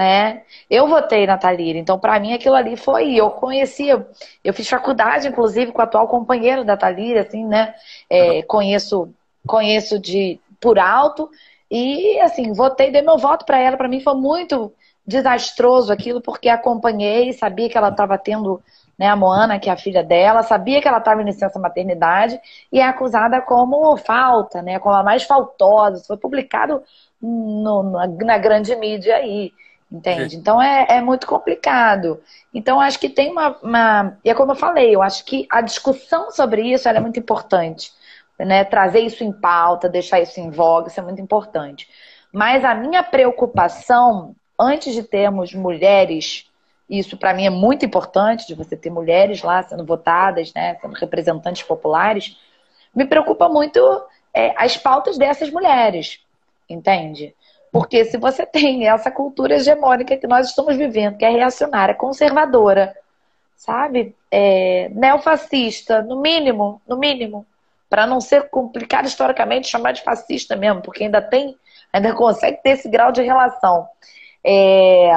né? 0.00 0.44
Eu 0.70 0.88
votei 0.88 1.26
na 1.26 1.36
Thalira, 1.36 1.78
então 1.78 1.98
para 1.98 2.18
mim 2.18 2.32
aquilo 2.32 2.54
ali 2.54 2.74
foi, 2.74 3.14
eu 3.14 3.30
conhecia, 3.32 4.06
eu 4.42 4.54
fiz 4.54 4.66
faculdade 4.66 5.28
inclusive 5.28 5.72
com 5.72 5.78
o 5.78 5.84
atual 5.84 6.08
companheiro 6.08 6.64
da 6.64 6.74
Thalira, 6.74 7.20
assim, 7.20 7.44
né? 7.44 7.74
É, 8.08 8.42
conheço, 8.44 9.12
conheço 9.46 9.98
de 9.98 10.40
por 10.58 10.78
alto 10.78 11.28
e 11.70 12.18
assim 12.20 12.52
votei, 12.52 12.90
dei 12.90 13.02
meu 13.02 13.16
voto 13.16 13.44
para 13.44 13.58
ela. 13.58 13.76
Para 13.76 13.88
mim 13.88 14.00
foi 14.00 14.14
muito 14.14 14.72
desastroso 15.06 15.92
aquilo 15.92 16.20
porque 16.20 16.48
acompanhei, 16.48 17.32
sabia 17.32 17.68
que 17.68 17.78
ela 17.78 17.88
estava 17.88 18.18
tendo 18.18 18.62
né, 18.98 19.08
a 19.08 19.16
Moana, 19.16 19.58
que 19.58 19.70
é 19.70 19.72
a 19.72 19.76
filha 19.76 20.04
dela, 20.04 20.42
sabia 20.42 20.80
que 20.82 20.86
ela 20.86 20.98
estava 20.98 21.22
em 21.22 21.24
licença 21.24 21.58
maternidade 21.58 22.38
e 22.70 22.80
é 22.80 22.84
acusada 22.84 23.40
como 23.40 23.96
falta, 23.96 24.60
né, 24.60 24.78
como 24.78 24.94
a 24.94 25.02
mais 25.02 25.22
faltosa. 25.22 25.96
Isso 25.96 26.06
foi 26.06 26.18
publicado 26.18 26.82
no, 27.20 27.82
na, 27.82 28.06
na 28.06 28.38
grande 28.38 28.74
mídia 28.76 29.16
aí. 29.16 29.52
Entende? 29.90 30.36
Então 30.36 30.62
é, 30.62 30.86
é 30.88 31.00
muito 31.00 31.26
complicado. 31.26 32.20
Então 32.54 32.80
acho 32.80 33.00
que 33.00 33.08
tem 33.08 33.32
uma, 33.32 33.56
uma. 33.60 34.18
E 34.24 34.30
é 34.30 34.34
como 34.34 34.52
eu 34.52 34.56
falei, 34.56 34.94
eu 34.94 35.02
acho 35.02 35.24
que 35.24 35.48
a 35.50 35.60
discussão 35.60 36.30
sobre 36.30 36.62
isso 36.62 36.88
é 36.88 37.00
muito 37.00 37.18
importante. 37.18 37.90
Né? 38.44 38.64
Trazer 38.64 39.00
isso 39.00 39.22
em 39.22 39.32
pauta, 39.32 39.88
deixar 39.88 40.20
isso 40.20 40.40
em 40.40 40.50
voga, 40.50 40.88
isso 40.88 41.00
é 41.00 41.02
muito 41.02 41.20
importante. 41.20 41.88
Mas 42.32 42.64
a 42.64 42.74
minha 42.74 43.02
preocupação, 43.02 44.34
antes 44.58 44.94
de 44.94 45.02
termos 45.02 45.52
mulheres, 45.54 46.50
isso 46.88 47.16
para 47.16 47.34
mim 47.34 47.46
é 47.46 47.50
muito 47.50 47.84
importante, 47.84 48.46
de 48.46 48.54
você 48.54 48.76
ter 48.76 48.90
mulheres 48.90 49.42
lá 49.42 49.62
sendo 49.62 49.84
votadas, 49.84 50.52
né, 50.54 50.76
sendo 50.80 50.94
representantes 50.94 51.62
populares, 51.62 52.36
me 52.94 53.04
preocupa 53.04 53.48
muito 53.48 53.80
é, 54.34 54.52
as 54.56 54.76
pautas 54.76 55.16
dessas 55.16 55.50
mulheres, 55.50 56.20
entende? 56.68 57.34
Porque 57.70 58.04
se 58.04 58.16
você 58.16 58.44
tem 58.44 58.88
essa 58.88 59.10
cultura 59.10 59.54
hegemônica 59.54 60.16
que 60.16 60.26
nós 60.26 60.48
estamos 60.48 60.76
vivendo, 60.76 61.16
que 61.16 61.24
é 61.24 61.30
reacionária, 61.30 61.94
conservadora, 61.94 62.96
sabe? 63.56 64.14
É, 64.30 64.88
neofascista, 64.92 66.02
no 66.02 66.20
mínimo, 66.20 66.80
no 66.86 66.96
mínimo, 66.96 67.46
para 67.90 68.06
não 68.06 68.20
ser 68.20 68.48
complicado 68.48 69.06
historicamente 69.06 69.68
chamar 69.68 69.92
de 69.92 70.02
fascista 70.02 70.54
mesmo, 70.54 70.80
porque 70.80 71.04
ainda 71.04 71.20
tem, 71.20 71.56
ainda 71.92 72.14
consegue 72.14 72.62
ter 72.62 72.70
esse 72.70 72.88
grau 72.88 73.10
de 73.10 73.20
relação. 73.20 73.86
É... 74.42 75.10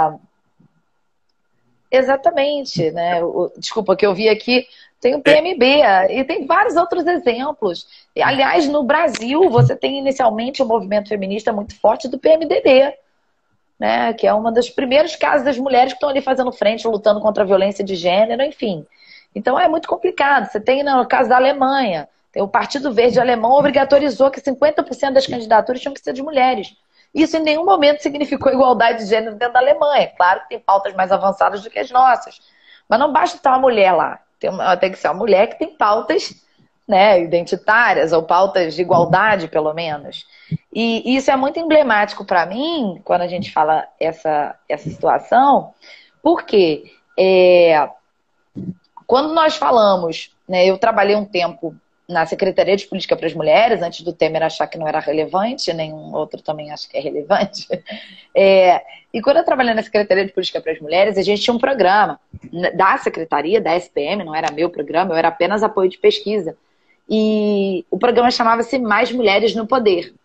Exatamente, 1.91 2.89
né? 2.89 3.21
Desculpa, 3.55 3.95
que 3.95 4.03
eu 4.03 4.15
vi 4.15 4.27
aqui 4.27 4.67
tem 5.03 5.15
o 5.15 5.21
PMB 5.21 5.63
e 6.11 6.23
tem 6.23 6.45
vários 6.45 6.77
outros 6.77 7.05
exemplos. 7.05 7.85
Aliás, 8.17 8.69
no 8.69 8.83
Brasil, 8.83 9.49
você 9.49 9.75
tem 9.75 9.99
inicialmente 9.99 10.63
um 10.63 10.65
movimento 10.65 11.09
feminista 11.09 11.51
muito 11.51 11.77
forte 11.77 12.07
do 12.07 12.17
PMDB, 12.17 12.95
né? 13.77 14.13
que 14.13 14.25
é 14.25 14.33
uma 14.33 14.49
das 14.49 14.69
primeiros 14.69 15.17
casos 15.17 15.43
das 15.43 15.57
mulheres 15.57 15.91
que 15.91 15.97
estão 15.97 16.07
ali 16.07 16.21
fazendo 16.21 16.53
frente, 16.53 16.87
lutando 16.87 17.19
contra 17.19 17.43
a 17.43 17.45
violência 17.45 17.83
de 17.83 17.95
gênero, 17.95 18.41
enfim. 18.43 18.85
Então 19.35 19.59
é 19.59 19.67
muito 19.67 19.89
complicado. 19.89 20.49
Você 20.49 20.61
tem 20.61 20.83
no 20.83 21.05
caso 21.05 21.27
da 21.27 21.35
Alemanha, 21.35 22.07
o 22.41 22.47
Partido 22.47 22.93
Verde 22.93 23.19
Alemão 23.19 23.51
obrigatorizou 23.51 24.31
que 24.31 24.41
50% 24.41 25.11
das 25.11 25.27
candidaturas 25.27 25.81
tinham 25.81 25.93
que 25.93 26.01
ser 26.01 26.13
de 26.13 26.23
mulheres. 26.23 26.75
Isso 27.13 27.37
em 27.37 27.43
nenhum 27.43 27.63
momento 27.63 28.01
significou 28.01 28.51
igualdade 28.51 29.03
de 29.03 29.09
gênero 29.09 29.35
dentro 29.35 29.53
da 29.53 29.59
Alemanha. 29.59 30.11
Claro 30.17 30.41
que 30.41 30.49
tem 30.49 30.59
pautas 30.59 30.93
mais 30.95 31.11
avançadas 31.11 31.61
do 31.61 31.69
que 31.69 31.77
as 31.77 31.91
nossas. 31.91 32.41
Mas 32.89 32.99
não 32.99 33.13
basta 33.13 33.37
estar 33.37 33.51
uma 33.51 33.59
mulher 33.59 33.91
lá. 33.91 34.19
Tem, 34.39 34.49
uma, 34.49 34.75
tem 34.75 34.91
que 34.91 34.97
ser 34.97 35.09
uma 35.09 35.13
mulher 35.13 35.47
que 35.47 35.59
tem 35.59 35.75
pautas 35.75 36.43
né, 36.87 37.21
identitárias 37.21 38.11
ou 38.11 38.23
pautas 38.23 38.75
de 38.75 38.81
igualdade, 38.81 39.47
pelo 39.47 39.73
menos. 39.73 40.25
E 40.73 41.15
isso 41.15 41.31
é 41.31 41.35
muito 41.35 41.59
emblemático 41.59 42.25
para 42.25 42.45
mim, 42.45 42.99
quando 43.03 43.21
a 43.21 43.27
gente 43.27 43.51
fala 43.51 43.87
essa, 43.99 44.55
essa 44.67 44.89
situação, 44.89 45.73
porque 46.21 46.83
é, 47.17 47.87
quando 49.05 49.33
nós 49.33 49.55
falamos, 49.55 50.35
né, 50.47 50.65
eu 50.65 50.77
trabalhei 50.77 51.15
um 51.15 51.25
tempo 51.25 51.75
na 52.07 52.25
Secretaria 52.25 52.75
de 52.75 52.85
Política 52.85 53.15
para 53.15 53.27
as 53.27 53.33
Mulheres, 53.33 53.81
antes 53.81 54.01
do 54.01 54.11
Temer 54.11 54.43
achar 54.43 54.67
que 54.67 54.77
não 54.77 54.87
era 54.87 54.99
relevante, 54.99 55.71
nenhum 55.73 56.13
outro 56.13 56.41
também 56.41 56.71
acha 56.71 56.87
que 56.87 56.97
é 56.97 57.01
relevante. 57.01 57.67
É, 58.35 58.81
e 59.13 59.21
quando 59.21 59.37
eu 59.37 59.45
trabalhei 59.45 59.75
na 59.75 59.83
Secretaria 59.83 60.25
de 60.25 60.31
Política 60.31 60.59
para 60.59 60.71
as 60.71 60.79
Mulheres, 60.79 61.19
a 61.19 61.21
gente 61.21 61.39
tinha 61.39 61.53
um 61.53 61.59
programa 61.59 62.19
da 62.73 62.97
Secretaria, 62.97 63.61
da 63.61 63.75
SPM, 63.75 64.23
não 64.23 64.33
era 64.33 64.51
meu 64.51 64.71
programa, 64.71 65.13
eu 65.13 65.17
era 65.17 65.27
apenas 65.27 65.61
apoio 65.61 65.87
de 65.87 65.99
pesquisa. 65.99 66.57
E 67.07 67.85
o 67.91 67.99
programa 67.99 68.31
chamava-se 68.31 68.79
Mais 68.79 69.11
Mulheres 69.11 69.53
no 69.53 69.67
Poder. 69.67 70.15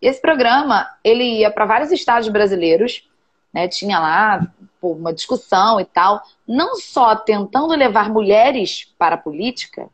E 0.00 0.06
esse 0.06 0.20
programa, 0.22 0.88
ele 1.02 1.24
ia 1.40 1.50
para 1.50 1.66
vários 1.66 1.90
estados 1.90 2.28
brasileiros, 2.28 3.08
né, 3.52 3.66
tinha 3.66 3.98
lá 3.98 4.46
pô, 4.80 4.92
uma 4.92 5.12
discussão 5.12 5.80
e 5.80 5.84
tal, 5.84 6.22
não 6.46 6.76
só 6.76 7.16
tentando 7.16 7.74
levar 7.74 8.08
mulheres 8.08 8.94
para 8.96 9.16
a 9.16 9.18
política, 9.18 9.88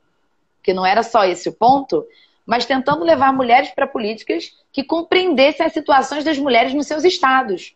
porque 0.64 0.72
não 0.72 0.86
era 0.86 1.02
só 1.02 1.26
esse 1.26 1.50
o 1.50 1.52
ponto, 1.52 2.06
mas 2.46 2.64
tentando 2.64 3.04
levar 3.04 3.34
mulheres 3.34 3.68
para 3.68 3.86
políticas 3.86 4.50
que 4.72 4.82
compreendessem 4.82 5.64
as 5.64 5.74
situações 5.74 6.24
das 6.24 6.38
mulheres 6.38 6.72
nos 6.72 6.86
seus 6.86 7.04
estados. 7.04 7.74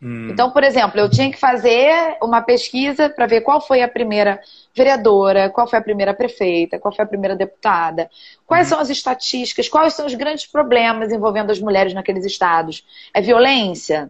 Hum. 0.00 0.28
Então, 0.30 0.52
por 0.52 0.62
exemplo, 0.62 1.00
eu 1.00 1.10
tinha 1.10 1.32
que 1.32 1.36
fazer 1.36 2.16
uma 2.22 2.40
pesquisa 2.40 3.10
para 3.10 3.26
ver 3.26 3.40
qual 3.40 3.60
foi 3.60 3.82
a 3.82 3.88
primeira 3.88 4.40
vereadora, 4.72 5.50
qual 5.50 5.66
foi 5.66 5.80
a 5.80 5.82
primeira 5.82 6.14
prefeita, 6.14 6.78
qual 6.78 6.94
foi 6.94 7.04
a 7.04 7.08
primeira 7.08 7.34
deputada, 7.34 8.08
quais 8.46 8.68
hum. 8.68 8.70
são 8.70 8.78
as 8.78 8.88
estatísticas, 8.88 9.68
quais 9.68 9.94
são 9.94 10.06
os 10.06 10.14
grandes 10.14 10.46
problemas 10.46 11.10
envolvendo 11.10 11.50
as 11.50 11.58
mulheres 11.58 11.92
naqueles 11.92 12.24
estados. 12.24 12.86
É 13.12 13.20
violência? 13.20 14.08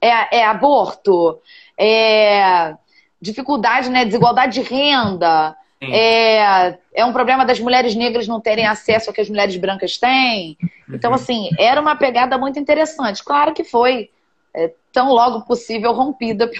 É, 0.00 0.38
é 0.38 0.44
aborto? 0.44 1.40
É 1.78 2.74
dificuldade, 3.22 3.88
né? 3.90 4.04
Desigualdade 4.04 4.60
de 4.60 4.68
renda? 4.68 5.54
É, 5.82 6.78
é 6.94 7.04
um 7.04 7.12
problema 7.12 7.44
das 7.44 7.58
mulheres 7.58 7.94
negras 7.94 8.28
não 8.28 8.40
terem 8.40 8.66
acesso 8.66 9.08
ao 9.08 9.14
que 9.14 9.20
as 9.20 9.30
mulheres 9.30 9.56
brancas 9.56 9.96
têm. 9.96 10.58
Então, 10.88 11.10
uhum. 11.10 11.16
assim, 11.16 11.48
era 11.58 11.80
uma 11.80 11.96
pegada 11.96 12.36
muito 12.36 12.58
interessante. 12.58 13.24
Claro 13.24 13.54
que 13.54 13.64
foi 13.64 14.10
é, 14.52 14.72
tão 14.92 15.10
logo 15.10 15.42
possível 15.42 15.92
rompida, 15.92 16.50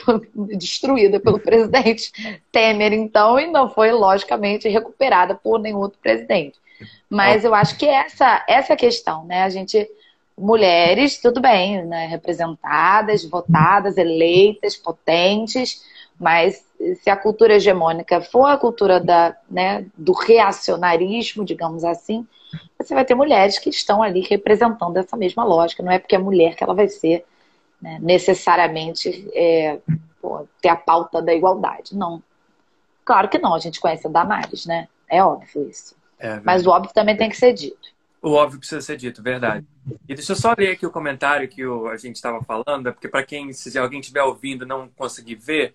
destruída 0.57 1.21
pelo 1.21 1.39
presidente 1.41 2.11
Temer, 2.51 2.93
então, 2.93 3.39
e 3.39 3.47
não 3.47 3.69
foi, 3.69 3.93
logicamente, 3.93 4.69
recuperada 4.69 5.35
por 5.35 5.59
nenhum 5.59 5.79
outro 5.79 5.99
presidente. 6.01 6.59
Mas 7.09 7.45
eu 7.45 7.55
acho 7.55 7.77
que 7.77 7.87
essa, 7.87 8.43
essa 8.49 8.75
questão, 8.75 9.25
né? 9.27 9.43
A 9.43 9.51
gente, 9.51 9.87
mulheres, 10.39 11.21
tudo 11.21 11.41
bem, 11.41 11.85
né? 11.85 12.07
Representadas, 12.07 13.25
votadas, 13.25 13.99
eleitas, 13.99 14.77
potentes, 14.77 15.83
mas 16.21 16.63
se 17.03 17.09
a 17.09 17.17
cultura 17.17 17.55
hegemônica 17.55 18.21
for 18.21 18.45
a 18.45 18.59
cultura 18.59 19.01
da, 19.01 19.35
né, 19.51 19.87
do 19.97 20.13
reacionarismo, 20.13 21.47
digamos 21.47 21.83
assim, 21.83 22.27
você 22.79 22.95
vai 22.95 23.07
ter 23.07 23.15
mulheres 23.15 23.59
que 23.59 23.71
estão 23.71 24.03
ali 24.03 24.21
representando 24.21 24.99
essa 24.99 25.17
mesma 25.17 25.45
lógica. 25.45 25.83
Não 25.83 25.91
é 25.91 25.99
porque 25.99 26.15
é 26.15 26.19
mulher 26.19 26.55
que 26.55 26.63
ela 26.63 26.75
vai 26.75 26.89
ser 26.89 27.25
né, 27.81 27.99
necessariamente 28.03 29.31
é, 29.33 29.79
pô, 30.21 30.47
ter 30.61 30.69
a 30.69 30.77
pauta 30.77 31.23
da 31.23 31.33
igualdade. 31.33 31.97
Não. 31.97 32.23
Claro 33.03 33.31
que 33.31 33.39
não, 33.39 33.55
a 33.55 33.59
gente 33.59 33.81
conhece 33.81 34.07
a 34.07 34.11
Damares, 34.11 34.67
né? 34.67 34.89
É 35.09 35.25
óbvio 35.25 35.71
isso. 35.71 35.97
É 36.19 36.39
Mas 36.45 36.67
o 36.67 36.71
óbvio 36.71 36.93
também 36.93 37.17
tem 37.17 37.31
que 37.31 37.37
ser 37.37 37.55
dito. 37.55 37.89
O 38.21 38.33
óbvio 38.33 38.59
precisa 38.59 38.83
ser 38.83 38.99
dito, 38.99 39.23
verdade. 39.23 39.65
E 40.07 40.15
deixa 40.15 40.33
eu 40.33 40.37
só 40.37 40.55
ler 40.57 40.73
aqui 40.73 40.85
o 40.85 40.91
comentário 40.91 41.49
que 41.49 41.63
a 41.91 41.97
gente 41.97 42.17
estava 42.17 42.43
falando, 42.43 42.93
porque 42.93 43.09
para 43.09 43.23
quem, 43.23 43.51
se 43.55 43.79
alguém 43.79 44.01
estiver 44.01 44.23
ouvindo 44.23 44.67
não 44.67 44.89
conseguir 44.89 45.37
ver, 45.37 45.75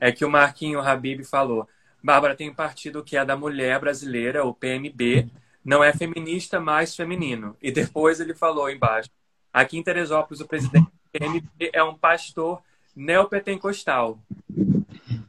é 0.00 0.12
que 0.12 0.24
o 0.24 0.30
Marquinho 0.30 0.80
Habib 0.80 1.24
falou: 1.24 1.68
Bárbara 2.02 2.36
tem 2.36 2.50
um 2.50 2.54
partido 2.54 3.02
que 3.02 3.16
é 3.16 3.24
da 3.24 3.36
mulher 3.36 3.80
brasileira, 3.80 4.44
o 4.44 4.54
PMB, 4.54 5.28
não 5.64 5.82
é 5.82 5.92
feminista, 5.92 6.60
mas 6.60 6.94
feminino. 6.94 7.56
E 7.60 7.72
depois 7.72 8.20
ele 8.20 8.34
falou 8.34 8.70
embaixo: 8.70 9.10
aqui 9.52 9.76
em 9.76 9.82
Teresópolis, 9.82 10.40
o 10.40 10.46
presidente 10.46 10.84
do 10.84 11.18
PMB 11.18 11.70
é 11.72 11.82
um 11.82 11.94
pastor 11.94 12.62
neopentecostal. 12.94 14.18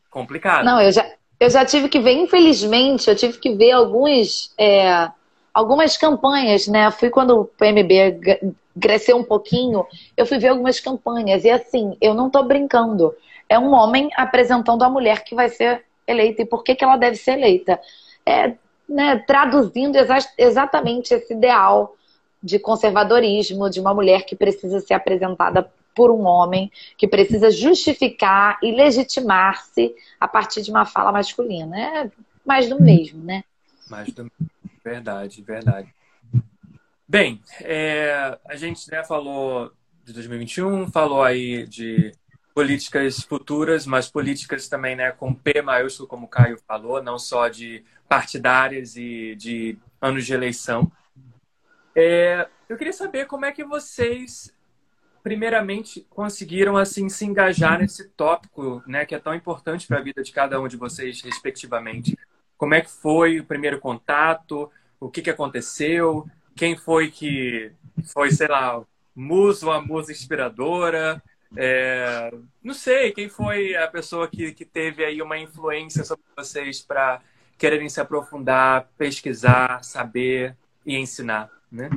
Complicado. 0.10 0.66
Não, 0.66 0.82
eu 0.82 0.92
já, 0.92 1.10
eu 1.40 1.50
já 1.50 1.66
tive 1.66 1.90
que 1.90 2.00
ver, 2.00 2.14
infelizmente, 2.14 3.10
eu 3.10 3.16
tive 3.16 3.38
que 3.38 3.54
ver 3.56 3.72
alguns, 3.72 4.54
é, 4.58 5.12
algumas 5.54 5.98
campanhas, 5.98 6.68
né? 6.68 6.90
Fui 6.92 7.10
quando 7.10 7.42
o 7.42 7.46
PMB 7.46 8.56
cresceu 8.80 9.18
um 9.18 9.24
pouquinho, 9.24 9.86
eu 10.16 10.26
fui 10.26 10.38
ver 10.38 10.50
algumas 10.50 10.80
campanhas. 10.80 11.44
E 11.44 11.50
assim, 11.50 11.98
eu 12.00 12.14
não 12.14 12.30
tô 12.30 12.44
brincando 12.44 13.14
é 13.50 13.58
um 13.58 13.74
homem 13.74 14.10
apresentando 14.16 14.84
a 14.84 14.90
mulher 14.90 15.24
que 15.24 15.36
vai 15.36 15.50
ser 15.50 15.86
eleita 16.06 16.42
e 16.42 16.46
por 16.46 16.64
que, 16.64 16.76
que 16.76 16.84
ela 16.84 16.98
deve 16.98 17.16
ser 17.16 17.34
eleita. 17.34 17.80
É, 18.26 18.56
né, 18.88 19.18
traduzindo 19.28 19.98
exa 19.98 20.18
exatamente 20.38 21.14
esse 21.14 21.34
ideal 21.34 21.96
de 22.42 22.60
conservadorismo, 22.60 23.70
de 23.70 23.80
uma 23.80 23.94
mulher 23.94 24.26
que 24.26 24.36
precisa 24.36 24.80
ser 24.80 24.94
apresentada 24.94 25.70
por 25.96 26.12
um 26.12 26.26
homem, 26.26 26.72
que 26.98 27.08
precisa 27.08 27.50
justificar 27.50 28.60
e 28.62 28.72
legitimar-se 28.72 29.96
a 30.20 30.28
partir 30.28 30.62
de 30.62 30.70
uma 30.70 30.86
fala 30.86 31.12
masculina. 31.12 31.78
É 31.78 32.12
mais 32.46 32.70
do 32.70 32.82
mesmo, 32.82 33.24
né? 33.24 33.44
Mais 33.90 34.14
do 34.14 34.24
mesmo. 34.24 34.52
Verdade, 34.84 35.42
verdade. 35.42 35.94
Bem, 37.08 37.42
é, 37.62 38.38
a 38.46 38.56
gente 38.56 38.90
né, 38.92 39.04
falou 39.04 39.72
de 40.06 40.14
2021, 40.14 40.88
falou 40.92 41.24
aí 41.24 41.66
de 41.66 42.14
políticas 42.58 43.22
futuras, 43.22 43.86
mas 43.86 44.10
políticas 44.10 44.68
também 44.68 44.96
né, 44.96 45.12
com 45.12 45.32
P 45.32 45.62
maiúsculo, 45.62 46.10
como 46.10 46.26
o 46.26 46.28
Caio 46.28 46.58
falou, 46.68 47.04
não 47.04 47.20
só 47.20 47.48
de 47.50 47.84
partidárias 48.10 48.96
e 48.96 49.36
de 49.36 49.78
anos 50.02 50.26
de 50.26 50.34
eleição. 50.34 50.92
É, 51.96 52.50
eu 52.68 52.76
queria 52.76 52.94
saber 52.94 53.28
como 53.28 53.46
é 53.46 53.52
que 53.52 53.64
vocês, 53.64 54.52
primeiramente, 55.22 56.08
conseguiram 56.10 56.76
assim 56.76 57.08
se 57.10 57.26
engajar 57.26 57.78
nesse 57.78 58.10
tópico, 58.10 58.82
né, 58.88 59.06
que 59.06 59.14
é 59.14 59.20
tão 59.20 59.36
importante 59.36 59.86
para 59.86 60.00
a 60.00 60.02
vida 60.02 60.24
de 60.24 60.32
cada 60.32 60.60
um 60.60 60.68
de 60.68 60.78
vocês, 60.78 61.22
respectivamente. 61.22 62.18
Como 62.58 62.74
é 62.74 62.82
que 62.82 62.90
foi 62.90 63.40
o 63.40 63.46
primeiro 63.46 63.80
contato? 63.80 64.72
O 65.00 65.12
que, 65.12 65.22
que 65.22 65.30
aconteceu? 65.30 66.28
Quem 66.56 66.76
foi 66.76 67.12
que 67.12 67.72
foi, 68.12 68.32
sei 68.32 68.48
lá, 68.48 68.82
muso, 69.16 69.70
a 69.70 69.80
musa 69.80 70.12
inspiradora? 70.12 71.22
É, 71.56 72.32
não 72.64 72.74
sei 72.74 73.12
quem 73.12 73.30
foi 73.30 73.76
a 73.76 73.88
pessoa 73.88 74.28
que, 74.28 74.52
que 74.52 74.66
teve 74.66 75.06
aí 75.06 75.22
uma 75.22 75.38
influência 75.38 76.04
sobre 76.04 76.26
vocês 76.36 76.82
para 76.82 77.22
quererem 77.58 77.90
se 77.90 78.00
aprofundar, 78.02 78.90
pesquisar, 78.98 79.84
saber 79.84 80.56
e 80.86 80.98
ensinar, 80.98 81.50
né? 81.72 81.90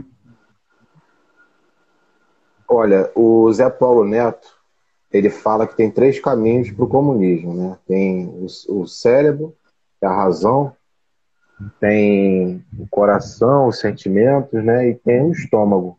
Olha, 2.68 3.10
o 3.16 3.52
Zé 3.52 3.68
Paulo 3.68 4.04
Neto, 4.04 4.48
ele 5.12 5.28
fala 5.28 5.66
que 5.66 5.76
tem 5.76 5.90
três 5.90 6.20
caminhos 6.20 6.70
para 6.70 6.84
o 6.84 6.88
comunismo, 6.88 7.52
né? 7.52 7.78
Tem 7.86 8.26
o, 8.26 8.46
o 8.68 8.86
cérebro, 8.86 9.54
é 10.00 10.06
a 10.06 10.14
razão, 10.14 10.74
tem 11.78 12.64
o 12.78 12.86
coração, 12.88 13.66
os 13.66 13.80
sentimentos, 13.80 14.64
né? 14.64 14.88
E 14.88 14.94
tem 14.94 15.22
o 15.22 15.32
estômago. 15.32 15.98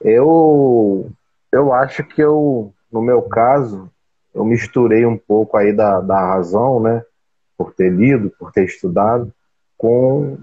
Eu, 0.00 1.10
eu 1.52 1.72
acho 1.72 2.02
que 2.02 2.20
eu, 2.20 2.72
no 2.90 3.02
meu 3.02 3.22
caso, 3.22 3.90
eu 4.34 4.44
misturei 4.44 5.04
um 5.04 5.18
pouco 5.18 5.56
aí 5.56 5.72
da, 5.72 6.00
da 6.00 6.18
razão, 6.18 6.80
né? 6.80 7.04
Por 7.56 7.74
ter 7.74 7.90
lido, 7.90 8.30
por 8.38 8.50
ter 8.50 8.64
estudado, 8.64 9.32
com 9.76 10.38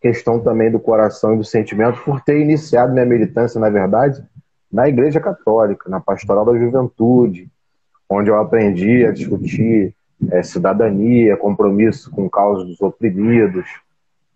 questão 0.00 0.40
também 0.40 0.70
do 0.70 0.80
coração 0.80 1.34
e 1.34 1.38
do 1.38 1.44
sentimento, 1.44 2.00
por 2.04 2.20
ter 2.20 2.40
iniciado 2.40 2.92
minha 2.92 3.04
militância, 3.04 3.60
na 3.60 3.68
verdade, 3.68 4.24
na 4.70 4.88
Igreja 4.88 5.20
Católica, 5.20 5.90
na 5.90 6.00
Pastoral 6.00 6.44
da 6.44 6.58
Juventude, 6.58 7.50
onde 8.08 8.30
eu 8.30 8.36
aprendi 8.36 9.04
a 9.04 9.12
discutir 9.12 9.94
é, 10.30 10.42
cidadania, 10.42 11.36
compromisso 11.36 12.10
com 12.10 12.30
causas 12.30 12.66
dos 12.66 12.80
oprimidos, 12.80 13.66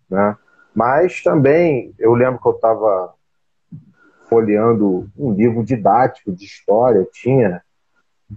né? 0.09 0.35
Mas 0.75 1.23
também 1.23 1.93
eu 1.97 2.13
lembro 2.13 2.39
que 2.39 2.47
eu 2.47 2.53
estava 2.53 3.13
folheando 4.29 5.09
um 5.17 5.31
livro 5.33 5.63
didático 5.63 6.31
de 6.31 6.45
história, 6.45 7.07
tinha 7.11 7.61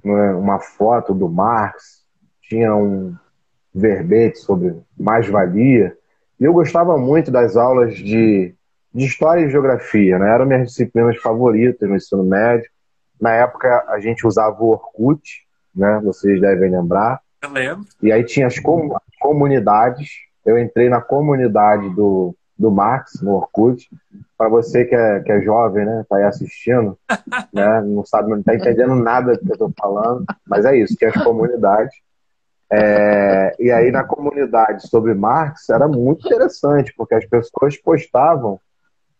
né, 0.05 0.33
uma 0.35 0.59
foto 0.59 1.13
do 1.13 1.29
Marx, 1.29 2.05
tinha 2.43 2.75
um 2.75 3.15
verbete 3.75 4.39
sobre 4.39 4.77
mais-valia, 4.99 5.97
e 6.39 6.45
eu 6.45 6.53
gostava 6.53 6.97
muito 6.97 7.31
das 7.31 7.57
aulas 7.57 7.95
de 7.95 8.55
de 8.93 9.07
história 9.07 9.43
e 9.43 9.51
geografia, 9.51 10.19
né? 10.19 10.35
Eram 10.35 10.47
minhas 10.47 10.69
disciplinas 10.69 11.17
favoritas 11.19 11.89
no 11.89 11.97
ensino 11.97 12.25
médio. 12.25 12.69
Na 13.21 13.33
época 13.33 13.85
a 13.89 14.01
gente 14.01 14.27
usava 14.27 14.61
o 14.63 14.71
Orkut, 14.71 15.47
né? 15.75 16.01
Vocês 16.03 16.41
devem 16.41 16.71
lembrar. 16.71 17.21
Eu 17.43 17.51
lembro. 17.51 17.87
E 18.03 18.11
aí 18.13 18.25
tinha 18.25 18.49
as 18.49 18.59
com 18.59 18.97
comunidades. 19.21 20.11
Eu 20.45 20.59
entrei 20.59 20.89
na 20.89 21.01
comunidade 21.01 21.89
do, 21.91 22.35
do 22.61 22.71
Marx, 22.71 23.23
no 23.23 23.37
Orkut. 23.37 23.89
Para 24.37 24.51
você 24.51 24.85
que 24.85 24.95
é, 24.95 25.21
que 25.21 25.33
é 25.33 25.41
jovem, 25.41 25.87
né? 25.87 26.05
Tá 26.07 26.17
aí 26.17 26.25
assistindo, 26.25 26.97
né? 27.53 27.81
Não 27.81 28.05
sabe, 28.05 28.31
não 28.31 28.43
tá 28.43 28.55
entendendo 28.55 28.95
nada 28.95 29.33
do 29.33 29.39
que 29.39 29.53
eu 29.53 29.57
tô 29.57 29.73
falando. 29.81 30.27
Mas 30.47 30.67
é 30.67 30.77
isso, 30.77 30.95
tinha 30.95 31.09
as 31.09 31.25
comunidades. 31.25 31.95
É, 32.71 33.57
e 33.59 33.73
aí 33.73 33.91
na 33.91 34.05
comunidade 34.05 34.87
sobre 34.89 35.15
Marx 35.15 35.71
era 35.71 35.89
muito 35.89 36.27
interessante, 36.27 36.93
porque 36.97 37.15
as 37.15 37.25
pessoas 37.25 37.77
postavam 37.79 38.61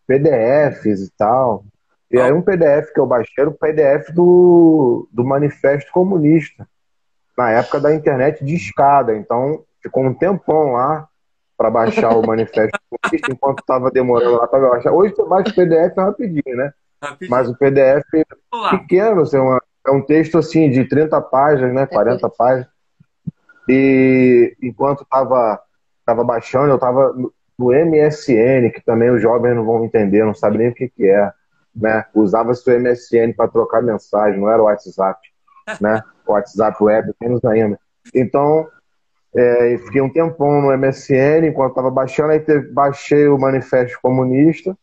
PDFs 0.07 1.01
e 1.01 1.11
tal. 1.17 1.65
E 2.11 2.19
aí 2.19 2.31
um 2.31 2.43
PDF 2.43 2.93
que 2.93 2.99
eu 2.99 3.07
baixei 3.07 3.33
era 3.39 3.49
o 3.49 3.57
PDF 3.57 4.13
do, 4.13 5.09
do 5.11 5.25
Manifesto 5.25 5.91
Comunista, 5.91 6.67
na 7.35 7.49
época 7.49 7.79
da 7.79 7.93
internet 7.93 8.45
de 8.45 8.53
escada. 8.53 9.15
Então 9.15 9.63
ficou 9.81 10.03
um 10.03 10.13
tempão 10.13 10.73
lá 10.73 11.07
para 11.61 11.69
baixar 11.69 12.17
o 12.17 12.25
Manifesto 12.25 12.79
Comunista, 12.89 13.31
enquanto 13.31 13.59
estava 13.59 13.91
demorando 13.91 14.37
lá 14.37 14.47
para 14.47 14.67
baixar. 14.67 14.91
Hoje 14.91 15.13
você 15.15 15.23
baixa 15.23 15.51
o 15.51 15.55
PDF 15.55 15.95
rapidinho, 15.95 16.57
né? 16.57 16.73
Rapidinho. 16.99 17.29
Mas 17.29 17.47
o 17.47 17.55
PDF 17.55 18.03
é 18.15 18.69
pequeno, 18.71 19.21
assim, 19.21 19.37
uma, 19.37 19.61
é 19.85 19.91
um 19.91 20.01
texto 20.01 20.39
assim 20.39 20.71
de 20.71 20.85
30 20.85 21.21
páginas, 21.21 21.71
né? 21.71 21.85
40 21.85 22.27
páginas. 22.31 22.67
E 23.69 24.57
enquanto 24.59 25.03
estava 25.03 25.61
tava 26.03 26.23
baixando, 26.23 26.69
eu 26.69 26.75
estava 26.75 27.13
no 27.59 27.67
MSN, 27.67 28.71
que 28.73 28.81
também 28.83 29.11
os 29.11 29.21
jovens 29.21 29.55
não 29.55 29.63
vão 29.63 29.85
entender, 29.85 30.25
não 30.25 30.33
sabem 30.33 30.57
nem 30.57 30.69
o 30.69 30.73
que, 30.73 30.89
que 30.89 31.07
é. 31.07 31.31
Né? 31.75 32.03
Usava-se 32.15 32.67
o 32.67 32.79
MSN 32.79 33.33
para 33.37 33.47
trocar 33.47 33.83
mensagem, 33.83 34.41
não 34.41 34.49
era 34.49 34.59
o 34.59 34.65
WhatsApp. 34.65 35.19
Né? 35.79 36.01
O 36.25 36.31
WhatsApp 36.31 36.83
web, 36.83 37.13
menos 37.21 37.45
ainda. 37.45 37.79
Então, 38.15 38.67
é, 39.35 39.77
fiquei 39.77 40.01
um 40.01 40.11
tempão 40.11 40.61
no 40.61 40.77
MSN, 40.77 41.47
enquanto 41.47 41.71
estava 41.71 41.89
baixando, 41.89 42.31
aí 42.31 42.39
teve, 42.39 42.71
baixei 42.71 43.27
o 43.27 43.37
Manifesto 43.37 43.97
Comunista, 44.01 44.77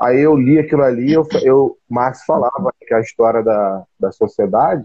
aí 0.00 0.20
eu 0.20 0.36
li 0.36 0.58
aquilo 0.58 0.82
ali, 0.82 1.12
eu, 1.12 1.26
eu 1.42 1.76
Marx 1.88 2.24
falava 2.24 2.72
que 2.80 2.94
a 2.94 3.00
história 3.00 3.42
da, 3.42 3.84
da 3.98 4.12
sociedade 4.12 4.84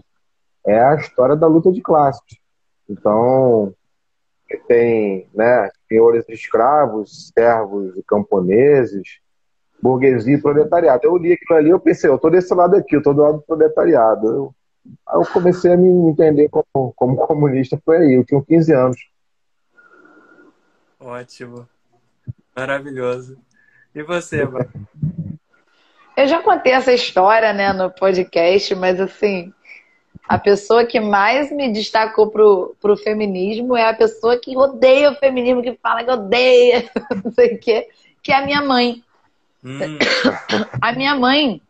é 0.66 0.80
a 0.80 0.96
história 0.96 1.36
da 1.36 1.46
luta 1.46 1.70
de 1.70 1.80
classes. 1.80 2.38
Então, 2.88 3.72
tem 4.68 5.28
né, 5.34 5.68
senhores 5.88 6.28
escravos, 6.28 7.32
servos 7.36 8.00
camponeses, 8.06 9.20
burguesia 9.80 10.36
e 10.36 10.40
proletariado. 10.40 11.04
Eu 11.04 11.16
li 11.16 11.32
aquilo 11.32 11.58
ali, 11.58 11.70
eu 11.70 11.80
pensei, 11.80 12.10
eu 12.10 12.16
estou 12.16 12.30
desse 12.30 12.52
lado 12.54 12.76
aqui, 12.76 12.96
eu 12.96 12.98
estou 12.98 13.14
do 13.14 13.22
lado 13.22 13.38
do 13.38 13.42
proletariado. 13.42 14.26
Eu, 14.26 14.54
eu 15.12 15.24
comecei 15.32 15.72
a 15.72 15.76
me 15.76 16.10
entender 16.10 16.48
como, 16.48 16.92
como 16.94 17.16
comunista, 17.16 17.80
foi 17.84 17.98
aí, 17.98 18.14
eu 18.14 18.24
tinha 18.24 18.42
15 18.42 18.72
anos. 18.72 18.96
Ótimo. 20.98 21.68
Maravilhoso. 22.54 23.38
E 23.94 24.02
você? 24.02 24.42
Eu 26.16 26.26
já 26.26 26.42
contei 26.42 26.72
essa 26.72 26.92
história, 26.92 27.52
né, 27.52 27.72
no 27.72 27.90
podcast, 27.90 28.74
mas 28.74 29.00
assim, 29.00 29.52
a 30.28 30.38
pessoa 30.38 30.84
que 30.84 30.98
mais 30.98 31.52
me 31.52 31.72
destacou 31.72 32.30
pro, 32.30 32.74
pro 32.80 32.96
feminismo 32.96 33.76
é 33.76 33.88
a 33.88 33.94
pessoa 33.94 34.38
que 34.38 34.56
odeia 34.56 35.10
o 35.10 35.16
feminismo, 35.16 35.62
que 35.62 35.78
fala 35.82 36.02
que 36.02 36.10
odeia, 36.10 36.90
não 37.24 37.30
sei 37.32 37.54
o 37.54 37.58
quê, 37.58 37.88
que 38.22 38.32
é 38.32 38.36
a 38.36 38.44
minha 38.44 38.62
mãe. 38.62 39.04
Hum. 39.64 39.78
A 40.80 40.92
minha 40.92 41.14
mãe, 41.14 41.60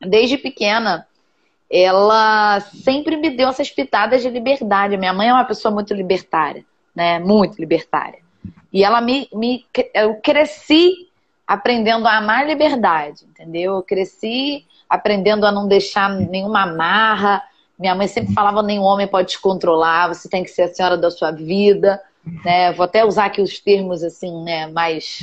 desde 0.00 0.38
pequena, 0.38 1.06
ela 1.76 2.60
sempre 2.60 3.16
me 3.16 3.30
deu 3.30 3.48
essas 3.48 3.68
pitadas 3.68 4.22
de 4.22 4.30
liberdade. 4.30 4.96
Minha 4.96 5.12
mãe 5.12 5.28
é 5.28 5.32
uma 5.32 5.44
pessoa 5.44 5.74
muito 5.74 5.92
libertária, 5.92 6.64
né? 6.94 7.18
Muito 7.18 7.58
libertária. 7.58 8.20
E 8.72 8.84
ela 8.84 9.00
me, 9.00 9.28
me 9.32 9.64
eu 9.92 10.14
cresci 10.16 11.08
aprendendo 11.46 12.06
a 12.06 12.18
amar 12.18 12.42
a 12.42 12.46
liberdade, 12.46 13.24
entendeu? 13.24 13.76
Eu 13.76 13.82
cresci 13.82 14.64
aprendendo 14.88 15.44
a 15.44 15.50
não 15.50 15.66
deixar 15.66 16.08
nenhuma 16.10 16.62
amarra, 16.62 17.42
minha 17.78 17.94
mãe 17.94 18.06
sempre 18.06 18.32
falava: 18.32 18.62
nenhum 18.62 18.84
homem 18.84 19.08
pode 19.08 19.32
te 19.32 19.40
controlar, 19.40 20.08
você 20.08 20.28
tem 20.28 20.44
que 20.44 20.50
ser 20.50 20.62
a 20.62 20.68
senhora 20.68 20.96
da 20.96 21.10
sua 21.10 21.32
vida. 21.32 22.00
Né? 22.44 22.72
Vou 22.72 22.84
até 22.84 23.04
usar 23.04 23.26
aqui 23.26 23.42
os 23.42 23.58
termos 23.58 24.02
assim, 24.02 24.42
né, 24.44 24.66
mais 24.68 25.18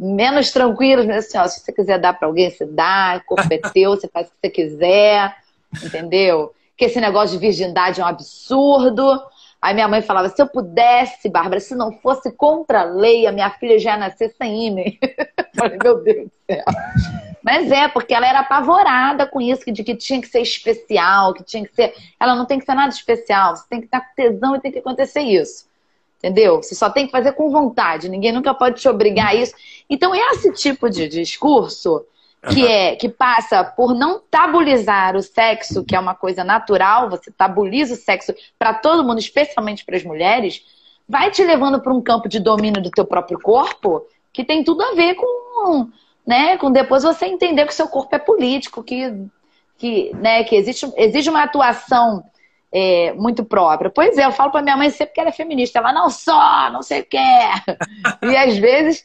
menos 0.00 0.50
tranquilos, 0.50 1.04
né? 1.04 1.18
Assim, 1.18 1.36
ó, 1.36 1.46
se 1.46 1.60
você 1.60 1.72
quiser 1.72 1.98
dar 1.98 2.14
para 2.14 2.26
alguém, 2.26 2.50
você 2.50 2.64
dá, 2.64 3.20
o 3.22 3.26
corpo 3.26 3.52
é 3.52 3.58
teu, 3.58 3.90
você 3.90 4.08
faz 4.08 4.28
o 4.28 4.30
que 4.30 4.36
você 4.40 4.50
quiser, 4.50 5.36
entendeu? 5.84 6.54
Que 6.74 6.86
esse 6.86 6.98
negócio 6.98 7.38
de 7.38 7.46
virgindade 7.46 8.00
é 8.00 8.04
um 8.04 8.06
absurdo. 8.06 9.22
Aí 9.60 9.74
minha 9.74 9.86
mãe 9.86 10.00
falava: 10.00 10.30
se 10.30 10.40
eu 10.40 10.46
pudesse, 10.46 11.28
Bárbara, 11.28 11.60
se 11.60 11.74
não 11.74 11.92
fosse 11.92 12.32
contra 12.32 12.80
a 12.80 12.84
lei, 12.84 13.26
a 13.26 13.32
minha 13.32 13.50
filha 13.50 13.78
já 13.78 13.90
ia 13.90 13.98
nascer 13.98 14.34
sem 14.38 14.68
ímã. 14.68 14.84
Falei, 15.54 15.78
meu 15.82 16.02
Deus 16.02 16.28
do 16.28 16.32
céu. 16.50 16.64
Mas 17.42 17.70
é, 17.70 17.88
porque 17.88 18.14
ela 18.14 18.26
era 18.26 18.40
apavorada 18.40 19.26
com 19.26 19.40
isso, 19.40 19.70
de 19.70 19.84
que 19.84 19.94
tinha 19.94 20.20
que 20.20 20.28
ser 20.28 20.40
especial, 20.40 21.34
que 21.34 21.44
tinha 21.44 21.66
que 21.66 21.74
ser. 21.74 21.94
Ela 22.18 22.34
não 22.34 22.46
tem 22.46 22.58
que 22.58 22.64
ser 22.64 22.74
nada 22.74 22.92
especial, 22.92 23.54
você 23.54 23.64
tem 23.68 23.80
que 23.80 23.86
estar 23.86 24.00
com 24.00 24.14
tesão 24.14 24.56
e 24.56 24.60
tem 24.60 24.72
que 24.72 24.78
acontecer 24.78 25.20
isso. 25.20 25.69
Entendeu? 26.20 26.62
Você 26.62 26.74
só 26.74 26.90
tem 26.90 27.06
que 27.06 27.12
fazer 27.12 27.32
com 27.32 27.50
vontade, 27.50 28.08
ninguém 28.08 28.30
nunca 28.30 28.52
pode 28.52 28.80
te 28.80 28.88
obrigar 28.88 29.28
a 29.28 29.34
isso. 29.34 29.54
Então, 29.88 30.14
esse 30.14 30.52
tipo 30.52 30.90
de 30.90 31.08
discurso 31.08 32.04
que 32.52 32.66
é 32.66 32.94
que 32.96 33.08
passa 33.08 33.64
por 33.64 33.94
não 33.94 34.20
tabulizar 34.30 35.16
o 35.16 35.22
sexo, 35.22 35.84
que 35.84 35.96
é 35.96 36.00
uma 36.00 36.14
coisa 36.14 36.44
natural, 36.44 37.08
você 37.08 37.30
tabuliza 37.30 37.94
o 37.94 37.96
sexo 37.96 38.34
para 38.58 38.74
todo 38.74 39.04
mundo, 39.04 39.18
especialmente 39.18 39.84
para 39.84 39.96
as 39.96 40.04
mulheres, 40.04 40.62
vai 41.08 41.30
te 41.30 41.42
levando 41.42 41.80
para 41.80 41.92
um 41.92 42.00
campo 42.00 42.28
de 42.28 42.38
domínio 42.38 42.82
do 42.82 42.90
teu 42.90 43.04
próprio 43.04 43.38
corpo 43.38 44.06
que 44.32 44.44
tem 44.44 44.62
tudo 44.62 44.82
a 44.82 44.94
ver 44.94 45.16
com, 45.16 45.88
né, 46.26 46.56
com 46.56 46.70
depois 46.70 47.02
você 47.02 47.26
entender 47.26 47.66
que 47.66 47.72
o 47.72 47.76
seu 47.76 47.88
corpo 47.88 48.14
é 48.14 48.18
político, 48.18 48.82
que 48.82 49.28
que, 49.80 50.14
né, 50.14 50.44
que 50.44 50.54
existe, 50.54 50.92
exige 50.94 51.30
uma 51.30 51.42
atuação 51.42 52.22
é, 52.72 53.12
muito 53.14 53.44
própria. 53.44 53.90
Pois 53.90 54.16
é, 54.18 54.24
eu 54.24 54.32
falo 54.32 54.50
para 54.50 54.62
minha 54.62 54.76
mãe 54.76 54.90
sempre 54.90 55.14
que 55.14 55.20
ela 55.20 55.30
é 55.30 55.32
feminista. 55.32 55.78
Ela 55.78 55.92
não 55.92 56.10
só, 56.10 56.70
não 56.70 56.82
sei 56.82 57.00
o 57.00 57.04
que. 57.04 57.18
e 58.22 58.36
às 58.36 58.56
vezes 58.58 59.04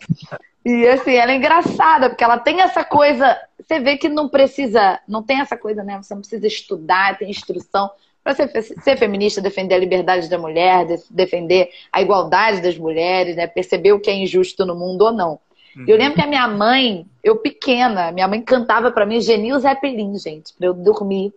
e 0.66 0.88
assim, 0.88 1.14
ela 1.14 1.32
é 1.32 1.36
engraçada, 1.36 2.10
porque 2.10 2.24
ela 2.24 2.40
tem 2.40 2.60
essa 2.60 2.84
coisa. 2.84 3.38
Você 3.60 3.80
vê 3.80 3.98
que 3.98 4.10
não 4.10 4.28
precisa, 4.28 5.00
não 5.08 5.22
tem 5.22 5.40
essa 5.40 5.56
coisa, 5.56 5.84
né? 5.84 6.02
Você 6.02 6.14
não 6.16 6.22
precisa 6.22 6.48
estudar, 6.48 7.20
tem 7.20 7.30
instrução. 7.30 7.92
Para 8.24 8.34
ser, 8.34 8.50
ser 8.64 8.98
feminista, 8.98 9.40
defender 9.40 9.76
a 9.76 9.78
liberdade 9.78 10.28
da 10.28 10.40
mulher, 10.40 10.88
defender 11.12 11.70
a 11.92 12.02
igualdade 12.02 12.62
das 12.62 12.76
mulheres, 12.76 13.36
né? 13.36 13.46
perceber 13.46 13.94
o 13.94 14.00
que 14.00 14.10
é 14.10 14.16
injusto 14.16 14.66
no 14.66 14.74
mundo 14.74 15.04
ou 15.04 15.14
não. 15.14 15.40
Uhum. 15.78 15.86
Eu 15.88 15.96
lembro 15.96 16.16
que 16.16 16.22
a 16.22 16.28
minha 16.28 16.48
mãe, 16.48 17.06
eu 17.24 17.36
pequena, 17.36 18.12
minha 18.12 18.28
mãe 18.28 18.42
cantava 18.42 18.90
para 18.90 19.06
mim 19.06 19.22
Genil 19.22 19.60
Zeppelin, 19.60 20.18
gente, 20.18 20.52
para 20.58 20.66
eu 20.66 20.74
dormir. 20.74 21.32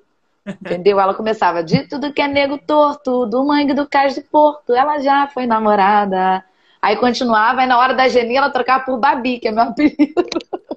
Entendeu? 0.49 0.99
Ela 0.99 1.15
começava 1.15 1.63
de 1.63 1.87
tudo 1.89 2.13
que 2.13 2.23
é 2.23 2.29
nego 2.29 2.59
torto, 2.59 3.27
do 3.27 3.45
mangue 3.45 3.75
do 3.75 3.87
cais 3.87 4.15
de 4.15 4.23
porto, 4.23 4.73
ela 4.73 4.99
já 4.99 5.27
foi 5.27 5.47
namorada. 5.47 6.45
Aí 6.81 6.97
continuava, 6.97 7.63
e 7.63 7.67
na 7.67 7.79
hora 7.79 7.95
da 7.95 8.09
Geni 8.09 8.37
ela 8.37 8.51
trocava 8.51 8.85
por 8.85 8.99
Babi, 8.99 9.41
que 9.41 9.49
é 9.49 9.51
meu 9.51 9.65
apelido. 9.65 10.25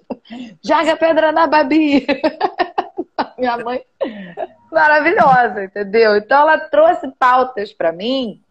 Joga 0.64 0.98
pedra 0.98 1.32
na 1.32 1.48
Babi. 1.48 2.06
Minha 3.38 3.58
mãe 3.58 3.82
maravilhosa, 4.72 5.66
entendeu? 5.66 6.16
Então 6.16 6.42
ela 6.42 6.58
trouxe 6.58 7.08
pautas 7.20 7.74
para 7.74 7.92
mim, 7.92 8.42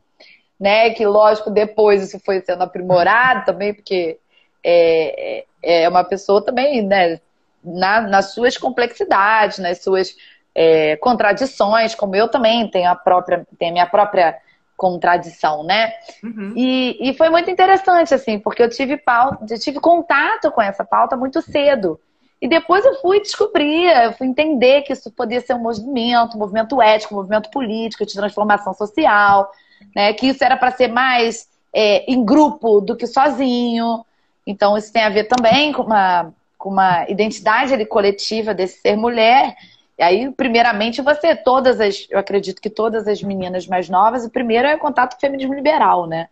né? 0.58 0.90
Que 0.90 1.06
lógico 1.06 1.50
depois 1.50 2.02
isso 2.02 2.20
foi 2.24 2.40
sendo 2.40 2.62
aprimorado 2.62 3.46
também, 3.46 3.74
porque 3.74 4.18
é, 4.62 5.44
é, 5.62 5.82
é 5.82 5.88
uma 5.88 6.04
pessoa 6.04 6.44
também, 6.44 6.82
né? 6.82 7.20
Na, 7.62 8.00
nas 8.00 8.32
suas 8.32 8.56
complexidades, 8.56 9.58
nas 9.58 9.82
suas 9.82 10.14
é, 10.54 10.96
contradições, 10.96 11.94
como 11.94 12.16
eu 12.16 12.28
também 12.28 12.68
tenho 12.68 12.90
a 12.90 12.94
própria, 12.94 13.46
tenho 13.58 13.70
a 13.70 13.72
minha 13.72 13.86
própria 13.86 14.36
contradição, 14.76 15.62
né? 15.62 15.92
Uhum. 16.24 16.54
E, 16.56 16.96
e 17.00 17.14
foi 17.14 17.28
muito 17.28 17.50
interessante, 17.50 18.14
assim, 18.14 18.38
porque 18.38 18.62
eu 18.62 18.70
tive 18.70 18.96
pauta, 18.96 19.44
eu 19.48 19.58
tive 19.58 19.78
contato 19.78 20.50
com 20.50 20.62
essa 20.62 20.84
pauta 20.84 21.16
muito 21.16 21.42
cedo. 21.42 22.00
E 22.40 22.48
depois 22.48 22.82
eu 22.86 22.94
fui 23.02 23.20
descobrir, 23.20 23.84
eu 24.04 24.14
fui 24.14 24.26
entender 24.26 24.80
que 24.82 24.94
isso 24.94 25.10
podia 25.10 25.42
ser 25.42 25.52
um 25.52 25.58
movimento, 25.58 26.34
um 26.34 26.40
movimento 26.40 26.80
ético, 26.80 27.14
um 27.14 27.18
movimento 27.18 27.50
político 27.50 28.06
de 28.06 28.14
transformação 28.14 28.72
social, 28.72 29.52
né? 29.94 30.14
Que 30.14 30.28
isso 30.28 30.42
era 30.42 30.56
para 30.56 30.70
ser 30.70 30.88
mais 30.88 31.46
é, 31.74 32.10
em 32.10 32.24
grupo 32.24 32.80
do 32.80 32.96
que 32.96 33.06
sozinho. 33.06 34.04
Então 34.46 34.78
isso 34.78 34.90
tem 34.90 35.02
a 35.02 35.10
ver 35.10 35.24
também 35.24 35.74
com 35.74 35.82
uma, 35.82 36.32
com 36.56 36.70
uma 36.70 37.06
identidade 37.10 37.74
ali, 37.74 37.84
coletiva 37.84 38.54
desse 38.54 38.80
ser 38.80 38.96
mulher 38.96 39.54
e 40.00 40.02
aí, 40.02 40.30
primeiramente, 40.30 41.02
você, 41.02 41.36
todas 41.36 41.78
as, 41.78 42.06
eu 42.08 42.18
acredito 42.18 42.62
que 42.62 42.70
todas 42.70 43.06
as 43.06 43.22
meninas 43.22 43.66
mais 43.66 43.86
novas, 43.90 44.24
o 44.24 44.30
primeiro 44.30 44.66
é 44.66 44.74
o 44.74 44.78
contato 44.78 45.10
com 45.10 45.18
o 45.18 45.20
feminismo 45.20 45.52
liberal, 45.52 46.06
né? 46.06 46.30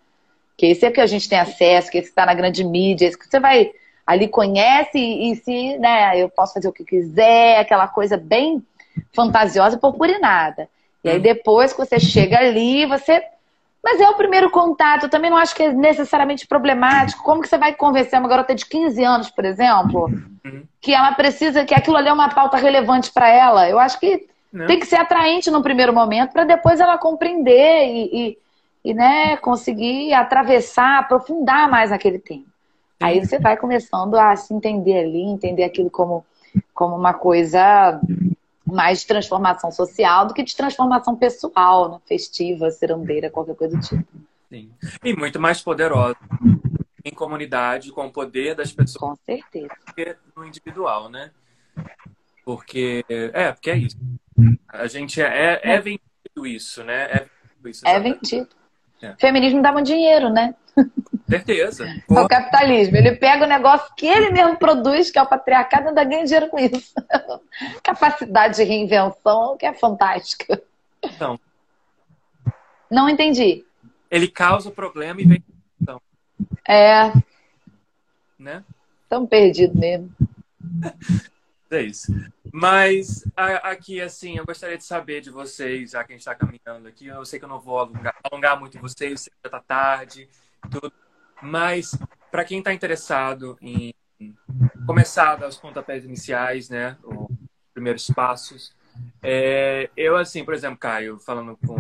Que 0.57 0.69
esse 0.69 0.87
é 0.87 0.91
que 0.91 1.03
a 1.03 1.07
gente 1.07 1.29
tem 1.29 1.39
acesso, 1.39 1.91
que 1.91 1.99
esse 1.99 2.09
está 2.09 2.25
na 2.25 2.33
grande 2.33 2.65
mídia, 2.65 3.07
esse 3.07 3.19
que 3.19 3.27
você 3.27 3.39
vai 3.39 3.71
ali 4.07 4.27
conhece 4.27 4.97
e, 4.97 5.33
e, 5.33 5.37
se, 5.37 5.77
né, 5.77 6.19
eu 6.19 6.31
posso 6.31 6.55
fazer 6.55 6.67
o 6.67 6.73
que 6.73 6.83
quiser, 6.83 7.59
aquela 7.59 7.87
coisa 7.87 8.17
bem 8.17 8.65
fantasiosa 9.13 9.77
por 9.77 9.95
nada. 10.19 10.67
E 11.05 11.11
aí 11.11 11.19
hum. 11.19 11.21
depois 11.21 11.71
que 11.75 11.79
você 11.79 12.01
chega 12.01 12.39
ali, 12.39 12.87
você 12.87 13.23
mas 13.91 14.01
é 14.01 14.09
o 14.09 14.15
primeiro 14.15 14.51
contato, 14.51 15.05
eu 15.05 15.09
também 15.09 15.31
não 15.31 15.39
acho 15.39 15.55
que 15.55 15.63
é 15.63 15.73
necessariamente 15.73 16.47
problemático. 16.47 17.23
Como 17.23 17.41
que 17.41 17.49
você 17.49 17.57
vai 17.57 17.75
convencer 17.75 18.19
uma 18.19 18.29
garota 18.29 18.55
de 18.55 18.67
15 18.67 19.03
anos, 19.03 19.31
por 19.31 19.47
exemplo, 19.47 20.11
que 20.79 20.93
ela 20.93 21.13
precisa, 21.13 21.65
que 21.65 21.75
aquilo 21.75 21.97
ali 21.97 22.09
é 22.09 22.13
uma 22.13 22.29
pauta 22.29 22.59
relevante 22.59 23.11
para 23.11 23.31
ela? 23.31 23.67
Eu 23.67 23.79
acho 23.79 23.99
que 23.99 24.29
não. 24.53 24.67
tem 24.67 24.79
que 24.79 24.87
ser 24.87 24.97
atraente 24.97 25.51
no 25.51 25.63
primeiro 25.63 25.95
momento 25.95 26.33
para 26.33 26.45
depois 26.45 26.81
ela 26.81 26.99
compreender 26.99 27.87
e, 27.87 28.11
e, 28.13 28.39
e, 28.91 28.95
né, 28.95 29.39
conseguir 29.39 30.13
atravessar, 30.13 30.99
aprofundar 30.99 31.71
mais 31.71 31.91
aquele 31.91 32.19
tema. 32.19 32.45
Aí 33.01 33.25
você 33.25 33.39
vai 33.39 33.57
começando 33.57 34.17
a 34.17 34.37
se 34.37 34.53
entender 34.53 34.99
ali, 34.99 35.23
entender 35.23 35.65
aquilo 35.65 35.89
como, 35.89 36.27
como 36.75 36.95
uma 36.95 37.15
coisa 37.15 37.99
mais 38.73 39.01
de 39.01 39.07
transformação 39.07 39.71
social 39.71 40.27
do 40.27 40.35
que 40.35 40.43
de 40.43 40.55
transformação 40.55 41.17
pessoal, 41.17 41.91
né? 41.91 42.01
festiva, 42.07 42.71
cirandeira, 42.71 43.31
qualquer 43.31 43.57
coisa 43.57 43.77
do 43.77 43.83
tipo. 43.83 44.05
Sim. 44.49 44.71
E 45.05 45.15
muito 45.15 45.41
mais 45.41 45.61
poderosa 45.61 46.17
em 47.05 47.13
comunidade, 47.13 47.91
com 47.93 48.07
o 48.07 48.13
poder 48.13 48.55
das 48.55 48.73
pessoas. 48.73 49.01
Com 49.01 49.17
certeza. 49.25 49.69
No 50.37 50.45
individual, 50.45 51.09
né? 51.09 51.31
Porque 52.45 53.05
é, 53.09 53.53
porque 53.53 53.71
é 53.71 53.77
isso. 53.77 53.97
A 54.69 54.87
gente 54.87 55.21
é, 55.21 55.61
é, 55.63 55.75
é 55.75 55.81
vendido 55.81 56.47
isso, 56.47 56.83
né? 56.85 57.05
É 57.05 57.29
vendido. 57.61 57.69
Isso, 57.69 57.87
é 57.87 58.01
vendido. 58.01 58.49
É. 59.03 59.15
Feminismo 59.19 59.63
dá 59.63 59.73
muito 59.73 59.87
dinheiro, 59.87 60.31
né? 60.31 60.55
Certeza. 61.29 61.87
É 61.87 62.21
o 62.21 62.27
capitalismo. 62.27 62.97
Ele 62.97 63.17
pega 63.17 63.45
o 63.45 63.49
negócio 63.49 63.95
que 63.95 64.07
ele 64.07 64.31
mesmo 64.31 64.57
produz, 64.57 65.11
que 65.11 65.19
é 65.19 65.23
o 65.23 65.27
patriarcado, 65.27 65.85
e 65.85 65.89
ainda 65.89 66.05
ganha 66.05 66.25
dinheiro 66.25 66.49
com 66.49 66.59
isso. 66.59 66.95
Capacidade 67.83 68.57
de 68.57 68.65
reinvenção 68.65 69.57
que 69.59 69.67
é 69.67 69.75
fantástica. 69.75 70.63
Não. 71.21 71.39
Não 72.91 73.09
entendi. 73.09 73.65
Ele 74.11 74.29
causa 74.29 74.71
o 74.71 74.73
problema 74.73 75.21
e 75.21 75.27
vem 75.27 75.45
então. 75.81 76.01
É. 76.67 77.13
Né? 78.39 78.65
Tão 79.09 79.27
perdido 79.27 79.79
mesmo. 79.79 80.11
É 81.71 81.83
isso. 81.83 82.11
Mas 82.51 83.23
aqui, 83.37 84.01
assim, 84.01 84.39
eu 84.39 84.47
gostaria 84.47 84.79
de 84.79 84.85
saber 84.85 85.21
de 85.21 85.29
vocês, 85.29 85.91
já 85.91 86.03
que 86.03 86.13
a 86.13 86.17
gente 86.17 86.21
está 86.21 86.35
caminhando 86.35 86.89
aqui. 86.89 87.07
Eu 87.07 87.27
sei 87.27 87.39
que 87.39 87.45
eu 87.45 87.49
não 87.49 87.61
vou 87.61 87.79
alongar, 87.79 88.17
alongar 88.25 88.59
muito 88.59 88.79
em 88.79 88.81
vocês, 88.81 89.11
eu 89.11 89.19
sei 89.19 89.31
que 89.31 89.39
já 89.45 89.49
está 89.49 89.61
tarde, 89.61 90.27
tudo. 90.71 90.91
Mas, 91.43 91.97
para 92.31 92.45
quem 92.45 92.59
está 92.59 92.73
interessado 92.73 93.57
em 93.61 93.95
começar 94.87 95.43
os 95.47 95.57
pontapés 95.57 96.05
iniciais, 96.05 96.69
né, 96.69 96.97
os 97.05 97.29
primeiros 97.73 98.11
passos, 98.11 98.73
é, 99.23 99.91
eu, 99.97 100.17
assim, 100.17 100.45
por 100.45 100.55
exemplo, 100.55 100.79
Caio, 100.79 101.19
falando 101.19 101.57
com, 101.67 101.77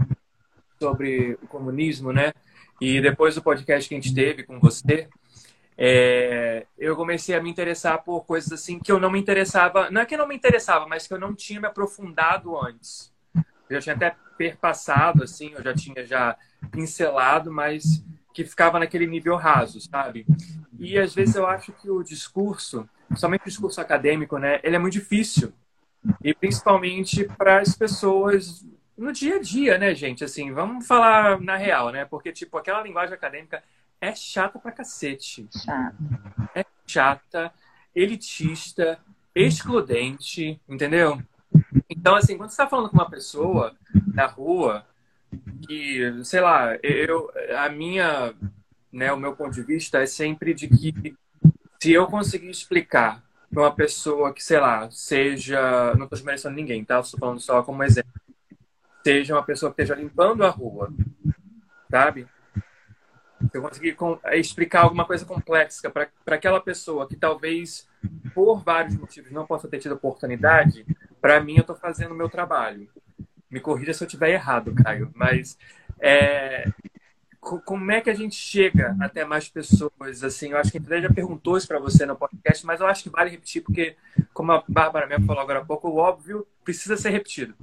sobre 0.78 1.38
o 1.42 1.46
comunismo, 1.46 2.12
né, 2.12 2.32
e 2.80 3.00
depois 3.00 3.34
do 3.34 3.42
podcast 3.42 3.88
que 3.88 3.94
a 3.94 4.00
gente 4.00 4.14
teve 4.14 4.44
com 4.44 4.60
você, 4.60 5.08
é, 5.80 6.66
eu 6.76 6.96
comecei 6.96 7.36
a 7.36 7.42
me 7.42 7.48
interessar 7.48 8.02
por 8.02 8.24
coisas 8.24 8.52
assim 8.52 8.80
que 8.80 8.90
eu 8.90 8.98
não 8.98 9.10
me 9.10 9.18
interessava, 9.18 9.90
não 9.90 10.00
é 10.00 10.06
que 10.06 10.14
eu 10.14 10.18
não 10.18 10.26
me 10.26 10.34
interessava, 10.34 10.86
mas 10.86 11.06
que 11.06 11.14
eu 11.14 11.20
não 11.20 11.34
tinha 11.34 11.60
me 11.60 11.68
aprofundado 11.68 12.58
antes. 12.60 13.12
Eu 13.70 13.76
já 13.76 13.80
tinha 13.80 13.94
até 13.94 14.16
perpassado, 14.36 15.22
assim, 15.22 15.52
eu 15.52 15.62
já 15.62 15.74
tinha 15.74 16.04
já 16.04 16.36
pincelado, 16.72 17.52
mas 17.52 18.02
que 18.38 18.44
ficava 18.44 18.78
naquele 18.78 19.04
nível 19.04 19.34
raso, 19.34 19.80
sabe? 19.80 20.24
E 20.78 20.96
às 20.96 21.12
vezes 21.12 21.34
eu 21.34 21.44
acho 21.44 21.72
que 21.72 21.90
o 21.90 22.04
discurso, 22.04 22.88
somente 23.16 23.42
o 23.42 23.48
discurso 23.48 23.80
acadêmico, 23.80 24.38
né, 24.38 24.60
ele 24.62 24.76
é 24.76 24.78
muito 24.78 24.92
difícil. 24.92 25.52
E 26.22 26.32
principalmente 26.32 27.24
para 27.36 27.60
as 27.60 27.74
pessoas 27.74 28.64
no 28.96 29.12
dia 29.12 29.36
a 29.36 29.40
dia, 29.40 29.76
né, 29.76 29.92
gente? 29.92 30.22
Assim, 30.22 30.52
vamos 30.52 30.86
falar 30.86 31.40
na 31.40 31.56
real, 31.56 31.90
né? 31.90 32.04
Porque, 32.04 32.30
tipo, 32.30 32.56
aquela 32.56 32.80
linguagem 32.80 33.12
acadêmica 33.12 33.60
é 34.00 34.14
chata 34.14 34.56
pra 34.60 34.70
cacete. 34.70 35.48
Chata. 35.52 35.96
É 36.54 36.64
chata, 36.86 37.52
elitista, 37.92 39.00
excludente, 39.34 40.60
entendeu? 40.68 41.20
Então, 41.90 42.14
assim, 42.14 42.36
quando 42.36 42.50
você 42.50 42.58
tá 42.58 42.68
falando 42.68 42.88
com 42.88 42.96
uma 42.96 43.10
pessoa 43.10 43.74
na 44.14 44.26
rua, 44.26 44.86
que, 45.66 46.24
sei 46.24 46.40
lá, 46.40 46.76
eu, 46.82 47.30
a 47.58 47.68
minha, 47.68 48.34
né, 48.92 49.12
o 49.12 49.16
meu 49.16 49.34
ponto 49.36 49.52
de 49.52 49.62
vista 49.62 50.02
é 50.02 50.06
sempre 50.06 50.54
de 50.54 50.68
que 50.68 51.16
se 51.80 51.92
eu 51.92 52.06
conseguir 52.06 52.50
explicar 52.50 53.22
para 53.50 53.62
uma 53.62 53.74
pessoa 53.74 54.32
que, 54.32 54.42
sei 54.42 54.58
lá, 54.58 54.90
seja, 54.90 55.94
não 55.94 56.04
estou 56.04 56.18
desmerecendo 56.18 56.54
ninguém, 56.54 56.84
tá? 56.84 57.00
Estou 57.00 57.18
falando 57.18 57.40
só 57.40 57.62
como 57.62 57.82
exemplo. 57.82 58.12
Seja 59.04 59.34
uma 59.34 59.42
pessoa 59.44 59.72
que 59.72 59.80
esteja 59.80 60.00
limpando 60.00 60.44
a 60.44 60.50
rua, 60.50 60.92
sabe? 61.90 62.26
Se 63.40 63.56
eu 63.56 63.62
conseguir 63.62 63.96
explicar 64.32 64.82
alguma 64.82 65.06
coisa 65.06 65.24
complexa 65.24 65.88
para 65.88 66.10
aquela 66.26 66.60
pessoa 66.60 67.08
que 67.08 67.16
talvez, 67.16 67.88
por 68.34 68.62
vários 68.62 68.96
motivos, 68.96 69.30
não 69.30 69.46
possa 69.46 69.68
ter 69.68 69.78
tido 69.78 69.94
oportunidade, 69.94 70.84
para 71.20 71.40
mim 71.40 71.54
eu 71.54 71.62
estou 71.62 71.76
fazendo 71.76 72.12
o 72.12 72.16
meu 72.16 72.28
trabalho. 72.28 72.90
Me 73.50 73.60
corrija 73.60 73.94
se 73.94 74.02
eu 74.02 74.06
estiver 74.06 74.30
errado, 74.30 74.74
Caio, 74.74 75.10
mas 75.14 75.56
é, 76.00 76.70
como 77.40 77.90
é 77.90 78.00
que 78.00 78.10
a 78.10 78.14
gente 78.14 78.34
chega 78.34 78.96
até 79.00 79.24
mais 79.24 79.48
pessoas? 79.48 80.22
Assim, 80.22 80.52
eu 80.52 80.58
acho 80.58 80.70
que 80.70 80.78
a 80.78 81.00
já 81.00 81.12
perguntou 81.12 81.56
isso 81.56 81.66
para 81.66 81.78
você 81.78 82.04
no 82.04 82.16
podcast, 82.16 82.66
mas 82.66 82.80
eu 82.80 82.86
acho 82.86 83.02
que 83.02 83.10
vale 83.10 83.30
repetir, 83.30 83.62
porque, 83.62 83.96
como 84.34 84.52
a 84.52 84.62
Bárbara 84.68 85.06
mesmo 85.06 85.26
falou 85.26 85.42
agora 85.42 85.60
há 85.60 85.64
pouco, 85.64 85.88
o 85.88 85.96
óbvio 85.96 86.46
precisa 86.64 86.96
ser 86.96 87.10
repetido. 87.10 87.54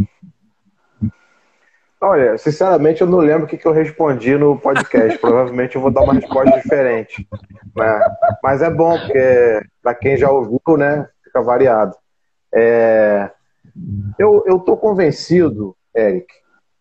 Olha, 2.01 2.38
sinceramente, 2.38 3.01
eu 3.01 3.07
não 3.07 3.19
lembro 3.19 3.45
o 3.45 3.47
que, 3.47 3.57
que 3.57 3.65
eu 3.65 3.71
respondi 3.71 4.38
no 4.38 4.59
podcast. 4.59 5.17
Provavelmente 5.17 5.75
eu 5.75 5.81
vou 5.81 5.91
dar 5.91 6.01
uma 6.01 6.13
resposta 6.13 6.59
diferente. 6.61 7.27
Né? 7.75 7.99
Mas 8.43 8.61
é 8.61 8.69
bom, 8.69 8.97
porque 8.99 9.61
para 9.81 9.95
quem 9.95 10.17
já 10.17 10.29
ouviu, 10.29 10.77
né, 10.77 11.07
fica 11.23 11.41
variado. 11.41 11.95
É, 12.53 13.31
eu, 14.17 14.59
tô 14.59 14.78
convencido, 14.78 15.76
Eric, 15.95 16.28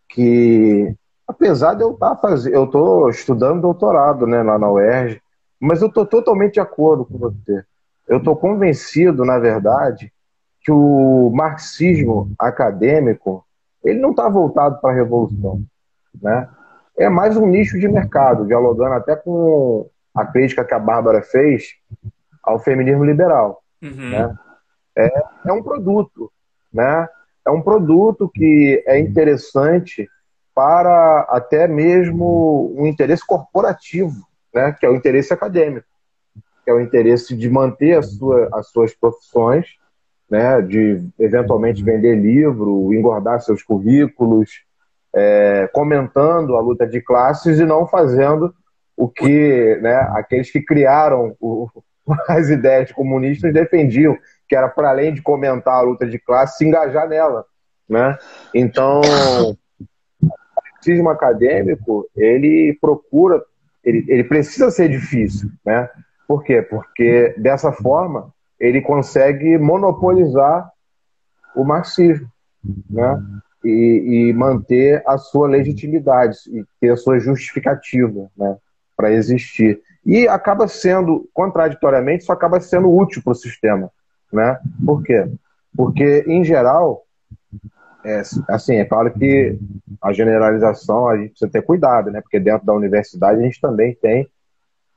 que 0.09 0.95
apesar 1.27 1.75
de 1.75 1.83
eu 1.83 1.93
estar 1.93 2.11
tá 2.11 2.17
fazendo, 2.17 2.55
eu 2.55 2.67
tô 2.67 3.09
estudando 3.09 3.63
doutorado, 3.63 4.27
né, 4.27 4.43
lá 4.43 4.59
na 4.59 4.71
UERJ, 4.71 5.21
mas 5.59 5.83
eu 5.83 5.91
tô 5.91 6.05
totalmente 6.05 6.55
de 6.55 6.61
acordo 6.61 7.05
com 7.05 7.19
você. 7.19 7.65
Eu 8.07 8.23
tô 8.23 8.37
convencido, 8.37 9.25
na 9.25 9.39
verdade, 9.39 10.13
que 10.61 10.71
o 10.71 11.31
marxismo 11.35 12.33
acadêmico 12.39 13.45
ele 13.83 14.01
não 14.01 14.11
está 14.11 14.29
voltado 14.29 14.81
para 14.81 14.91
a 14.91 14.95
revolução, 14.95 15.63
né? 16.21 16.49
É 16.97 17.09
mais 17.09 17.37
um 17.37 17.47
nicho 17.47 17.79
de 17.79 17.89
mercado, 17.89 18.47
dialogando 18.47 18.95
até 18.95 19.17
com 19.17 19.89
a 20.15 20.25
crítica 20.25 20.65
que 20.65 20.73
a 20.73 20.79
Bárbara 20.79 21.23
fez 21.23 21.75
ao 22.43 22.59
feminismo 22.59 23.05
liberal. 23.05 23.63
Uhum. 23.83 24.11
Né? 24.11 24.35
É, 24.97 25.25
é 25.47 25.53
um 25.53 25.63
produto, 25.63 26.31
né? 26.75 27.09
É 27.47 27.51
um 27.51 27.63
produto 27.63 28.29
que 28.29 28.83
é 28.87 28.99
interessante 28.99 30.09
para 30.55 31.21
até 31.31 31.69
mesmo 31.69 32.75
um 32.77 32.87
interesse 32.87 33.25
corporativo, 33.25 34.27
né? 34.53 34.73
Que 34.73 34.85
é 34.85 34.91
o 34.91 34.95
interesse 34.95 35.33
acadêmico, 35.33 35.87
que 36.65 36.71
é 36.71 36.75
o 36.75 36.81
interesse 36.81 37.37
de 37.37 37.49
manter 37.49 38.03
sua, 38.03 38.49
as 38.53 38.69
suas 38.69 38.93
profissões, 38.93 39.67
né? 40.29 40.61
De 40.61 41.07
eventualmente 41.19 41.83
vender 41.83 42.17
livro, 42.17 42.93
engordar 42.93 43.41
seus 43.41 43.63
currículos, 43.63 44.65
é, 45.15 45.69
comentando 45.73 46.57
a 46.57 46.61
luta 46.61 46.87
de 46.87 47.01
classes 47.01 47.61
e 47.61 47.65
não 47.65 47.87
fazendo 47.87 48.53
o 48.97 49.09
que 49.09 49.77
né, 49.81 49.95
aqueles 50.13 50.51
que 50.51 50.61
criaram 50.61 51.37
o, 51.41 51.69
as 52.29 52.49
ideias 52.49 52.93
comunistas 52.93 53.53
defendiam, 53.53 54.17
que 54.49 54.57
era 54.57 54.69
para 54.69 54.91
além 54.91 55.13
de 55.15 55.23
comentar 55.23 55.75
a 55.75 55.83
luta 55.83 56.07
de 56.07 56.19
classe, 56.19 56.59
se 56.59 56.65
engajar 56.65 57.09
nela. 57.09 57.45
Né? 57.89 58.17
Então, 58.55 59.01
o 59.01 60.29
marxismo 60.73 61.11
acadêmico, 61.11 62.09
ele 62.17 62.77
procura, 62.81 63.43
ele, 63.83 64.05
ele 64.09 64.25
precisa 64.25 64.71
ser 64.71 64.89
difícil. 64.89 65.51
Né? 65.65 65.89
Por 66.27 66.43
quê? 66.43 66.63
Porque 66.63 67.35
dessa 67.39 67.73
forma 67.73 68.33
ele 68.59 68.81
consegue 68.81 69.59
monopolizar 69.59 70.71
o 71.55 71.65
marxismo. 71.65 72.29
Né? 72.89 73.23
E, 73.63 74.29
e, 74.29 74.33
manter 74.35 75.03
a 75.07 75.17
sua 75.17 75.49
legitimidade 75.49 76.37
e 76.49 76.65
ter 76.79 76.91
a 76.91 76.97
sua 76.99 77.19
justificativa 77.19 78.31
né, 78.37 78.59
para 78.95 79.11
existir 79.11 79.81
e 80.05 80.29
acaba 80.29 80.69
sendo, 80.69 81.29
contraditoriamente, 81.33 82.23
isso 82.23 82.33
acaba 82.33 82.61
sendo 82.61 82.95
útil 82.95 83.23
para 83.23 83.33
o 83.33 83.37
sistema. 83.37 83.91
Né? 84.35 84.59
Por 84.85 85.03
quê? 85.03 85.27
Porque, 85.77 86.25
em 86.27 86.45
geral, 86.45 87.05
é, 88.05 88.23
assim, 88.49 88.77
é 88.77 88.85
claro 88.85 89.13
que 89.13 89.57
a 90.03 90.13
generalização 90.13 91.09
a 91.09 91.17
gente 91.17 91.31
precisa 91.31 91.51
ter 91.51 91.63
cuidado, 91.63 92.11
né? 92.11 92.21
porque 92.21 92.41
dentro 92.41 92.67
da 92.67 92.75
universidade 92.75 93.41
a 93.41 93.45
gente 93.45 93.61
também 93.61 93.95
tem 93.95 94.29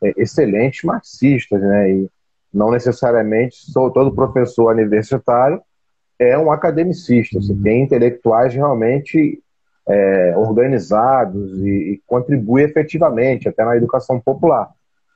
é, 0.03 0.13
excelentes 0.17 0.83
marxistas, 0.83 1.61
né? 1.61 1.91
e 1.91 2.09
não 2.53 2.71
necessariamente 2.71 3.57
sou 3.71 3.91
todo 3.91 4.13
professor 4.13 4.73
universitário 4.73 5.61
é 6.19 6.37
um 6.37 6.51
academicista. 6.51 7.39
Você 7.39 7.53
tem 7.53 7.83
intelectuais 7.83 8.53
realmente 8.53 9.39
é, 9.87 10.33
organizados 10.35 11.59
e, 11.59 11.93
e 11.93 12.01
contribuem 12.07 12.65
efetivamente 12.65 13.47
até 13.47 13.63
na 13.63 13.77
educação 13.77 14.19
popular. 14.19 14.69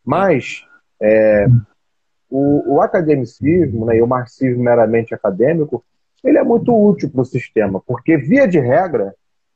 Mas 0.06 0.64
é, 1.02 1.48
o, 2.32 2.76
o, 2.76 2.82
academicismo 2.82 3.86
né, 3.86 3.98
e 3.98 4.02
o 4.02 4.08
marxismo 4.08 4.64
meramente 4.64 5.14
acadêmico, 5.14 5.84
ele 6.24 6.38
é 6.38 6.44
muito 6.44 6.74
útil 6.74 7.10
para 7.10 7.22
o 7.22 7.26
sistema, 7.26 7.82
porque, 7.86 8.16
via 8.16 8.48
de 8.48 8.58
regra, 8.58 9.14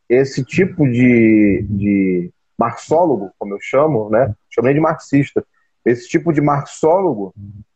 esse 0.09 0.43
tipo 0.43 0.85
de, 0.85 1.65
de 1.69 2.31
marxólogo, 2.57 3.31
como 3.39 3.53
eu 3.53 3.59
chamo, 3.61 4.09
né, 4.09 4.35
chamei 4.49 4.73
de 4.73 4.79
marxista, 4.81 5.43
esse 5.85 6.09
tipo 6.09 6.33
de 6.33 6.41
marxólogo, 6.41 7.33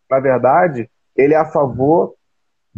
na 0.09 0.19
verdade, 0.19 0.89
ele 1.15 1.33
é 1.33 1.37
a 1.37 1.45
favor 1.45 2.15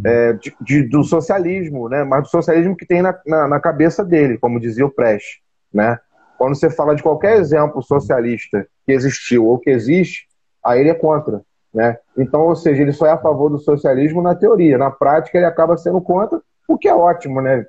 é, 0.06 0.34
de, 0.34 0.56
de, 0.62 0.84
do 0.84 1.04
socialismo, 1.04 1.90
né, 1.90 2.04
mas 2.04 2.24
do 2.24 2.30
socialismo 2.30 2.78
que 2.78 2.86
tem 2.86 3.02
na, 3.02 3.18
na, 3.26 3.48
na 3.48 3.60
cabeça 3.60 4.06
dele, 4.06 4.38
como 4.38 4.60
dizia 4.60 4.86
o 4.86 4.92
Prest, 4.92 5.40
né? 5.74 5.98
Quando 6.38 6.56
você 6.56 6.72
fala 6.72 6.96
de 6.96 7.04
qualquer 7.04 7.38
exemplo 7.38 7.84
socialista 7.84 8.68
que 8.86 8.92
existiu 8.92 9.46
ou 9.46 9.60
que 9.60 9.70
existe, 9.70 10.28
aí 10.64 10.80
ele 10.80 10.90
é 10.90 10.94
contra. 10.96 11.44
Né? 11.74 11.98
Então, 12.18 12.42
ou 12.42 12.56
seja, 12.56 12.82
ele 12.82 12.92
só 12.92 13.06
é 13.06 13.12
a 13.12 13.18
favor 13.18 13.50
do 13.50 13.58
socialismo 13.58 14.22
na 14.22 14.36
teoria. 14.36 14.78
Na 14.78 14.92
prática, 14.92 15.38
ele 15.38 15.46
acaba 15.46 15.78
sendo 15.78 16.02
contra, 16.02 16.42
o 16.68 16.78
que 16.78 16.88
é 16.88 16.94
ótimo, 16.94 17.42
né? 17.42 17.66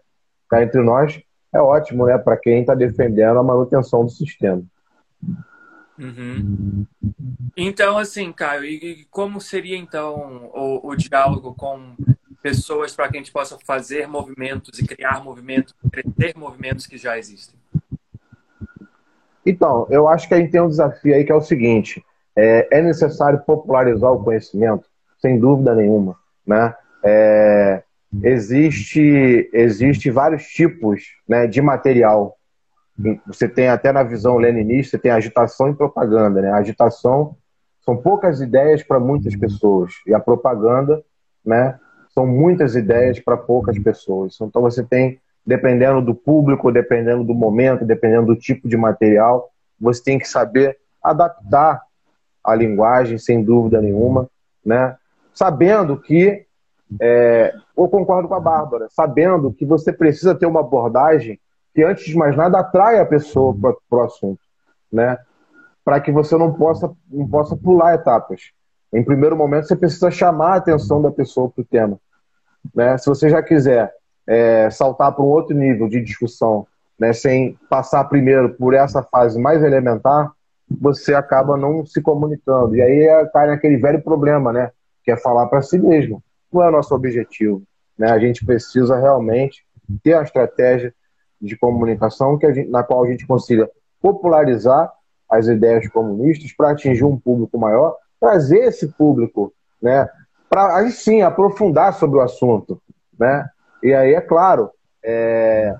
Cá 0.48 0.62
entre 0.62 0.82
nós, 0.82 1.20
é 1.53 1.61
ótimo 1.61 2.07
né? 2.07 2.18
para 2.18 2.36
quem 2.36 2.61
está 2.61 2.74
defendendo 2.74 3.38
a 3.38 3.42
manutenção 3.42 4.05
do 4.05 4.11
sistema. 4.11 4.62
Uhum. 5.98 6.86
Então, 7.57 7.96
assim, 7.98 8.32
Caio, 8.32 8.64
e 8.64 9.07
como 9.11 9.40
seria 9.40 9.76
então 9.76 10.50
o, 10.53 10.88
o 10.88 10.96
diálogo 10.96 11.55
com 11.55 11.94
pessoas 12.42 12.94
para 12.94 13.09
que 13.09 13.16
a 13.16 13.20
gente 13.20 13.32
possa 13.32 13.57
fazer 13.64 14.09
movimentos 14.09 14.78
e 14.80 14.86
criar 14.86 15.22
movimentos, 15.22 15.74
crescer 15.92 16.36
movimentos 16.36 16.86
que 16.86 16.98
já 16.98 17.16
existem? 17.16 17.55
Então, 19.44 19.86
eu 19.90 20.09
acho 20.09 20.26
que 20.26 20.34
a 20.34 20.38
gente 20.38 20.50
tem 20.50 20.61
um 20.61 20.68
desafio 20.68 21.14
aí 21.14 21.24
que 21.24 21.32
é 21.32 21.34
o 21.34 21.40
seguinte: 21.40 22.05
é, 22.36 22.78
é 22.78 22.82
necessário 22.82 23.42
popularizar 23.44 24.12
o 24.12 24.22
conhecimento, 24.22 24.86
sem 25.20 25.38
dúvida 25.38 25.74
nenhuma. 25.74 26.16
Né? 26.46 26.74
É, 27.04 27.82
existe, 28.22 29.50
existe 29.52 30.10
vários 30.10 30.44
tipos 30.44 31.02
né, 31.28 31.46
de 31.46 31.60
material. 31.60 32.36
Você 33.26 33.48
tem 33.48 33.68
até 33.68 33.90
na 33.92 34.02
visão 34.02 34.36
leninista, 34.36 34.98
tem 34.98 35.10
agitação 35.10 35.70
e 35.70 35.74
propaganda. 35.74 36.40
Né? 36.40 36.50
Agitação 36.52 37.36
são 37.80 37.96
poucas 37.96 38.40
ideias 38.40 38.82
para 38.82 39.00
muitas 39.00 39.34
pessoas, 39.34 39.92
e 40.06 40.14
a 40.14 40.20
propaganda 40.20 41.02
né, 41.44 41.78
são 42.10 42.26
muitas 42.26 42.76
ideias 42.76 43.18
para 43.18 43.36
poucas 43.36 43.78
pessoas. 43.78 44.38
Então 44.40 44.62
você 44.62 44.82
tem 44.82 45.20
dependendo 45.44 46.00
do 46.00 46.14
público, 46.14 46.70
dependendo 46.70 47.24
do 47.24 47.34
momento, 47.34 47.84
dependendo 47.84 48.26
do 48.26 48.36
tipo 48.36 48.68
de 48.68 48.76
material, 48.76 49.50
você 49.80 50.02
tem 50.02 50.18
que 50.18 50.28
saber 50.28 50.78
adaptar 51.02 51.82
a 52.45 52.55
linguagem, 52.55 53.18
sem 53.18 53.43
dúvida 53.43 53.80
nenhuma, 53.80 54.28
né? 54.64 54.97
Sabendo 55.34 55.97
que, 55.97 56.45
é, 57.01 57.55
eu 57.76 57.88
concordo 57.88 58.28
com 58.28 58.34
a 58.34 58.40
Bárbara, 58.40 58.88
sabendo 58.90 59.53
que 59.53 59.64
você 59.64 59.93
precisa 59.93 60.34
ter 60.34 60.47
uma 60.47 60.61
abordagem 60.61 61.40
que, 61.74 61.82
antes 61.82 62.05
de 62.05 62.16
mais 62.16 62.36
nada, 62.36 62.59
atrai 62.59 62.99
a 62.99 63.07
pessoa 63.07 63.55
para 63.88 63.99
o 63.99 64.03
assunto, 64.03 64.40
né? 64.93 65.18
Para 65.84 66.01
que 66.01 66.12
você 66.12 66.36
não 66.36 66.53
possa, 66.53 66.93
não 67.11 67.26
possa 67.26 67.57
pular 67.57 67.95
etapas. 67.95 68.53
Em 68.93 69.03
primeiro 69.03 69.36
momento, 69.36 69.66
você 69.66 69.74
precisa 69.74 70.11
chamar 70.11 70.53
a 70.53 70.57
atenção 70.57 71.01
da 71.01 71.11
pessoa 71.11 71.49
para 71.49 71.62
o 71.62 71.64
tema. 71.64 71.99
Né? 72.74 72.97
Se 72.99 73.07
você 73.07 73.28
já 73.28 73.43
quiser 73.43 73.93
é, 74.26 74.68
saltar 74.70 75.12
para 75.12 75.24
um 75.24 75.28
outro 75.28 75.57
nível 75.57 75.88
de 75.88 76.01
discussão, 76.01 76.66
né, 76.99 77.12
sem 77.12 77.59
passar 77.68 78.05
primeiro 78.05 78.55
por 78.55 78.74
essa 78.74 79.03
fase 79.03 79.40
mais 79.40 79.62
elementar, 79.62 80.30
você 80.80 81.14
acaba 81.14 81.56
não 81.56 81.84
se 81.84 82.00
comunicando. 82.00 82.76
E 82.76 82.82
aí 82.82 83.00
é, 83.00 83.26
cai 83.26 83.46
naquele 83.46 83.76
velho 83.76 84.02
problema, 84.02 84.52
né? 84.52 84.70
Que 85.04 85.10
é 85.10 85.16
falar 85.16 85.46
para 85.46 85.62
si 85.62 85.78
mesmo. 85.78 86.22
Não 86.52 86.62
é 86.62 86.68
o 86.68 86.72
nosso 86.72 86.94
objetivo. 86.94 87.62
Né? 87.98 88.10
A 88.10 88.18
gente 88.18 88.44
precisa 88.44 88.98
realmente 88.98 89.64
ter 90.02 90.14
a 90.14 90.22
estratégia 90.22 90.94
de 91.40 91.56
comunicação 91.56 92.38
que 92.38 92.52
gente, 92.52 92.70
na 92.70 92.82
qual 92.82 93.04
a 93.04 93.06
gente 93.06 93.26
consiga 93.26 93.68
popularizar 94.00 94.90
as 95.28 95.46
ideias 95.48 95.88
comunistas 95.88 96.52
para 96.52 96.70
atingir 96.70 97.04
um 97.04 97.18
público 97.18 97.58
maior, 97.58 97.96
trazer 98.20 98.64
esse 98.64 98.86
público, 98.88 99.52
né, 99.80 100.08
para 100.48 100.76
aí 100.76 100.90
sim 100.90 101.22
aprofundar 101.22 101.94
sobre 101.94 102.18
o 102.18 102.20
assunto, 102.20 102.80
né? 103.18 103.48
E 103.82 103.94
aí, 103.94 104.14
é 104.14 104.20
claro, 104.20 104.70
é, 105.02 105.74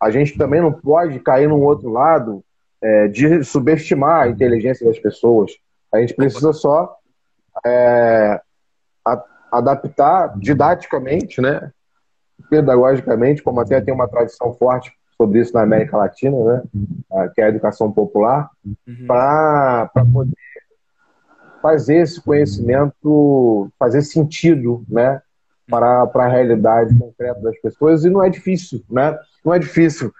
a 0.00 0.10
gente 0.10 0.38
também 0.38 0.62
não 0.62 0.72
pode 0.72 1.18
cair 1.20 1.48
num 1.48 1.62
outro 1.62 1.90
lado 1.90 2.42
é, 2.84 3.08
de 3.08 3.42
subestimar 3.42 4.24
a 4.24 4.28
inteligência 4.28 4.86
das 4.86 4.98
pessoas. 4.98 5.52
A 5.90 6.00
gente 6.00 6.14
precisa 6.14 6.52
só 6.52 6.94
é, 7.64 8.38
a, 9.02 9.24
adaptar 9.52 10.38
didaticamente, 10.38 11.40
né, 11.40 11.72
pedagogicamente, 12.50 13.42
como 13.42 13.60
até 13.60 13.80
tem 13.80 13.94
uma 13.94 14.06
tradição 14.06 14.52
forte 14.52 14.92
sobre 15.16 15.40
isso 15.40 15.54
na 15.54 15.62
América 15.62 15.96
Latina, 15.96 16.36
né, 16.44 16.62
que 17.34 17.40
é 17.40 17.44
a 17.44 17.48
educação 17.48 17.90
popular, 17.90 18.50
uhum. 18.86 19.06
para 19.06 19.88
poder 20.12 20.34
fazer 21.62 21.96
esse 22.02 22.20
conhecimento 22.20 23.70
fazer 23.78 24.02
sentido, 24.02 24.84
né, 24.86 25.22
para, 25.70 26.06
para 26.08 26.26
a 26.26 26.28
realidade 26.28 26.98
concreta 26.98 27.40
das 27.40 27.58
pessoas 27.60 28.04
e 28.04 28.10
não 28.10 28.22
é 28.22 28.28
difícil, 28.28 28.84
né? 28.90 29.18
Não 29.42 29.54
é 29.54 29.58
difícil, 29.58 30.12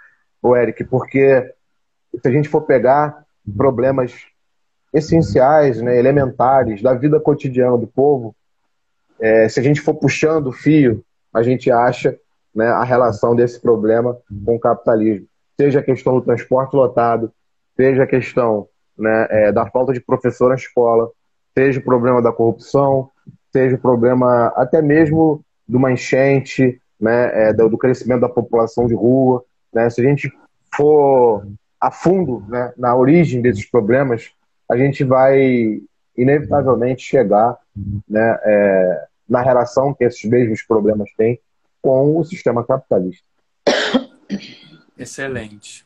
o 0.42 0.56
Eric, 0.56 0.84
porque 0.84 1.53
se 2.20 2.28
a 2.28 2.30
gente 2.30 2.48
for 2.48 2.62
pegar 2.62 3.24
problemas 3.56 4.12
essenciais, 4.92 5.80
né, 5.80 5.98
elementares 5.98 6.80
da 6.80 6.94
vida 6.94 7.18
cotidiana 7.18 7.76
do 7.76 7.86
povo, 7.86 8.34
é, 9.20 9.48
se 9.48 9.58
a 9.58 9.62
gente 9.62 9.80
for 9.80 9.94
puxando 9.94 10.48
o 10.48 10.52
fio, 10.52 11.04
a 11.32 11.42
gente 11.42 11.70
acha 11.70 12.16
né, 12.54 12.68
a 12.68 12.84
relação 12.84 13.34
desse 13.34 13.60
problema 13.60 14.16
com 14.44 14.54
o 14.54 14.60
capitalismo. 14.60 15.26
Seja 15.58 15.80
a 15.80 15.82
questão 15.82 16.14
do 16.14 16.22
transporte 16.22 16.74
lotado, 16.74 17.32
seja 17.76 18.04
a 18.04 18.06
questão 18.06 18.68
né, 18.96 19.26
é, 19.30 19.52
da 19.52 19.66
falta 19.66 19.92
de 19.92 20.00
professor 20.00 20.48
na 20.48 20.54
escola, 20.54 21.10
seja 21.56 21.80
o 21.80 21.84
problema 21.84 22.22
da 22.22 22.32
corrupção, 22.32 23.10
seja 23.52 23.76
o 23.76 23.80
problema 23.80 24.52
até 24.56 24.80
mesmo 24.80 25.44
de 25.68 25.76
uma 25.76 25.92
enchente, 25.92 26.80
né, 27.00 27.48
é, 27.48 27.52
do, 27.52 27.76
crescimento 27.78 28.20
da 28.20 28.28
população 28.28 28.86
de 28.86 28.94
rua. 28.94 29.44
Né? 29.72 29.88
Se 29.90 30.00
a 30.00 30.04
gente 30.04 30.32
for 30.74 31.46
a 31.84 31.90
fundo 31.90 32.42
né, 32.48 32.72
na 32.78 32.96
origem 32.96 33.42
desses 33.42 33.66
problemas, 33.66 34.30
a 34.70 34.74
gente 34.74 35.04
vai 35.04 35.82
inevitavelmente 36.16 37.02
chegar 37.02 37.58
né, 38.08 38.38
é, 38.42 39.06
na 39.28 39.42
relação 39.42 39.92
que 39.92 40.02
esses 40.02 40.24
mesmos 40.24 40.62
problemas 40.62 41.10
têm 41.14 41.38
com 41.82 42.18
o 42.18 42.24
sistema 42.24 42.64
capitalista. 42.64 43.22
Excelente. 44.96 45.84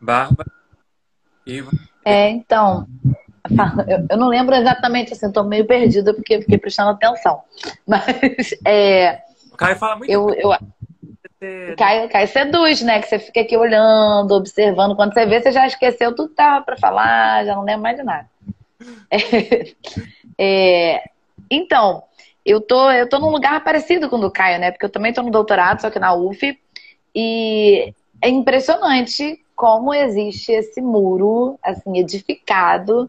Bárbara? 0.00 0.50
É, 2.04 2.30
então, 2.30 2.88
eu, 4.10 4.16
não 4.16 4.28
lembro 4.28 4.56
exatamente, 4.56 5.12
assim, 5.12 5.26
estou 5.26 5.44
meio 5.44 5.68
perdida 5.68 6.12
porque 6.12 6.40
fiquei 6.40 6.58
prestando 6.58 6.90
atenção. 6.90 7.42
Mas, 7.86 8.56
é... 8.66 9.20
O 9.52 9.56
Caio 9.56 9.76
fala 9.76 9.96
muito 9.96 10.10
eu, 10.10 10.30
eu... 10.30 10.50
Caio, 11.76 12.08
Caio 12.08 12.28
seduz, 12.28 12.82
né? 12.82 13.00
Que 13.00 13.08
você 13.08 13.18
fica 13.18 13.40
aqui 13.40 13.56
olhando, 13.56 14.32
observando. 14.32 14.96
Quando 14.96 15.14
você 15.14 15.24
vê, 15.26 15.40
você 15.40 15.52
já 15.52 15.66
esqueceu 15.66 16.14
tudo 16.14 16.30
que 16.30 16.34
tava 16.34 16.64
para 16.64 16.76
falar, 16.76 17.44
já 17.44 17.54
não 17.54 17.62
lembra 17.62 17.82
mais 17.82 17.96
de 17.96 18.02
nada. 18.02 18.28
É, 19.10 19.74
é, 20.38 21.04
então, 21.50 22.02
eu 22.44 22.60
tô, 22.60 22.90
eu 22.90 23.08
tô 23.08 23.18
num 23.18 23.30
lugar 23.30 23.62
parecido 23.62 24.08
com 24.08 24.16
o 24.16 24.20
do 24.20 24.30
Caio, 24.30 24.58
né? 24.58 24.70
Porque 24.70 24.84
eu 24.84 24.90
também 24.90 25.12
tô 25.12 25.22
no 25.22 25.30
doutorado, 25.30 25.80
só 25.80 25.90
que 25.90 25.98
na 25.98 26.14
UF. 26.14 26.58
E 27.14 27.92
é 28.22 28.28
impressionante 28.28 29.40
como 29.54 29.92
existe 29.92 30.52
esse 30.52 30.80
muro, 30.80 31.58
assim, 31.62 31.98
edificado 31.98 33.08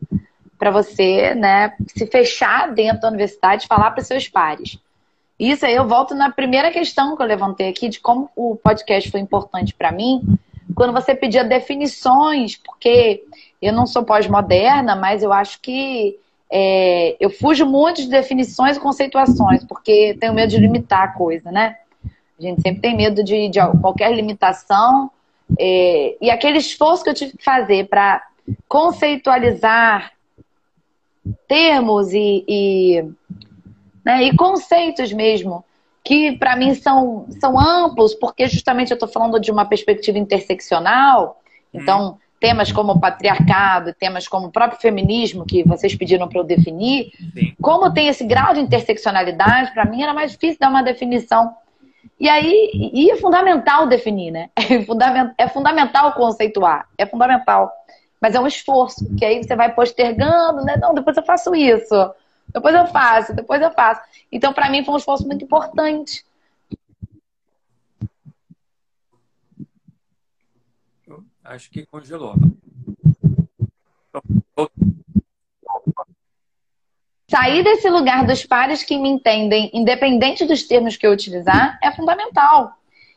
para 0.58 0.72
você, 0.72 1.34
né, 1.36 1.74
se 1.88 2.06
fechar 2.06 2.74
dentro 2.74 3.02
da 3.02 3.08
universidade 3.08 3.64
e 3.64 3.68
falar 3.68 3.92
para 3.92 4.04
seus 4.04 4.28
pares. 4.28 4.78
Isso 5.40 5.66
aí 5.66 5.74
eu 5.74 5.88
volto 5.88 6.14
na 6.14 6.30
primeira 6.30 6.70
questão 6.70 7.16
que 7.16 7.22
eu 7.22 7.28
levantei 7.28 7.70
aqui 7.70 7.88
de 7.88 8.00
como 8.00 8.30
o 8.36 8.58
podcast 8.58 9.10
foi 9.10 9.22
importante 9.22 9.74
para 9.74 9.92
mim, 9.92 10.22
quando 10.76 10.94
você 10.94 11.16
pedia 11.16 11.44
definições, 11.44 12.58
porque 12.58 13.24
eu 13.62 13.74
não 13.74 13.88
sou 13.88 14.04
pós-moderna, 14.04 14.96
mas 14.96 15.24
eu 15.24 15.32
acho 15.32 15.60
que 15.62 16.18
é, 16.52 17.16
eu 17.20 17.30
fujo 17.30 17.66
muito 17.66 18.02
de 18.02 18.10
definições 18.10 18.78
e 18.78 18.80
conceituações, 18.80 19.64
porque 19.64 20.18
tenho 20.20 20.34
medo 20.34 20.50
de 20.50 20.58
limitar 20.58 21.04
a 21.04 21.12
coisa, 21.14 21.52
né? 21.52 21.78
A 22.40 22.42
gente 22.42 22.62
sempre 22.62 22.82
tem 22.82 22.96
medo 22.96 23.24
de, 23.24 23.50
de 23.50 23.60
qualquer 23.82 24.14
limitação. 24.14 25.12
É, 25.60 26.16
e 26.22 26.30
aquele 26.30 26.58
esforço 26.58 27.04
que 27.04 27.10
eu 27.10 27.14
tive 27.14 27.38
que 27.38 27.44
fazer 27.44 27.88
para 27.88 28.26
conceitualizar 28.68 30.12
termos 31.48 32.14
e, 32.14 32.46
e, 32.48 33.06
né, 34.06 34.24
e 34.24 34.36
conceitos 34.36 35.12
mesmo, 35.12 35.64
que 36.04 36.38
para 36.38 36.56
mim 36.56 36.74
são, 36.74 37.26
são 37.40 37.60
amplos, 37.60 38.14
porque 38.16 38.48
justamente 38.48 38.92
eu 38.92 38.96
estou 38.96 39.10
falando 39.10 39.40
de 39.40 39.52
uma 39.52 39.66
perspectiva 39.66 40.18
interseccional, 40.18 41.40
então 41.74 42.18
temas 42.40 42.72
como 42.72 42.94
o 42.94 43.00
patriarcado, 43.00 43.94
temas 43.94 44.28
como 44.28 44.48
o 44.48 44.52
próprio 44.52 44.80
feminismo, 44.80 45.46
que 45.46 45.64
vocês 45.64 45.96
pediram 45.96 46.28
para 46.28 46.40
eu 46.40 46.44
definir, 46.44 47.12
Sim. 47.34 47.54
como 47.62 47.92
tem 47.94 48.08
esse 48.08 48.24
grau 48.24 48.54
de 48.54 48.62
interseccionalidade, 48.62 49.74
para 49.74 49.86
mim 49.86 50.02
era 50.02 50.14
mais 50.14 50.32
difícil 50.32 50.58
dar 50.60 50.70
uma 50.70 50.82
definição. 50.82 51.54
E 52.20 52.30
aí, 52.30 52.72
e 52.74 53.12
é 53.12 53.18
fundamental 53.18 53.88
definir, 53.88 54.32
né? 54.32 54.50
É 55.38 55.48
fundamental 55.48 56.14
conceituar, 56.14 56.88
é 56.98 57.06
fundamental. 57.06 57.72
Mas 58.22 58.36
é 58.36 58.40
um 58.40 58.48
esforço, 58.48 59.06
que 59.18 59.24
aí 59.24 59.44
você 59.44 59.56
vai 59.56 59.74
postergando, 59.74 60.64
né? 60.64 60.78
Não, 60.82 60.94
depois 60.94 61.16
eu 61.16 61.24
faço 61.24 61.56
isso, 61.56 61.96
depois 62.54 62.76
eu 62.76 62.88
faço, 62.88 63.34
depois 63.34 63.62
eu 63.62 63.72
faço. 63.72 64.02
Então, 64.32 64.54
para 64.54 64.70
mim, 64.70 64.84
foi 64.84 64.94
um 64.94 64.98
esforço 64.98 65.26
muito 65.26 65.44
importante. 65.44 66.24
Acho 71.44 71.72
que 71.72 71.84
congelou. 71.86 72.36
Sair 77.28 77.64
desse 77.64 77.90
lugar 77.90 78.26
dos 78.26 78.46
pares 78.46 78.84
que 78.84 78.98
me 78.98 79.10
entendem, 79.10 79.70
independente 79.74 80.46
dos 80.46 80.64
termos 80.64 80.96
que 80.96 81.08
eu 81.08 81.12
utilizar, 81.12 81.80
é 81.82 81.92
fundamental. 81.92 82.74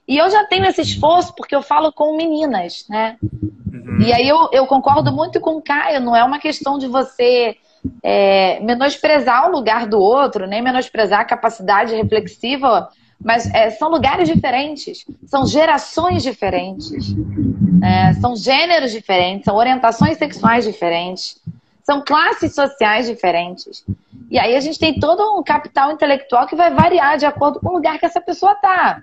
E 0.08 0.16
eu 0.16 0.30
já 0.30 0.46
tenho 0.46 0.64
esse 0.64 0.80
esforço 0.80 1.34
porque 1.34 1.54
eu 1.54 1.62
falo 1.62 1.92
com 1.92 2.16
meninas, 2.16 2.86
né? 2.88 3.18
Uhum. 3.22 4.00
E 4.00 4.12
aí 4.12 4.26
eu, 4.26 4.48
eu 4.52 4.66
concordo 4.66 5.12
muito 5.12 5.38
com 5.40 5.56
o 5.56 5.62
Caio, 5.62 6.00
não 6.00 6.16
é 6.16 6.24
uma 6.24 6.38
questão 6.38 6.78
de 6.78 6.86
você 6.86 7.56
é, 8.02 8.60
menosprezar 8.60 9.48
o 9.48 9.52
lugar 9.52 9.86
do 9.86 9.98
outro, 9.98 10.46
nem 10.46 10.62
menosprezar 10.62 11.20
a 11.20 11.24
capacidade 11.24 11.94
reflexiva, 11.94 12.88
mas 13.20 13.46
é, 13.54 13.70
são 13.70 13.90
lugares 13.90 14.28
diferentes, 14.28 15.04
são 15.26 15.46
gerações 15.46 16.22
diferentes, 16.22 17.14
é, 17.82 18.12
são 18.14 18.34
gêneros 18.34 18.90
diferentes, 18.90 19.44
são 19.44 19.56
orientações 19.56 20.18
sexuais 20.18 20.64
diferentes, 20.64 21.40
são 21.84 22.02
classes 22.04 22.54
sociais 22.54 23.06
diferentes. 23.06 23.84
E 24.30 24.38
aí 24.38 24.56
a 24.56 24.60
gente 24.60 24.78
tem 24.78 24.98
todo 24.98 25.38
um 25.38 25.42
capital 25.42 25.92
intelectual 25.92 26.46
que 26.46 26.56
vai 26.56 26.72
variar 26.72 27.18
de 27.18 27.26
acordo 27.26 27.60
com 27.60 27.68
o 27.68 27.72
lugar 27.74 27.98
que 27.98 28.06
essa 28.06 28.20
pessoa 28.20 28.52
está. 28.52 29.02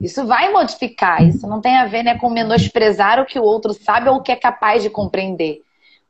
Isso 0.00 0.26
vai 0.26 0.52
modificar, 0.52 1.22
isso 1.22 1.46
não 1.46 1.60
tem 1.60 1.76
a 1.76 1.86
ver 1.86 2.02
né, 2.02 2.18
com 2.18 2.28
menosprezar 2.28 3.20
o 3.20 3.24
que 3.24 3.38
o 3.38 3.42
outro 3.42 3.72
sabe 3.72 4.08
ou 4.08 4.16
o 4.16 4.22
que 4.22 4.32
é 4.32 4.36
capaz 4.36 4.82
de 4.82 4.90
compreender. 4.90 5.63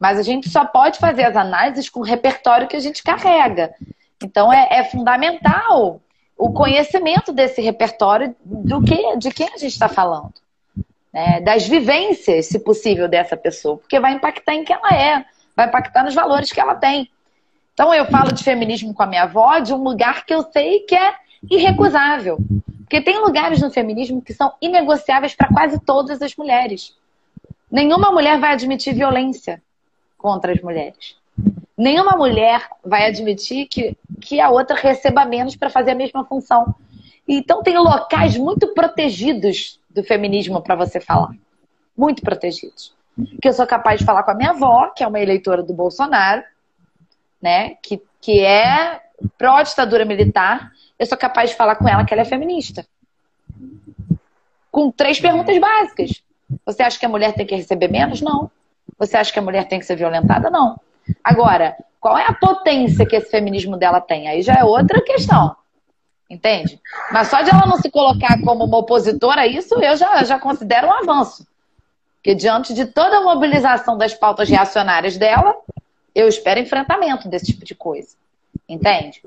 Mas 0.05 0.19
a 0.19 0.23
gente 0.23 0.51
só 0.51 0.67
pode 0.67 0.99
fazer 0.99 1.25
as 1.25 1.35
análises 1.35 1.89
com 1.89 2.01
o 2.01 2.03
repertório 2.03 2.69
que 2.69 2.77
a 2.77 2.81
gente 2.81 3.03
carrega. 3.03 3.75
Então 4.23 4.53
é, 4.53 4.69
é 4.71 4.85
fundamental 4.85 5.99
o 6.37 6.53
conhecimento 6.53 7.33
desse 7.33 7.63
repertório 7.63 8.37
do 8.45 8.83
que, 8.83 9.17
de 9.17 9.31
quem 9.31 9.47
a 9.47 9.57
gente 9.57 9.73
está 9.73 9.89
falando. 9.89 10.35
Né? 11.11 11.41
Das 11.41 11.67
vivências, 11.67 12.49
se 12.49 12.59
possível, 12.59 13.09
dessa 13.09 13.35
pessoa. 13.35 13.79
Porque 13.79 13.99
vai 13.99 14.13
impactar 14.13 14.53
em 14.53 14.63
quem 14.63 14.77
ela 14.77 14.91
é, 14.91 15.25
vai 15.57 15.69
impactar 15.69 16.05
nos 16.05 16.15
valores 16.15 16.53
que 16.53 16.61
ela 16.61 16.75
tem. 16.75 17.11
Então 17.73 17.95
eu 17.95 18.05
falo 18.05 18.31
de 18.31 18.45
feminismo 18.45 18.93
com 18.93 19.05
a 19.05 19.07
minha 19.07 19.23
avó 19.23 19.59
de 19.59 19.73
um 19.73 19.83
lugar 19.83 20.27
que 20.27 20.35
eu 20.35 20.43
sei 20.53 20.81
que 20.81 20.95
é 20.95 21.15
irrecusável. 21.51 22.37
Porque 22.81 23.01
tem 23.01 23.19
lugares 23.21 23.59
no 23.63 23.71
feminismo 23.71 24.21
que 24.21 24.35
são 24.35 24.53
inegociáveis 24.61 25.35
para 25.35 25.49
quase 25.49 25.81
todas 25.81 26.21
as 26.21 26.37
mulheres. 26.37 26.95
Nenhuma 27.73 28.13
mulher 28.13 28.39
vai 28.39 28.53
admitir 28.53 28.93
violência 28.93 29.63
contra 30.25 30.53
as 30.55 30.61
mulheres. 30.63 31.19
Nenhuma 31.77 32.17
mulher 32.17 32.67
vai 32.83 33.07
admitir 33.07 33.67
que, 33.67 33.95
que 34.23 34.41
a 34.41 34.49
outra 34.49 34.75
receba 34.75 35.27
menos 35.27 35.55
para 35.55 35.69
fazer 35.69 35.91
a 35.91 35.95
mesma 35.95 36.25
função. 36.25 36.75
Então, 37.29 37.63
tem 37.63 37.77
locais 37.77 38.35
muito 38.39 38.73
protegidos 38.73 39.79
do 39.91 40.03
feminismo 40.03 40.63
para 40.63 40.77
você 40.77 40.99
falar. 40.99 41.33
Muito 41.95 42.23
protegidos. 42.23 42.95
Que 43.43 43.49
eu 43.49 43.53
sou 43.53 43.67
capaz 43.67 44.01
de 44.01 44.07
falar 44.07 44.23
com 44.23 44.31
a 44.31 44.35
minha 44.35 44.53
avó, 44.53 44.89
que 44.97 45.05
é 45.05 45.07
uma 45.07 45.21
eleitora 45.21 45.63
do 45.63 45.75
Bolsonaro, 45.75 46.43
né? 47.43 47.75
Que, 47.83 48.01
que 48.19 48.41
é 48.41 49.03
pró-ditadura 49.37 50.07
militar, 50.07 50.73
eu 50.99 51.05
sou 51.05 51.19
capaz 51.19 51.51
de 51.51 51.57
falar 51.57 51.77
com 51.77 51.87
ela 51.87 52.03
que 52.07 52.15
ela 52.15 52.23
é 52.23 52.25
feminista. 52.25 52.87
Com 54.71 54.91
três 54.91 55.21
perguntas 55.21 55.59
básicas. 55.59 56.23
Você 56.65 56.83
acha 56.83 56.99
que 56.99 57.05
a 57.05 57.11
mulher 57.11 57.35
tem 57.35 57.45
que 57.45 57.55
receber 57.55 57.89
menos? 57.89 58.23
Não. 58.23 58.51
Você 58.99 59.17
acha 59.17 59.33
que 59.33 59.39
a 59.39 59.43
mulher 59.43 59.67
tem 59.69 59.79
que 59.79 59.87
ser 59.87 59.97
violentada? 59.97 60.51
Não. 60.51 60.79
Agora, 61.23 61.77
qual 62.01 62.19
é 62.19 62.27
a 62.27 62.35
potência 62.35 63.07
que 63.07 63.17
esse 63.17 63.31
feminismo 63.31 63.77
dela 63.77 64.01
tem? 64.01 64.29
Aí 64.29 64.43
já 64.43 64.55
é 64.55 64.65
outra 64.65 65.03
questão. 65.03 65.57
Entende? 66.29 66.81
Mas 67.13 67.29
só 67.29 67.43
de 67.43 67.51
ela 67.51 67.67
não 67.67 67.77
se 67.77 67.91
colocar 67.91 68.41
como 68.43 68.65
uma 68.65 68.79
opositora 68.79 69.43
a 69.43 69.47
isso, 69.47 69.75
eu 69.75 69.97
já, 69.97 70.25
já 70.25 70.39
considero 70.39 70.89
um 70.89 70.93
avanço. 70.93 71.47
Porque 72.17 72.35
diante 72.35 72.73
de 72.73 72.87
toda 72.87 73.19
a 73.19 73.23
mobilização 73.23 73.99
das 73.99 74.15
pautas 74.15 74.49
reacionárias 74.49 75.19
dela, 75.19 75.55
eu 76.15 76.27
espero 76.27 76.61
enfrentamento 76.61 77.29
desse 77.29 77.47
tipo 77.47 77.65
de 77.65 77.75
coisa. 77.75 78.17
Entende? 78.69 79.23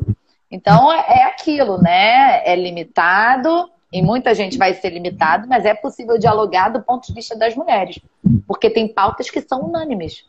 Então 0.50 0.92
é, 0.92 1.20
é 1.20 1.24
aquilo, 1.26 1.80
né? 1.80 2.42
É 2.44 2.56
limitado, 2.56 3.70
e 3.98 4.02
muita 4.02 4.36
gente 4.36 4.60
vai 4.60 4.76
ser 4.76 4.92
limitado, 4.92 5.48
mas 5.48 5.66
é 5.66 5.74
possível 5.74 6.20
dialogar 6.20 6.70
do 6.70 6.82
ponto 6.84 7.08
de 7.08 7.14
vista 7.14 7.36
das 7.36 7.56
mulheres. 7.56 8.00
Porque 8.46 8.70
tem 8.70 8.88
pautas 8.88 9.28
que 9.28 9.42
são 9.42 9.64
unânimes. 9.64 10.24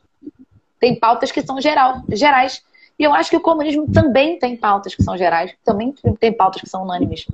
Tem 0.80 0.98
pautas 0.98 1.30
que 1.30 1.42
são 1.42 1.60
geral, 1.60 2.02
gerais. 2.08 2.62
E 2.98 3.04
eu 3.04 3.12
acho 3.12 3.28
que 3.28 3.36
o 3.36 3.40
comunismo 3.40 3.86
também 3.92 4.38
tem 4.38 4.56
pautas 4.56 4.94
que 4.94 5.02
são 5.02 5.18
gerais, 5.18 5.52
também 5.62 5.94
tem 6.18 6.32
pautas 6.32 6.62
que 6.62 6.68
são 6.68 6.82
unânimes. 6.82 7.26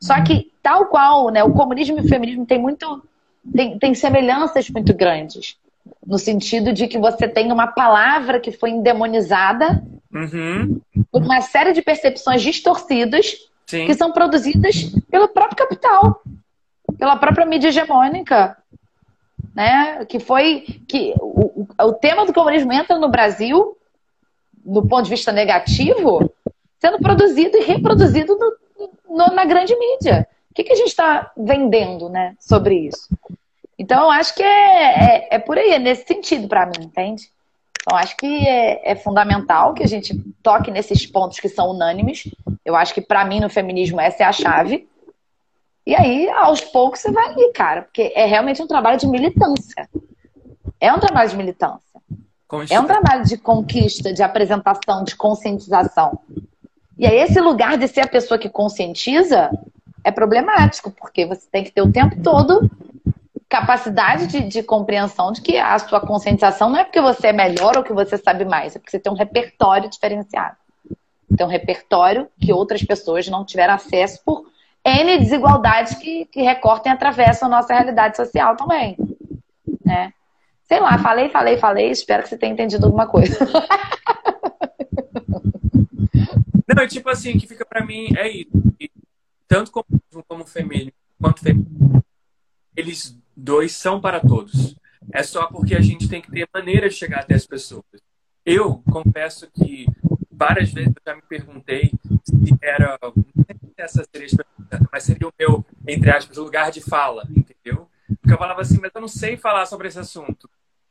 Só 0.00 0.22
que, 0.22 0.50
tal 0.62 0.86
qual, 0.86 1.28
né, 1.30 1.44
o 1.44 1.52
comunismo 1.52 1.98
e 1.98 2.00
o 2.00 2.08
feminismo 2.08 2.46
tem 2.46 2.58
muito. 2.58 3.02
Tem, 3.54 3.78
tem 3.78 3.94
semelhanças 3.94 4.70
muito 4.70 4.94
grandes. 4.94 5.56
No 6.06 6.18
sentido 6.18 6.72
de 6.72 6.88
que 6.88 6.98
você 6.98 7.28
tem 7.28 7.52
uma 7.52 7.66
palavra 7.66 8.40
que 8.40 8.52
foi 8.52 8.70
endemonizada 8.70 9.84
uhum. 10.12 10.80
por 11.12 11.22
uma 11.22 11.42
série 11.42 11.72
de 11.72 11.82
percepções 11.82 12.40
distorcidas 12.40 13.48
Sim. 13.68 13.86
que 13.86 13.94
são 13.94 14.10
produzidas 14.10 14.84
pelo 15.10 15.28
próprio 15.28 15.58
capital, 15.58 16.22
pela 16.98 17.16
própria 17.16 17.44
mídia 17.44 17.68
hegemônica. 17.68 18.56
Né? 19.54 20.06
Que 20.06 20.18
foi 20.18 20.64
que 20.88 21.14
o, 21.20 21.66
o 21.78 21.92
tema 21.92 22.24
do 22.24 22.32
comunismo 22.32 22.72
entra 22.72 22.98
no 22.98 23.10
Brasil, 23.10 23.76
do 24.64 24.86
ponto 24.86 25.04
de 25.04 25.10
vista 25.10 25.30
negativo, 25.30 26.32
sendo 26.80 26.98
produzido 26.98 27.58
e 27.58 27.64
reproduzido 27.64 28.38
no, 28.38 28.88
no, 29.16 29.34
na 29.34 29.44
grande 29.44 29.76
mídia. 29.76 30.26
O 30.50 30.54
que, 30.54 30.64
que 30.64 30.72
a 30.72 30.76
gente 30.76 30.88
está 30.88 31.30
vendendo 31.36 32.08
né, 32.08 32.34
sobre 32.40 32.74
isso? 32.74 33.06
Então, 33.78 34.10
acho 34.10 34.34
que 34.34 34.42
é, 34.42 35.26
é, 35.26 35.28
é 35.32 35.38
por 35.38 35.58
aí, 35.58 35.72
é 35.72 35.78
nesse 35.78 36.06
sentido 36.06 36.48
para 36.48 36.64
mim, 36.64 36.86
entende? 36.86 37.30
Então, 37.80 37.96
acho 37.96 38.16
que 38.16 38.46
é, 38.46 38.92
é, 38.92 38.94
fundamental 38.94 39.72
que 39.74 39.82
a 39.82 39.86
gente 39.86 40.14
toque 40.42 40.70
nesses 40.70 41.06
pontos 41.06 41.40
que 41.40 41.48
são 41.48 41.70
unânimes. 41.70 42.24
Eu 42.64 42.76
acho 42.76 42.92
que, 42.92 43.00
para 43.00 43.24
mim, 43.24 43.40
no 43.40 43.48
feminismo, 43.48 44.00
essa 44.00 44.22
é 44.22 44.26
a 44.26 44.32
chave. 44.32 44.88
E 45.86 45.94
aí, 45.94 46.28
aos 46.30 46.60
poucos, 46.60 47.00
você 47.00 47.10
vai 47.10 47.26
ali, 47.30 47.52
cara, 47.52 47.82
porque 47.82 48.12
é 48.14 48.26
realmente 48.26 48.62
um 48.62 48.66
trabalho 48.66 48.98
de 48.98 49.06
militância. 49.06 49.88
É 50.80 50.92
um 50.92 50.98
trabalho 50.98 51.30
de 51.30 51.36
militância. 51.36 51.80
É 52.70 52.80
um 52.80 52.86
trabalho 52.86 53.24
de 53.24 53.36
conquista, 53.36 54.12
de 54.12 54.22
apresentação, 54.22 55.04
de 55.04 55.16
conscientização. 55.16 56.18
E 56.98 57.06
aí, 57.06 57.16
esse 57.16 57.40
lugar 57.40 57.78
de 57.78 57.88
ser 57.88 58.00
a 58.00 58.06
pessoa 58.06 58.38
que 58.38 58.48
conscientiza 58.48 59.50
é 60.04 60.10
problemático, 60.10 60.90
porque 60.90 61.26
você 61.26 61.46
tem 61.50 61.64
que 61.64 61.70
ter 61.70 61.82
o 61.82 61.92
tempo 61.92 62.20
todo 62.22 62.70
capacidade 63.48 64.26
de, 64.26 64.40
de, 64.42 64.62
compreensão 64.62 65.32
de 65.32 65.40
que 65.40 65.56
a 65.56 65.78
sua 65.78 66.00
conscientização 66.00 66.68
não 66.68 66.78
é 66.78 66.84
porque 66.84 67.00
você 67.00 67.28
é 67.28 67.32
melhor 67.32 67.76
ou 67.76 67.82
que 67.82 67.92
você 67.92 68.18
sabe 68.18 68.44
mais, 68.44 68.76
é 68.76 68.78
porque 68.78 68.90
você 68.90 68.98
tem 68.98 69.10
um 69.10 69.16
repertório 69.16 69.88
diferenciado. 69.88 70.56
Tem 71.36 71.46
um 71.46 71.50
repertório 71.50 72.28
que 72.40 72.52
outras 72.52 72.82
pessoas 72.82 73.26
não 73.28 73.44
tiveram 73.44 73.74
acesso 73.74 74.20
por 74.24 74.46
N 74.84 75.18
desigualdades 75.18 75.94
que, 75.94 76.26
que 76.26 76.42
recortam 76.42 76.92
e 76.92 76.94
atravessam 76.94 77.48
a 77.48 77.50
nossa 77.50 77.72
realidade 77.72 78.16
social 78.16 78.56
também. 78.56 78.96
Né? 79.84 80.12
Sei 80.64 80.80
lá, 80.80 80.98
falei, 80.98 81.30
falei, 81.30 81.56
falei, 81.56 81.90
espero 81.90 82.22
que 82.22 82.28
você 82.28 82.36
tenha 82.36 82.52
entendido 82.52 82.84
alguma 82.84 83.06
coisa. 83.06 83.38
Não, 86.68 86.86
tipo 86.86 87.08
assim, 87.08 87.38
que 87.38 87.46
fica 87.46 87.64
para 87.64 87.84
mim 87.84 88.08
é 88.16 88.28
isso. 88.28 88.50
Tanto 89.48 89.70
como, 89.72 89.86
como 90.28 90.46
feminino 90.46 90.92
quanto 91.20 91.40
feminino, 91.40 92.04
eles 92.76 93.18
dois 93.38 93.72
são 93.72 94.00
para 94.00 94.20
todos. 94.20 94.74
É 95.12 95.22
só 95.22 95.46
porque 95.46 95.74
a 95.74 95.80
gente 95.80 96.08
tem 96.08 96.20
que 96.20 96.30
ter 96.30 96.48
maneira 96.52 96.88
de 96.88 96.94
chegar 96.94 97.20
até 97.20 97.34
as 97.34 97.46
pessoas. 97.46 97.84
Eu 98.44 98.82
confesso 98.90 99.48
que 99.50 99.86
várias 100.30 100.72
vezes 100.72 100.92
eu 100.94 101.02
já 101.06 101.14
me 101.14 101.22
perguntei 101.22 101.92
se 102.24 102.58
era, 102.60 102.98
essa 103.76 104.04
seria 104.12 104.28
mas 104.92 105.04
seria 105.04 105.28
o 105.28 105.32
meu, 105.38 105.64
entre 105.86 106.10
aspas, 106.10 106.36
lugar 106.36 106.70
de 106.70 106.80
fala, 106.80 107.26
entendeu? 107.30 107.88
Porque 108.20 108.32
eu 108.32 108.38
falava 108.38 108.60
assim, 108.60 108.78
mas 108.80 108.90
eu 108.94 109.00
não 109.00 109.08
sei 109.08 109.36
falar 109.36 109.66
sobre 109.66 109.88
esse 109.88 109.98
assunto. 109.98 110.48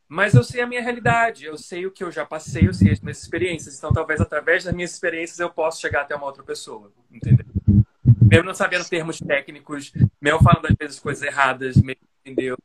Mas 0.07 0.33
eu 0.33 0.43
sei 0.43 0.61
a 0.61 0.67
minha 0.67 0.81
realidade, 0.81 1.45
eu 1.45 1.57
sei 1.57 1.85
o 1.85 1.91
que 1.91 2.03
eu 2.03 2.11
já 2.11 2.25
passei, 2.25 2.67
eu 2.67 2.73
sei 2.73 2.91
as 2.91 3.01
minhas 3.01 3.21
experiências. 3.21 3.77
Então, 3.77 3.91
talvez 3.91 4.21
através 4.21 4.63
das 4.63 4.73
minhas 4.73 4.93
experiências 4.93 5.39
eu 5.39 5.49
possa 5.49 5.81
chegar 5.81 6.01
até 6.01 6.15
uma 6.15 6.25
outra 6.25 6.43
pessoa, 6.43 6.91
entendeu? 7.11 7.45
Mesmo 8.21 8.45
não 8.45 8.53
sabendo 8.53 8.87
termos 8.87 9.19
técnicos, 9.19 9.91
mesmo 10.21 10.41
falando 10.41 10.67
às 10.67 10.75
vezes 10.79 10.99
coisas 10.99 11.23
erradas, 11.23 11.75
mesmo, 11.75 12.01
entendeu? 12.27 12.57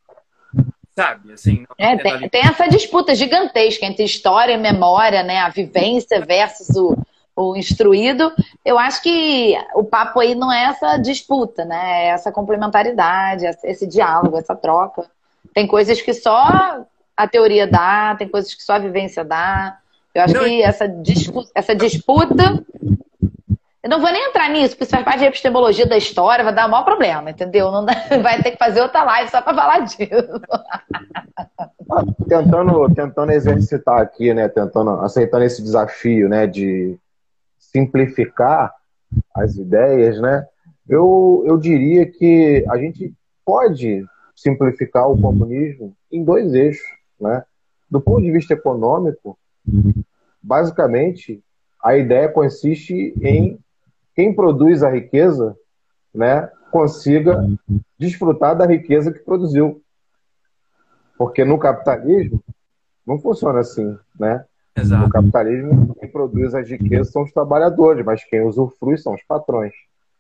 Sabe, 0.95 1.33
assim. 1.33 1.65
É, 1.79 1.97
tem, 1.97 2.29
tem, 2.29 2.43
essa 2.43 2.69
disputa 2.69 3.15
gigantesca 3.15 3.87
entre 3.87 4.05
história 4.05 4.53
e 4.53 4.59
memória, 4.59 5.23
né? 5.23 5.39
A 5.39 5.49
vivência 5.49 6.21
versus 6.21 6.77
o, 6.77 6.99
o 7.35 7.57
instruído, 7.57 8.31
eu 8.63 8.79
acho 8.79 9.03
que 9.03 9.57
o 9.75 9.85
papo 9.85 10.21
aí 10.21 10.35
não 10.35 10.53
é 10.53 10.65
essa 10.65 10.99
disputa, 10.99 11.65
né? 11.65 12.05
É 12.05 12.09
essa 12.09 12.31
complementaridade, 12.31 13.47
esse 13.65 13.87
diálogo, 13.87 14.37
essa 14.37 14.55
troca. 14.55 15.07
Tem 15.55 15.67
coisas 15.67 16.01
que 16.03 16.13
só 16.13 16.85
a 17.17 17.29
teoria 17.29 17.67
dá, 17.67 18.15
tem 18.19 18.29
coisas 18.29 18.55
que 18.55 18.63
só 18.63 18.75
a 18.75 18.79
vivência 18.79 19.25
dá. 19.25 19.79
Eu 20.15 20.23
acho 20.23 20.35
não, 20.35 20.45
que 20.45 20.63
essa, 20.63 20.87
dispu 20.87 21.43
essa 21.55 21.75
disputa. 21.75 22.63
Eu 23.83 23.91
não 23.91 24.01
vou 24.01 24.13
nem 24.13 24.29
entrar 24.29 24.49
nisso, 24.49 24.71
porque 24.71 24.85
isso 24.85 24.93
faz 24.93 25.05
parte 25.05 25.21
da 25.21 25.27
epistemologia 25.27 25.85
da 25.85 25.97
história, 25.97 26.45
vai 26.45 26.55
dar 26.55 26.69
o 26.69 26.71
maior 26.71 26.85
problema, 26.85 27.31
entendeu? 27.31 27.73
Não 27.73 27.85
dá, 27.85 27.93
vai 28.23 28.41
ter 28.41 28.53
que 28.53 28.57
fazer 28.57 28.81
outra 28.81 29.03
live 29.03 29.29
só 29.29 29.43
para 29.43 29.55
falar 29.55 29.81
disso. 29.81 30.07
Tentando, 32.29 32.95
tentando 32.95 33.33
exercitar 33.33 34.01
aqui, 34.01 34.33
né? 34.33 34.49
Tentando, 34.49 34.91
aceitando 35.01 35.45
esse 35.45 35.61
desafio, 35.61 36.29
né? 36.29 36.47
De 36.47 36.97
simplificar 37.59 38.73
as 39.35 39.57
ideias, 39.57 40.21
né? 40.21 40.47
Eu, 40.89 41.43
eu 41.45 41.59
diria 41.59 42.07
que 42.07 42.65
a 42.71 42.77
gente 42.77 43.13
pode 43.45 44.07
simplificar 44.37 45.11
o 45.11 45.21
comunismo 45.21 45.93
em 46.11 46.23
dois 46.23 46.55
eixos, 46.55 46.87
né? 47.21 47.43
Do 47.91 48.01
ponto 48.01 48.23
de 48.23 48.31
vista 48.31 48.55
econômico, 48.55 49.37
basicamente, 50.41 51.43
a 51.83 51.97
ideia 51.97 52.29
consiste 52.29 53.13
em 53.21 53.59
quem 54.15 54.35
produz 54.35 54.83
a 54.83 54.91
riqueza, 54.91 55.57
né, 56.15 56.51
consiga 56.71 57.47
desfrutar 57.99 58.57
da 58.57 58.67
riqueza 58.67 59.13
que 59.13 59.21
produziu. 59.21 59.83
Porque 61.17 61.45
no 61.45 61.59
capitalismo 61.59 62.43
não 63.07 63.19
funciona 63.19 63.61
assim, 63.61 63.97
né? 64.19 64.45
Exato. 64.77 65.05
No 65.05 65.11
capitalismo, 65.11 65.95
quem 65.95 66.09
produz 66.09 66.55
as 66.55 66.69
riquezas 66.69 67.13
são 67.13 67.23
os 67.23 67.33
trabalhadores, 67.33 68.05
mas 68.05 68.25
quem 68.25 68.41
usufrui 68.41 68.97
são 68.97 69.15
os 69.15 69.23
patrões. 69.23 69.73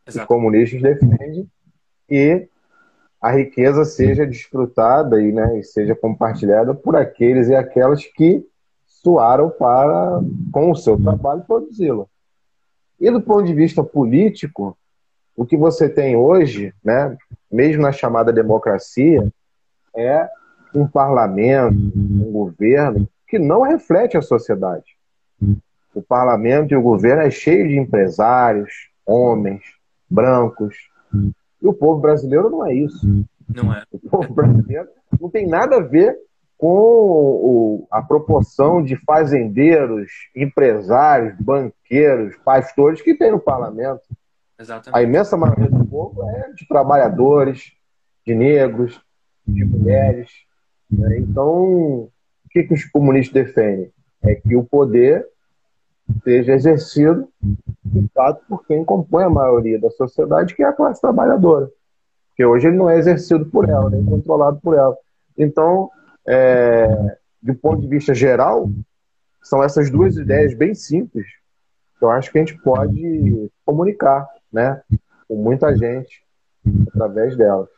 Exato. 0.06 0.24
Os 0.24 0.28
comunistas 0.28 0.82
defendem 0.82 1.48
que 2.06 2.48
a 3.20 3.30
riqueza 3.30 3.84
seja 3.84 4.26
desfrutada 4.26 5.22
e, 5.22 5.32
né, 5.32 5.58
e 5.58 5.62
seja 5.62 5.94
compartilhada 5.94 6.74
por 6.74 6.96
aqueles 6.96 7.48
e 7.48 7.54
aquelas 7.54 8.04
que 8.04 8.44
suaram 8.86 9.48
para, 9.48 10.20
com 10.52 10.70
o 10.70 10.76
seu 10.76 11.00
trabalho, 11.00 11.44
produzi-la. 11.46 12.04
E 13.02 13.10
do 13.10 13.20
ponto 13.20 13.42
de 13.42 13.52
vista 13.52 13.82
político, 13.82 14.78
o 15.36 15.44
que 15.44 15.56
você 15.56 15.88
tem 15.88 16.14
hoje, 16.14 16.72
né, 16.84 17.16
mesmo 17.50 17.82
na 17.82 17.90
chamada 17.90 18.32
democracia, 18.32 19.26
é 19.92 20.28
um 20.72 20.86
parlamento, 20.86 21.76
um 21.96 22.30
governo 22.30 23.08
que 23.26 23.40
não 23.40 23.62
reflete 23.62 24.16
a 24.16 24.22
sociedade. 24.22 24.84
O 25.92 26.00
parlamento 26.00 26.72
e 26.72 26.76
o 26.76 26.82
governo 26.82 27.22
é 27.22 27.30
cheio 27.30 27.66
de 27.66 27.76
empresários, 27.76 28.70
homens, 29.04 29.62
brancos. 30.08 30.76
E 31.60 31.66
o 31.66 31.74
povo 31.74 32.00
brasileiro 32.00 32.50
não 32.50 32.64
é 32.64 32.72
isso. 32.72 33.04
Não 33.48 33.74
é. 33.74 33.82
O 33.90 33.98
povo 33.98 34.32
brasileiro 34.32 34.88
não 35.20 35.28
tem 35.28 35.48
nada 35.48 35.78
a 35.78 35.80
ver 35.80 36.16
com 36.62 36.68
o, 36.68 37.88
a 37.90 38.00
proporção 38.00 38.84
de 38.84 38.94
fazendeiros, 38.94 40.12
empresários, 40.32 41.34
banqueiros, 41.40 42.36
pastores 42.44 43.02
que 43.02 43.16
tem 43.16 43.32
no 43.32 43.40
parlamento. 43.40 44.02
Exatamente. 44.56 44.96
A 44.96 45.02
imensa 45.02 45.36
maioria 45.36 45.68
do 45.68 45.84
povo 45.84 46.22
é 46.30 46.52
de 46.52 46.64
trabalhadores, 46.68 47.72
de 48.24 48.32
negros, 48.32 49.00
de 49.44 49.64
mulheres. 49.64 50.30
Né? 50.88 51.18
Então, 51.18 52.08
que, 52.52 52.62
que 52.62 52.74
os 52.74 52.84
comunistas 52.84 53.32
defendem? 53.32 53.90
É 54.22 54.36
que 54.36 54.54
o 54.54 54.62
poder 54.62 55.26
seja 56.22 56.52
exercido, 56.52 57.28
de 57.84 58.08
fato, 58.14 58.44
por 58.48 58.64
quem 58.66 58.84
compõe 58.84 59.24
a 59.24 59.30
maioria 59.30 59.80
da 59.80 59.90
sociedade, 59.90 60.54
que 60.54 60.62
é 60.62 60.66
a 60.66 60.72
classe 60.72 61.00
trabalhadora. 61.00 61.68
Porque 62.28 62.44
hoje 62.44 62.68
ele 62.68 62.76
não 62.76 62.88
é 62.88 62.98
exercido 62.98 63.46
por 63.46 63.68
ela, 63.68 63.90
nem 63.90 64.04
controlado 64.04 64.60
por 64.60 64.76
ela. 64.76 64.96
Então, 65.36 65.90
é, 66.26 67.18
do 67.42 67.54
ponto 67.54 67.80
de 67.82 67.88
vista 67.88 68.14
geral, 68.14 68.70
são 69.42 69.62
essas 69.62 69.90
duas 69.90 70.16
ideias 70.16 70.54
bem 70.54 70.74
simples 70.74 71.26
que 71.98 72.04
eu 72.04 72.10
acho 72.10 72.30
que 72.30 72.38
a 72.38 72.44
gente 72.44 72.58
pode 72.58 73.50
comunicar 73.64 74.26
né, 74.52 74.82
com 75.28 75.36
muita 75.36 75.76
gente 75.76 76.22
através 76.88 77.36
delas. 77.36 77.68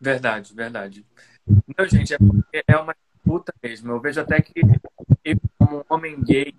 Verdade, 0.00 0.54
verdade. 0.54 1.06
Não, 1.76 1.86
gente, 1.88 2.14
é, 2.14 2.18
é 2.66 2.76
uma 2.76 2.94
puta 3.24 3.52
mesmo. 3.62 3.92
Eu 3.92 4.00
vejo 4.00 4.20
até 4.20 4.40
que 4.40 4.60
eu, 5.24 5.36
como 5.58 5.84
homem 5.88 6.22
gay, 6.22 6.54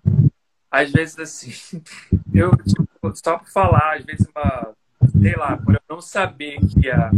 às 0.70 0.92
vezes 0.92 1.18
assim, 1.18 1.82
eu, 2.32 2.56
tipo, 2.58 2.86
só 3.16 3.38
por 3.38 3.48
falar, 3.48 3.96
às 3.96 4.04
vezes 4.04 4.26
uma, 4.34 4.74
sei 5.20 5.34
lá, 5.36 5.56
por 5.56 5.74
eu 5.74 5.80
não 5.88 6.00
saber 6.00 6.58
que 6.60 6.90
a 6.90 7.10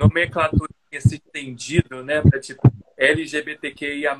nomenclatura 0.00 0.72
tinha 0.94 1.00
se 1.00 1.14
estendido, 1.16 2.04
né, 2.04 2.20
pra 2.20 2.40
tipo 2.40 2.62
LGBTQIA+, 2.96 4.16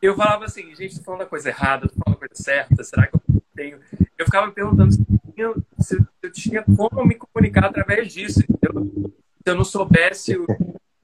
eu 0.00 0.16
falava 0.16 0.44
assim, 0.44 0.74
gente, 0.74 0.98
tô 0.98 1.04
falando 1.04 1.22
a 1.22 1.26
coisa 1.26 1.48
errada, 1.48 1.88
tô 1.88 1.94
falando 2.02 2.16
a 2.16 2.18
coisa 2.18 2.34
certa, 2.34 2.82
será 2.84 3.06
que 3.06 3.16
eu 3.16 3.42
tenho... 3.54 3.80
Eu 4.16 4.24
ficava 4.24 4.46
me 4.46 4.52
perguntando 4.52 4.92
se 4.92 5.04
eu, 5.36 5.62
se 5.78 5.98
eu 6.22 6.32
tinha 6.32 6.62
como 6.62 7.04
me 7.04 7.16
comunicar 7.16 7.66
através 7.66 8.12
disso, 8.12 8.40
entendeu? 8.40 9.12
Se 9.42 9.50
eu 9.50 9.54
não 9.54 9.64
soubesse 9.64 10.36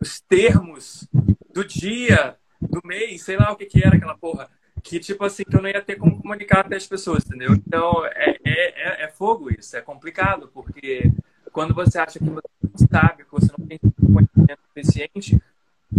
os 0.00 0.20
termos 0.20 1.06
do 1.52 1.64
dia, 1.64 2.36
do 2.60 2.80
mês, 2.84 3.22
sei 3.22 3.36
lá 3.36 3.52
o 3.52 3.56
que 3.56 3.66
que 3.66 3.84
era 3.84 3.96
aquela 3.96 4.16
porra. 4.16 4.48
Que, 4.82 5.00
tipo 5.00 5.24
assim, 5.24 5.42
que 5.44 5.56
eu 5.56 5.60
não 5.60 5.68
ia 5.68 5.82
ter 5.82 5.96
como 5.96 6.22
comunicar 6.22 6.60
até 6.60 6.76
as 6.76 6.86
pessoas, 6.86 7.24
entendeu? 7.26 7.52
Então, 7.52 8.04
é, 8.06 8.38
é, 8.44 9.02
é, 9.02 9.04
é 9.04 9.08
fogo 9.08 9.50
isso, 9.50 9.76
é 9.76 9.80
complicado, 9.80 10.50
porque 10.54 11.10
quando 11.56 11.72
você 11.72 11.98
acha 11.98 12.18
que 12.18 12.24
você 12.26 12.48
não 12.62 12.86
sabe, 12.86 13.24
que 13.24 13.30
você 13.30 13.50
não 13.56 13.66
tem 13.66 13.78
conhecimento 13.78 14.60
suficiente, 14.66 15.42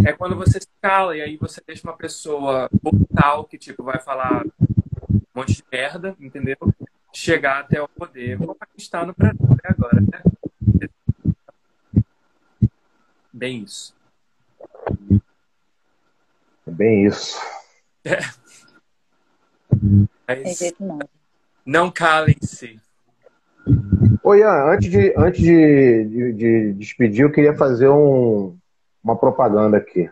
é 0.06 0.12
quando 0.12 0.36
você 0.36 0.60
se 0.60 0.68
cala 0.80 1.16
e 1.16 1.20
aí 1.20 1.36
você 1.36 1.60
deixa 1.66 1.82
uma 1.82 1.96
pessoa 1.96 2.70
brutal 2.80 3.42
que, 3.42 3.58
tipo, 3.58 3.82
vai 3.82 3.98
falar 3.98 4.46
um 4.46 5.20
monte 5.34 5.54
de 5.54 5.64
merda, 5.68 6.14
entendeu? 6.20 6.56
Chegar 7.12 7.58
até 7.58 7.82
o 7.82 7.88
poder, 7.88 8.38
como 8.38 8.52
a 8.52 8.66
gente 8.66 8.82
está 8.84 9.04
no 9.04 9.12
Brasil 9.12 9.48
até 9.50 9.72
agora, 9.72 10.00
né? 10.00 10.22
Bem 13.32 13.64
isso. 13.64 13.96
É 16.68 16.70
bem 16.70 17.04
isso. 17.04 17.36
É. 18.04 18.20
Mas... 20.28 20.56
jeito 20.56 20.84
não. 20.84 21.00
Não 21.66 21.90
calem-se. 21.90 22.80
Oi, 24.28 24.40
Ian, 24.40 24.72
antes 24.74 24.90
de, 24.90 25.14
antes 25.16 25.40
de, 25.40 26.04
de, 26.04 26.32
de, 26.34 26.72
despedir, 26.74 27.22
eu 27.22 27.32
queria 27.32 27.56
fazer 27.56 27.88
um, 27.88 28.54
uma 29.02 29.16
propaganda 29.16 29.78
aqui. 29.78 30.10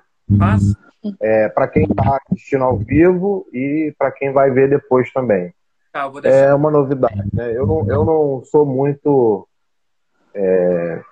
É, 1.20 1.51
para 1.51 1.68
quem 1.68 1.84
está 1.84 2.18
assistindo 2.30 2.64
ao 2.64 2.78
vivo 2.78 3.47
e 3.52 3.94
para 3.98 4.10
quem 4.10 4.32
vai 4.32 4.51
ver 4.51 4.70
depois 4.70 5.12
também. 5.12 5.52
Ah, 5.93 6.10
é 6.24 6.55
uma 6.55 6.70
novidade. 6.70 7.28
Né? 7.30 7.52
Eu, 7.55 7.66
não, 7.66 7.86
eu 7.90 8.05
não 8.06 8.43
sou 8.47 8.64
muito 8.64 9.47
é, 10.32 11.02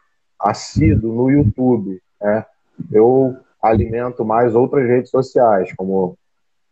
assíduo 0.40 1.14
no 1.14 1.30
YouTube. 1.30 2.00
Né? 2.18 2.46
Eu 2.90 3.36
alimento 3.60 4.24
mais 4.24 4.54
outras 4.54 4.88
redes 4.88 5.10
sociais, 5.10 5.70
como 5.76 6.16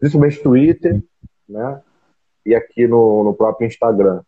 principalmente 0.01 0.43
Twitter, 0.43 0.99
né? 1.47 1.79
E 2.47 2.55
aqui 2.55 2.89
no, 2.89 3.23
no 3.23 3.35
próprio 3.35 3.67
Instagram. 3.67 4.23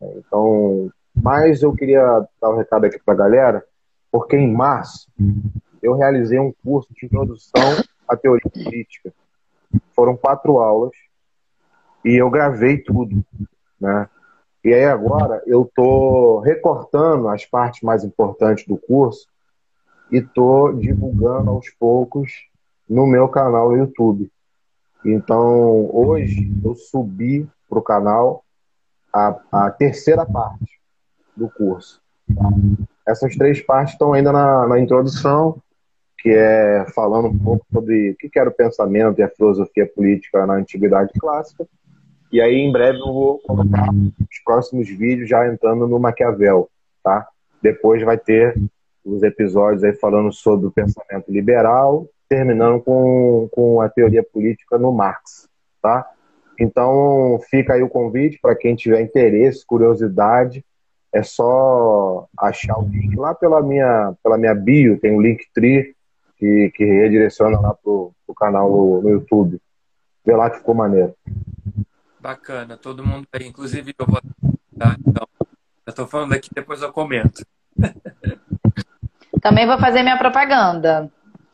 Então, 0.00 0.92
mas 1.22 1.62
eu 1.62 1.74
queria 1.74 2.02
dar 2.40 2.50
um 2.50 2.56
recado 2.56 2.86
aqui 2.86 2.98
para 3.04 3.14
a 3.14 3.16
galera, 3.16 3.64
porque 4.10 4.36
em 4.36 4.52
março 4.52 5.08
eu 5.82 5.94
realizei 5.94 6.38
um 6.38 6.52
curso 6.64 6.92
de 6.94 7.06
introdução 7.06 7.62
à 8.08 8.16
teoria 8.16 8.50
política. 8.50 9.12
Foram 9.92 10.16
quatro 10.16 10.58
aulas 10.58 10.92
e 12.04 12.14
eu 12.20 12.30
gravei 12.30 12.78
tudo, 12.78 13.24
né? 13.80 14.08
E 14.62 14.74
aí 14.74 14.84
agora 14.84 15.42
eu 15.46 15.62
estou 15.62 16.40
recortando 16.40 17.28
as 17.28 17.46
partes 17.46 17.82
mais 17.82 18.04
importantes 18.04 18.66
do 18.66 18.76
curso 18.76 19.26
e 20.10 20.18
estou 20.18 20.74
divulgando 20.74 21.50
aos 21.50 21.70
poucos 21.70 22.46
no 22.88 23.06
meu 23.06 23.28
canal 23.28 23.70
no 23.70 23.78
YouTube. 23.78 24.30
Então 25.04 25.88
hoje 25.94 26.52
eu 26.62 26.74
subi 26.74 27.48
para 27.68 27.78
o 27.78 27.82
canal 27.82 28.44
a, 29.12 29.40
a, 29.50 29.70
terceira 29.70 30.26
parte 30.26 30.79
do 31.40 31.48
curso. 31.50 32.00
Essas 33.06 33.34
três 33.34 33.60
partes 33.60 33.94
estão 33.94 34.12
ainda 34.12 34.30
na, 34.30 34.68
na 34.68 34.78
introdução, 34.78 35.60
que 36.18 36.30
é 36.30 36.86
falando 36.94 37.28
um 37.28 37.38
pouco 37.38 37.66
sobre 37.72 38.12
o 38.12 38.16
que 38.16 38.38
era 38.38 38.50
o 38.50 38.54
pensamento 38.54 39.18
e 39.18 39.22
a 39.22 39.28
filosofia 39.28 39.86
política 39.86 40.46
na 40.46 40.54
antiguidade 40.54 41.12
clássica 41.18 41.66
e 42.32 42.40
aí, 42.40 42.54
em 42.54 42.70
breve, 42.70 43.00
eu 43.00 43.12
vou 43.12 43.38
colocar 43.40 43.90
os 43.90 44.38
próximos 44.44 44.88
vídeos 44.88 45.28
já 45.28 45.48
entrando 45.48 45.88
no 45.88 45.98
Maquiavel, 45.98 46.70
tá? 47.02 47.26
Depois 47.60 48.00
vai 48.04 48.16
ter 48.16 48.54
os 49.04 49.24
episódios 49.24 49.82
aí 49.82 49.92
falando 49.94 50.32
sobre 50.32 50.68
o 50.68 50.70
pensamento 50.70 51.28
liberal, 51.28 52.06
terminando 52.28 52.80
com, 52.82 53.48
com 53.50 53.80
a 53.80 53.88
teoria 53.88 54.22
política 54.22 54.78
no 54.78 54.92
Marx, 54.92 55.48
tá? 55.82 56.08
Então, 56.58 57.40
fica 57.50 57.74
aí 57.74 57.82
o 57.82 57.88
convite 57.88 58.38
para 58.40 58.54
quem 58.54 58.76
tiver 58.76 59.00
interesse, 59.00 59.66
curiosidade, 59.66 60.64
é 61.12 61.22
só 61.22 62.28
achar 62.38 62.78
o 62.78 62.88
link 62.88 63.16
lá 63.16 63.34
pela 63.34 63.62
minha, 63.62 64.14
pela 64.22 64.38
minha 64.38 64.54
bio, 64.54 64.98
tem 64.98 65.12
um 65.12 65.20
link 65.20 65.44
tri 65.52 65.94
que, 66.36 66.70
que 66.74 66.84
redireciona 66.84 67.60
lá 67.60 67.74
pro, 67.74 68.12
pro 68.26 68.34
canal 68.34 68.70
no, 68.70 69.02
no 69.02 69.08
YouTube. 69.10 69.60
Vê 70.24 70.36
lá 70.36 70.50
que 70.50 70.58
ficou 70.58 70.74
maneiro. 70.74 71.14
Bacana, 72.20 72.76
todo 72.76 73.04
mundo 73.04 73.26
aí, 73.32 73.46
inclusive 73.46 73.94
eu 73.98 74.06
vou. 74.06 74.20
Tá? 74.78 74.96
Então, 75.06 75.26
eu 75.86 75.90
estou 75.90 76.06
falando 76.06 76.32
aqui, 76.34 76.48
depois 76.54 76.82
eu 76.82 76.92
comento. 76.92 77.44
Também 79.40 79.66
vou 79.66 79.78
fazer 79.78 80.02
minha 80.02 80.18
propaganda. 80.18 81.10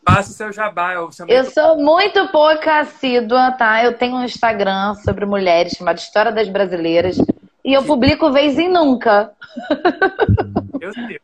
Faça 0.09 0.31
o 0.31 0.35
seu 0.35 0.53
jabá. 0.53 0.95
Eu, 0.95 1.09
eu 1.29 1.45
sou 1.47 1.77
muito 1.77 2.29
pouca 2.29 2.81
assídua, 2.81 3.53
tá? 3.53 3.85
Eu 3.85 3.97
tenho 3.97 4.17
um 4.17 4.25
Instagram 4.25 4.95
sobre 4.97 5.27
mulheres 5.27 5.73
chamado 5.73 5.99
História 5.99 6.31
das 6.31 6.49
Brasileiras. 6.49 7.17
E 7.67 7.73
eu 7.73 7.83
publico 7.83 8.31
vez 8.31 8.57
em 8.61 8.69
nunca. 8.69 9.33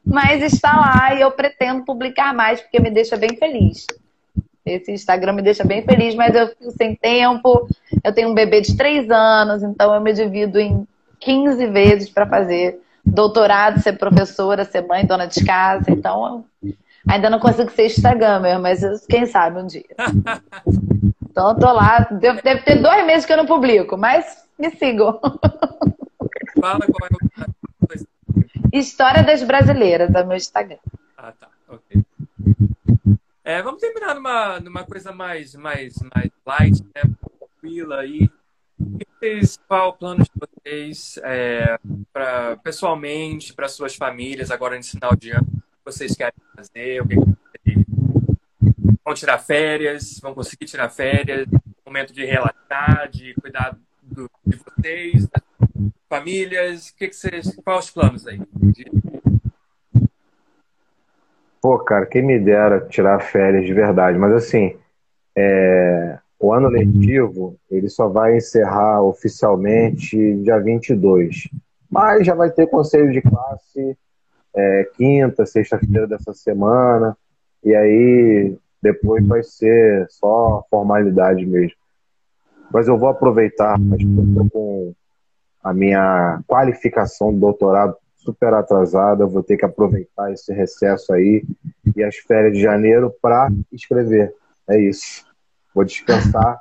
Mas 0.04 0.42
está 0.42 0.76
lá 0.76 1.14
e 1.14 1.20
eu 1.20 1.30
pretendo 1.30 1.84
publicar 1.84 2.34
mais, 2.34 2.60
porque 2.60 2.80
me 2.80 2.90
deixa 2.90 3.16
bem 3.16 3.36
feliz. 3.36 3.86
Esse 4.66 4.90
Instagram 4.90 5.34
me 5.34 5.42
deixa 5.42 5.62
bem 5.62 5.82
feliz, 5.82 6.16
mas 6.16 6.34
eu 6.34 6.48
fico 6.48 6.72
sem 6.72 6.96
tempo. 6.96 7.68
Eu 8.02 8.12
tenho 8.12 8.28
um 8.28 8.34
bebê 8.34 8.60
de 8.60 8.76
três 8.76 9.08
anos, 9.08 9.62
então 9.62 9.94
eu 9.94 10.00
me 10.00 10.12
divido 10.12 10.58
em 10.58 10.84
15 11.20 11.64
vezes 11.68 12.10
para 12.10 12.26
fazer 12.26 12.80
doutorado, 13.06 13.80
ser 13.80 13.92
professora, 13.92 14.64
ser 14.64 14.84
mãe, 14.84 15.06
dona 15.06 15.26
de 15.26 15.44
casa. 15.44 15.92
Então, 15.92 16.44
ainda 17.08 17.30
não 17.30 17.38
consigo 17.38 17.70
ser 17.70 17.86
Instagramer, 17.86 18.58
mas 18.58 18.80
quem 19.06 19.26
sabe 19.26 19.60
um 19.60 19.66
dia. 19.66 19.84
Então, 21.32 21.48
eu 21.48 21.54
tô 21.58 21.72
lá. 21.72 22.00
Deve, 22.10 22.42
deve 22.42 22.60
ter 22.60 22.74
dois 22.82 23.06
meses 23.06 23.24
que 23.24 23.32
eu 23.32 23.38
não 23.38 23.46
publico, 23.46 23.96
mas 23.96 24.44
me 24.58 24.68
sigam. 24.72 25.18
Fala 26.62 26.86
qual 26.86 27.10
é 27.10 27.14
o... 27.16 28.68
História 28.72 29.24
das 29.24 29.42
Brasileiras, 29.42 30.14
é 30.14 30.22
meu 30.22 30.36
Instagram. 30.36 30.78
Ah, 31.18 31.32
tá. 31.32 31.48
Ok. 31.68 32.00
É, 33.42 33.60
vamos 33.60 33.80
terminar 33.80 34.14
numa, 34.14 34.60
numa 34.60 34.84
coisa 34.84 35.10
mais, 35.10 35.56
mais, 35.56 35.96
mais 36.14 36.30
light, 36.46 36.80
né? 36.94 37.02
Tranquila 37.40 37.98
aí. 37.98 38.30
Qual 39.66 39.88
o 39.88 39.92
plano 39.92 40.22
de 40.22 40.30
vocês 40.38 41.18
é, 41.24 41.78
pra, 42.12 42.56
pessoalmente, 42.58 43.52
para 43.52 43.68
suas 43.68 43.96
famílias, 43.96 44.52
agora 44.52 44.76
nesse 44.76 44.92
final 44.92 45.16
de 45.16 45.32
ano? 45.32 45.46
O 45.46 45.60
que 45.60 45.84
vocês 45.84 46.14
querem 46.14 46.32
fazer? 46.54 47.02
O 47.02 47.08
que 47.08 47.16
vão 49.04 49.14
tirar 49.14 49.38
férias? 49.38 50.20
Vão 50.20 50.32
conseguir 50.32 50.66
tirar 50.66 50.88
férias? 50.90 51.48
Momento 51.84 52.12
de 52.12 52.24
relaxar, 52.24 53.08
de 53.10 53.34
cuidar 53.34 53.76
do, 54.00 54.30
de 54.46 54.56
vocês, 54.56 55.26
das 55.26 55.42
famílias? 56.12 56.90
O 56.90 56.96
que, 56.96 57.08
que 57.08 57.16
vocês, 57.16 57.56
quais 57.64 57.84
os 57.86 57.90
planos 57.90 58.26
aí? 58.26 58.38
Pô, 61.58 61.78
cara, 61.78 62.04
quem 62.04 62.22
me 62.22 62.38
dera 62.38 62.86
tirar 62.86 63.20
férias 63.20 63.64
de 63.64 63.72
verdade, 63.72 64.18
mas 64.18 64.34
assim, 64.34 64.76
é, 65.34 66.18
o 66.38 66.52
ano 66.52 66.68
letivo 66.68 67.56
ele 67.70 67.88
só 67.88 68.08
vai 68.08 68.36
encerrar 68.36 69.02
oficialmente 69.02 70.36
dia 70.42 70.58
22, 70.58 71.48
mas 71.90 72.26
já 72.26 72.34
vai 72.34 72.50
ter 72.50 72.66
conselho 72.66 73.10
de 73.10 73.22
classe 73.22 73.96
é, 74.54 74.90
quinta, 74.94 75.46
sexta-feira 75.46 76.06
dessa 76.06 76.34
semana, 76.34 77.16
e 77.64 77.74
aí 77.74 78.54
depois 78.82 79.26
vai 79.26 79.42
ser 79.42 80.06
só 80.10 80.62
formalidade 80.68 81.46
mesmo. 81.46 81.76
Mas 82.70 82.88
eu 82.88 82.98
vou 82.98 83.08
aproveitar, 83.08 83.78
estou 83.78 84.50
com 84.50 84.94
a 85.62 85.72
minha 85.72 86.42
qualificação 86.46 87.32
do 87.32 87.40
doutorado 87.40 87.96
super 88.16 88.54
atrasada, 88.54 89.26
vou 89.26 89.42
ter 89.42 89.56
que 89.56 89.64
aproveitar 89.64 90.32
esse 90.32 90.52
recesso 90.52 91.12
aí 91.12 91.44
e 91.96 92.02
as 92.02 92.16
férias 92.16 92.52
de 92.52 92.60
janeiro 92.60 93.12
para 93.20 93.48
escrever. 93.72 94.34
É 94.68 94.80
isso. 94.80 95.24
Vou 95.74 95.84
descansar, 95.84 96.58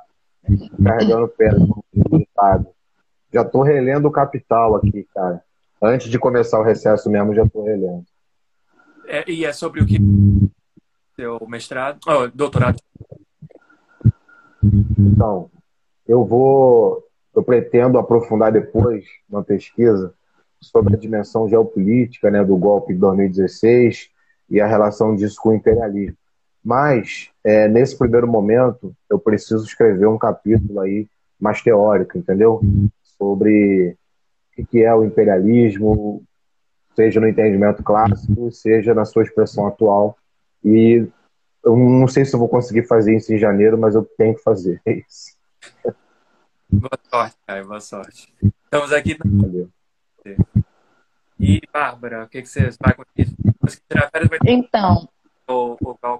carregando 0.82 1.28
pedra, 1.28 1.58
Já 3.32 3.42
estou 3.42 3.62
relendo 3.62 4.06
o 4.06 4.12
Capital 4.12 4.76
aqui, 4.76 5.06
cara. 5.14 5.42
Antes 5.80 6.08
de 6.08 6.18
começar 6.18 6.58
o 6.58 6.64
recesso 6.64 7.10
mesmo, 7.10 7.34
já 7.34 7.44
estou 7.44 7.64
relendo. 7.64 8.04
É, 9.06 9.28
e 9.30 9.44
é 9.44 9.52
sobre 9.52 9.82
o 9.82 9.86
que? 9.86 9.98
Seu 11.16 11.44
mestrado? 11.46 11.98
Oh, 12.06 12.28
doutorado? 12.28 12.78
Então, 14.98 15.50
eu 16.06 16.24
vou. 16.24 17.04
Eu 17.34 17.42
pretendo 17.42 17.98
aprofundar 17.98 18.52
depois 18.52 19.04
na 19.28 19.42
pesquisa 19.42 20.12
sobre 20.60 20.94
a 20.94 20.98
dimensão 20.98 21.48
geopolítica 21.48 22.30
né, 22.30 22.44
do 22.44 22.56
golpe 22.56 22.92
de 22.92 23.00
2016 23.00 24.10
e 24.48 24.60
a 24.60 24.66
relação 24.66 25.16
disso 25.16 25.36
com 25.40 25.50
o 25.50 25.54
imperialismo. 25.54 26.16
Mas, 26.64 27.30
é, 27.42 27.66
nesse 27.66 27.98
primeiro 27.98 28.28
momento, 28.28 28.94
eu 29.10 29.18
preciso 29.18 29.64
escrever 29.64 30.06
um 30.06 30.18
capítulo 30.18 30.80
aí 30.80 31.08
mais 31.40 31.60
teórico, 31.60 32.16
entendeu? 32.16 32.60
Sobre 33.02 33.96
o 34.56 34.64
que 34.64 34.84
é 34.84 34.94
o 34.94 35.04
imperialismo, 35.04 36.22
seja 36.94 37.20
no 37.20 37.28
entendimento 37.28 37.82
clássico, 37.82 38.52
seja 38.52 38.94
na 38.94 39.04
sua 39.04 39.24
expressão 39.24 39.66
atual. 39.66 40.16
E 40.64 41.04
eu 41.64 41.76
não 41.76 42.06
sei 42.06 42.24
se 42.24 42.34
eu 42.34 42.38
vou 42.38 42.48
conseguir 42.48 42.86
fazer 42.86 43.16
isso 43.16 43.32
em 43.34 43.38
janeiro, 43.38 43.76
mas 43.76 43.96
eu 43.96 44.04
tenho 44.16 44.34
que 44.36 44.42
fazer. 44.42 44.80
É 44.86 44.92
isso. 44.92 45.36
Boa 46.72 46.98
sorte, 47.10 47.36
Caio. 47.46 47.66
Boa 47.66 47.80
sorte. 47.80 48.32
Estamos 48.64 48.92
aqui. 48.92 49.16
Valeu. 49.22 49.68
E, 51.38 51.60
Bárbara, 51.72 52.24
o 52.24 52.28
que, 52.28 52.40
que 52.40 52.48
você 52.48 52.70
vai 52.80 52.94
com 52.94 53.02
isso? 53.16 53.34
Tirar 53.88 54.10
férias 54.10 54.30
vai 54.30 54.38
ter... 54.38 54.50
Então. 54.50 55.08
Ou, 55.46 55.76
ou 55.82 55.98
qual 55.98 56.18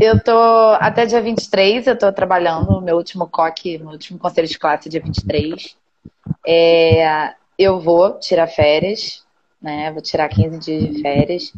eu 0.00 0.22
tô 0.22 0.38
até 0.78 1.06
dia 1.06 1.20
23, 1.20 1.88
eu 1.88 1.98
tô 1.98 2.12
trabalhando, 2.12 2.80
meu 2.80 2.96
último 2.96 3.26
COC, 3.26 3.78
meu 3.78 3.88
último 3.88 4.16
conselho 4.16 4.46
de 4.46 4.56
classe 4.56 4.88
é 4.88 4.90
dia 4.92 5.02
23. 5.02 5.76
É, 6.46 7.34
eu 7.58 7.80
vou 7.80 8.16
tirar 8.20 8.46
férias, 8.46 9.24
né? 9.60 9.90
Vou 9.90 10.00
tirar 10.00 10.28
15 10.28 10.58
dias 10.58 10.94
de 10.94 11.02
férias. 11.02 11.52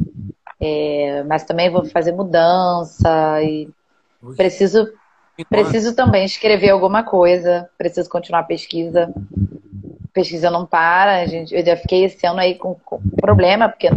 É, 0.58 1.22
mas 1.24 1.44
também 1.44 1.70
vou 1.70 1.84
fazer 1.84 2.12
mudança 2.12 3.42
e 3.42 3.68
preciso 4.36 4.90
Preciso 5.48 5.94
também 5.94 6.24
escrever 6.24 6.70
alguma 6.70 7.02
coisa, 7.02 7.68
preciso 7.78 8.08
continuar 8.08 8.40
a 8.40 8.44
pesquisa. 8.44 9.12
pesquisa 10.12 10.50
não 10.50 10.66
para, 10.66 11.26
gente. 11.26 11.54
Eu 11.54 11.64
já 11.64 11.76
fiquei 11.76 12.04
esse 12.04 12.26
ano 12.26 12.40
aí 12.40 12.54
com, 12.54 12.74
com 12.84 13.00
problema, 13.20 13.68
porque 13.68 13.88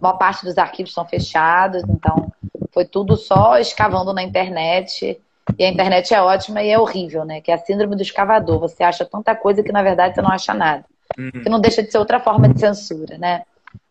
uma 0.00 0.16
parte 0.16 0.44
dos 0.44 0.58
arquivos 0.58 0.90
estão 0.90 1.04
fechados, 1.04 1.82
então 1.88 2.32
foi 2.72 2.84
tudo 2.84 3.16
só 3.16 3.58
escavando 3.58 4.12
na 4.12 4.22
internet. 4.22 5.18
E 5.58 5.64
a 5.64 5.68
internet 5.68 6.12
é 6.12 6.22
ótima 6.22 6.62
e 6.62 6.70
é 6.70 6.78
horrível, 6.78 7.24
né? 7.24 7.40
Que 7.40 7.50
é 7.50 7.54
a 7.54 7.58
síndrome 7.58 7.96
do 7.96 8.02
escavador. 8.02 8.58
Você 8.60 8.82
acha 8.82 9.04
tanta 9.04 9.34
coisa 9.34 9.62
que 9.62 9.72
na 9.72 9.82
verdade 9.82 10.14
você 10.14 10.22
não 10.22 10.30
acha 10.30 10.54
nada. 10.54 10.84
Uhum. 11.18 11.30
Que 11.30 11.48
não 11.48 11.60
deixa 11.60 11.82
de 11.82 11.90
ser 11.90 11.98
outra 11.98 12.18
forma 12.18 12.48
de 12.48 12.58
censura, 12.58 13.18
né? 13.18 13.42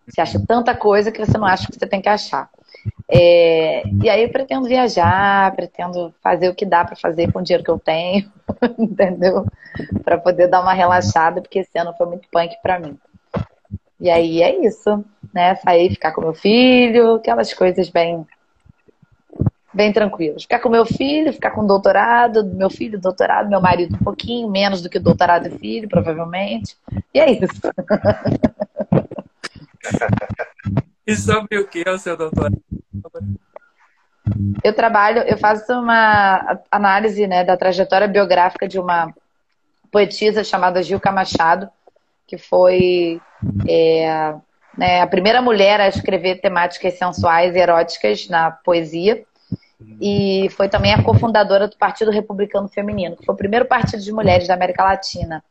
Você 0.07 0.19
acha 0.19 0.43
tanta 0.45 0.75
coisa 0.75 1.11
que 1.11 1.23
você 1.23 1.37
não 1.37 1.47
acha 1.47 1.67
que 1.67 1.77
você 1.77 1.87
tem 1.87 2.01
que 2.01 2.09
achar. 2.09 2.49
É, 3.09 3.83
e 4.03 4.09
aí 4.09 4.23
eu 4.23 4.29
pretendo 4.29 4.67
viajar, 4.67 5.55
pretendo 5.55 6.13
fazer 6.21 6.49
o 6.49 6.53
que 6.53 6.65
dá 6.65 6.83
para 6.83 6.97
fazer 6.97 7.31
com 7.31 7.39
o 7.39 7.41
dinheiro 7.41 7.63
que 7.63 7.71
eu 7.71 7.79
tenho, 7.79 8.29
entendeu? 8.77 9.45
Para 10.03 10.17
poder 10.17 10.47
dar 10.47 10.59
uma 10.59 10.73
relaxada, 10.73 11.41
porque 11.41 11.59
esse 11.59 11.79
ano 11.79 11.93
foi 11.97 12.07
muito 12.07 12.27
punk 12.29 12.53
para 12.61 12.79
mim. 12.79 12.99
E 14.01 14.09
aí 14.09 14.43
é 14.43 14.65
isso, 14.65 15.05
né? 15.33 15.55
Sair, 15.55 15.89
ficar 15.89 16.11
com 16.11 16.19
meu 16.19 16.33
filho, 16.33 17.15
aquelas 17.15 17.53
coisas 17.53 17.87
bem 17.87 18.27
bem 19.73 19.93
tranquilas. 19.93 20.43
Ficar 20.43 20.59
com 20.59 20.67
meu 20.67 20.85
filho, 20.85 21.31
ficar 21.31 21.51
com 21.51 21.65
doutorado, 21.65 22.45
meu 22.45 22.69
filho, 22.69 22.99
doutorado, 22.99 23.49
meu 23.49 23.61
marido 23.61 23.95
um 23.95 24.03
pouquinho 24.03 24.49
menos 24.49 24.81
do 24.81 24.89
que 24.89 24.99
doutorado 24.99 25.47
e 25.47 25.57
filho, 25.57 25.87
provavelmente. 25.87 26.75
E 27.13 27.21
é 27.21 27.31
isso. 27.31 27.47
e 31.07 31.15
sobre 31.15 31.57
o 31.57 31.67
que 31.67 31.83
é 31.87 31.91
o 31.91 31.97
seu 31.97 32.17
doutorado? 32.17 32.61
Eu 34.63 34.73
trabalho, 34.73 35.19
eu 35.23 35.37
faço 35.37 35.73
uma 35.73 36.59
análise 36.71 37.27
né, 37.27 37.43
da 37.43 37.57
trajetória 37.57 38.07
biográfica 38.07 38.67
de 38.67 38.79
uma 38.79 39.13
poetisa 39.91 40.43
chamada 40.43 40.81
Gilca 40.81 41.11
Machado, 41.11 41.69
que 42.25 42.37
foi 42.37 43.21
é, 43.67 44.33
né, 44.77 45.01
a 45.01 45.07
primeira 45.07 45.41
mulher 45.41 45.79
a 45.81 45.87
escrever 45.87 46.41
temáticas 46.41 46.97
sensuais 46.97 47.55
e 47.55 47.59
eróticas 47.59 48.27
na 48.29 48.49
poesia. 48.51 49.23
E 49.99 50.47
foi 50.51 50.69
também 50.69 50.93
a 50.93 51.03
cofundadora 51.03 51.67
do 51.67 51.77
Partido 51.77 52.09
Republicano 52.09 52.69
Feminino, 52.69 53.17
que 53.17 53.25
foi 53.25 53.35
o 53.35 53.37
primeiro 53.37 53.65
partido 53.65 54.01
de 54.01 54.11
mulheres 54.13 54.47
da 54.47 54.53
América 54.53 54.83
Latina. 54.83 55.43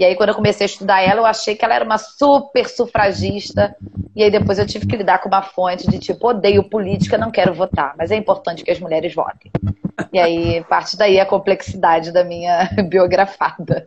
E 0.00 0.04
aí, 0.06 0.16
quando 0.16 0.30
eu 0.30 0.34
comecei 0.34 0.64
a 0.64 0.66
estudar 0.66 1.02
ela, 1.02 1.20
eu 1.20 1.26
achei 1.26 1.54
que 1.54 1.62
ela 1.62 1.74
era 1.74 1.84
uma 1.84 1.98
super 1.98 2.66
sufragista. 2.66 3.76
E 4.16 4.22
aí, 4.22 4.30
depois 4.30 4.58
eu 4.58 4.66
tive 4.66 4.86
que 4.86 4.96
lidar 4.96 5.18
com 5.18 5.28
uma 5.28 5.42
fonte 5.42 5.86
de 5.90 5.98
tipo, 5.98 6.26
odeio 6.26 6.64
política, 6.64 7.18
não 7.18 7.30
quero 7.30 7.52
votar. 7.52 7.94
Mas 7.98 8.10
é 8.10 8.16
importante 8.16 8.64
que 8.64 8.70
as 8.70 8.80
mulheres 8.80 9.14
votem. 9.14 9.52
E 10.10 10.18
aí, 10.18 10.64
parte 10.64 10.96
daí 10.96 11.20
a 11.20 11.26
complexidade 11.26 12.12
da 12.12 12.24
minha 12.24 12.70
biografada. 12.88 13.86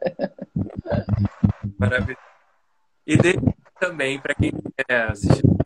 Maravilha. 1.80 2.19
E 3.07 3.18
também, 3.80 4.19
para 4.19 4.35
quem 4.35 4.52
estiver 4.52 5.10
assistindo 5.10 5.57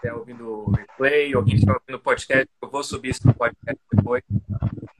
estiver 0.00 0.14
ouvindo 0.14 0.48
o 0.48 0.70
replay, 0.70 1.34
ou 1.36 1.44
quem 1.44 1.54
estiver 1.54 1.74
ouvindo 1.74 1.96
o 1.96 2.00
podcast, 2.00 2.48
eu 2.62 2.70
vou 2.70 2.82
subir 2.82 3.10
isso 3.10 3.26
no 3.26 3.34
podcast 3.34 3.80
depois 3.92 4.22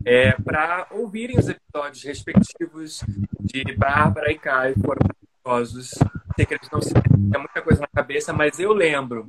é, 0.05 0.33
para 0.33 0.87
ouvirem 0.91 1.39
os 1.39 1.49
episódios 1.49 2.03
respectivos 2.05 3.05
de 3.41 3.65
Bárbara 3.77 4.31
e 4.31 4.39
Caio, 4.39 4.75
foram 4.81 5.01
maravilhosos. 5.45 5.91
Sei 6.37 6.47
que 6.47 6.55
eles 6.55 6.71
não 6.71 6.81
se 6.81 6.95
tem 6.95 7.39
muita 7.39 7.63
coisa 7.63 7.81
na 7.81 7.89
cabeça, 7.89 8.33
mas 8.33 8.59
eu 8.59 8.73
lembro. 8.73 9.27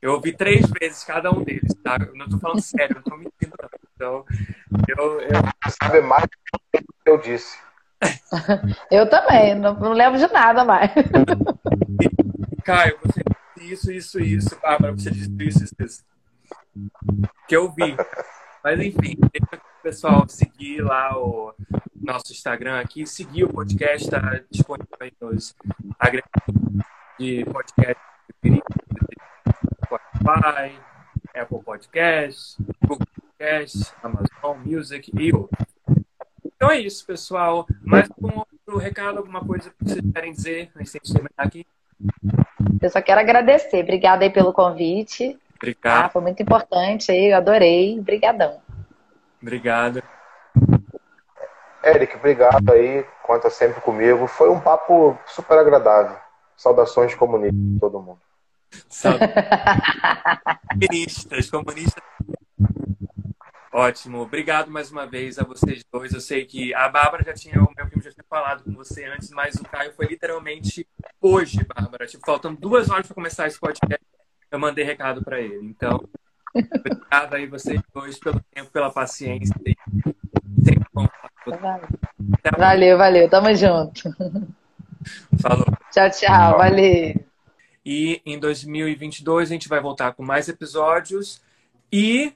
Eu 0.00 0.12
ouvi 0.12 0.32
três 0.32 0.66
vezes 0.78 1.02
cada 1.02 1.30
um 1.30 1.42
deles, 1.42 1.74
tá? 1.82 1.96
Eu 2.00 2.14
não 2.14 2.26
estou 2.26 2.40
falando 2.40 2.60
sério, 2.62 2.94
não 2.94 3.00
estou 3.00 3.18
mentindo. 3.18 3.54
Não. 3.98 4.24
Então, 4.24 4.24
eu, 4.88 5.20
eu... 5.20 5.30
sabe 5.82 6.00
mais 6.00 6.24
do 6.24 6.28
que 6.80 6.84
eu 7.06 7.18
disse. 7.18 7.58
eu 8.90 9.08
também, 9.08 9.54
não, 9.54 9.74
não 9.74 9.92
lembro 9.92 10.18
de 10.18 10.30
nada 10.32 10.64
mais. 10.64 10.90
Caio, 12.64 12.98
você 13.02 13.20
isso, 13.72 13.90
isso, 13.90 14.20
isso. 14.20 14.58
Bárbara, 14.60 14.92
você 14.92 15.10
disse 15.10 15.30
isso, 15.38 15.64
isso, 15.64 15.74
isso. 15.78 16.04
Que 17.48 17.56
eu 17.56 17.70
vi. 17.72 17.96
Mas 18.62 18.80
enfim, 18.80 19.16
deixa 19.32 19.56
o 19.56 19.82
pessoal 19.82 20.28
seguir 20.28 20.82
lá 20.82 21.16
o 21.18 21.54
nosso 21.94 22.32
Instagram 22.32 22.80
aqui, 22.80 23.06
seguir 23.06 23.44
o 23.44 23.52
podcast, 23.52 24.04
está 24.04 24.40
disponível 24.50 24.96
aí 25.00 25.12
nos 25.20 25.54
agregadores 25.98 26.54
de 27.18 27.44
podcast 27.44 28.02
Spotify, 29.84 30.78
Apple 31.34 31.62
Podcasts, 31.62 32.56
Google 32.80 33.06
Podcasts, 33.14 33.94
Amazon 34.02 34.58
Music 34.64 35.10
e 35.14 35.32
outros. 35.32 35.66
Então 36.44 36.70
é 36.70 36.80
isso, 36.80 37.04
pessoal. 37.04 37.66
Mais 37.82 38.08
algum 38.10 38.38
outro 38.38 38.78
recado, 38.78 39.18
alguma 39.18 39.44
coisa 39.44 39.70
que 39.70 39.84
vocês 39.84 40.12
querem 40.12 40.32
dizer 40.32 40.72
antes 40.74 40.92
de 40.92 41.00
terminar 41.00 41.30
aqui? 41.36 41.66
Eu 42.80 42.90
só 42.90 43.00
quero 43.00 43.20
agradecer. 43.20 43.82
Obrigada 43.82 44.24
aí 44.24 44.30
pelo 44.30 44.52
convite. 44.52 45.38
Obrigado. 45.56 46.04
Ah, 46.04 46.08
foi 46.08 46.22
muito 46.22 46.42
importante 46.42 47.10
aí, 47.10 47.30
eu 47.30 47.36
adorei. 47.36 47.98
Obrigadão. 47.98 48.60
Obrigado. 49.40 50.02
Eric, 51.82 52.16
obrigado 52.16 52.72
aí, 52.72 53.04
conta 53.22 53.50
sempre 53.50 53.80
comigo. 53.82 54.26
Foi 54.26 54.48
um 54.50 54.60
papo 54.60 55.18
super 55.26 55.58
agradável. 55.58 56.16
Saudações 56.56 57.14
comunistas 57.14 57.80
todo 57.80 58.00
mundo. 58.00 58.20
comunistas, 60.70 61.50
comunistas. 61.50 62.02
Ótimo. 63.72 64.20
Obrigado 64.20 64.70
mais 64.70 64.90
uma 64.90 65.04
vez 65.04 65.38
a 65.38 65.44
vocês 65.44 65.84
dois. 65.92 66.12
Eu 66.12 66.20
sei 66.20 66.44
que 66.44 66.72
a 66.74 66.88
Bárbara 66.88 67.24
já 67.24 67.34
tinha, 67.34 67.60
o 67.60 67.72
meu 67.76 67.86
primo 67.86 68.02
já 68.02 68.12
tinha 68.12 68.24
falado 68.30 68.62
com 68.62 68.72
você 68.72 69.04
antes, 69.04 69.30
mas 69.30 69.56
o 69.56 69.64
Caio 69.64 69.92
foi 69.94 70.06
literalmente 70.06 70.86
hoje, 71.26 71.64
Bárbara. 71.64 72.06
Tipo, 72.06 72.24
faltam 72.26 72.54
duas 72.54 72.90
horas 72.90 73.06
para 73.06 73.14
começar 73.14 73.46
esse 73.46 73.58
podcast 73.58 74.04
eu 74.54 74.58
mandei 74.58 74.84
recado 74.84 75.22
para 75.22 75.40
ele. 75.40 75.66
Então, 75.66 76.08
obrigado 76.54 77.34
aí 77.34 77.46
vocês 77.46 77.80
dois 77.92 78.18
pelo 78.18 78.40
tempo, 78.52 78.70
pela 78.70 78.90
paciência. 78.90 79.54
Sempre 80.64 80.86
bom 80.92 81.08
Valeu, 82.56 82.96
valeu. 82.96 83.28
Tamo 83.28 83.52
junto. 83.54 84.02
Falou. 85.42 85.66
Tchau, 85.90 86.10
tchau. 86.10 86.58
Valeu. 86.58 87.14
E 87.84 88.22
em 88.24 88.38
2022 88.38 89.50
a 89.50 89.52
gente 89.52 89.68
vai 89.68 89.80
voltar 89.80 90.12
com 90.12 90.22
mais 90.22 90.48
episódios 90.48 91.42
e 91.92 92.32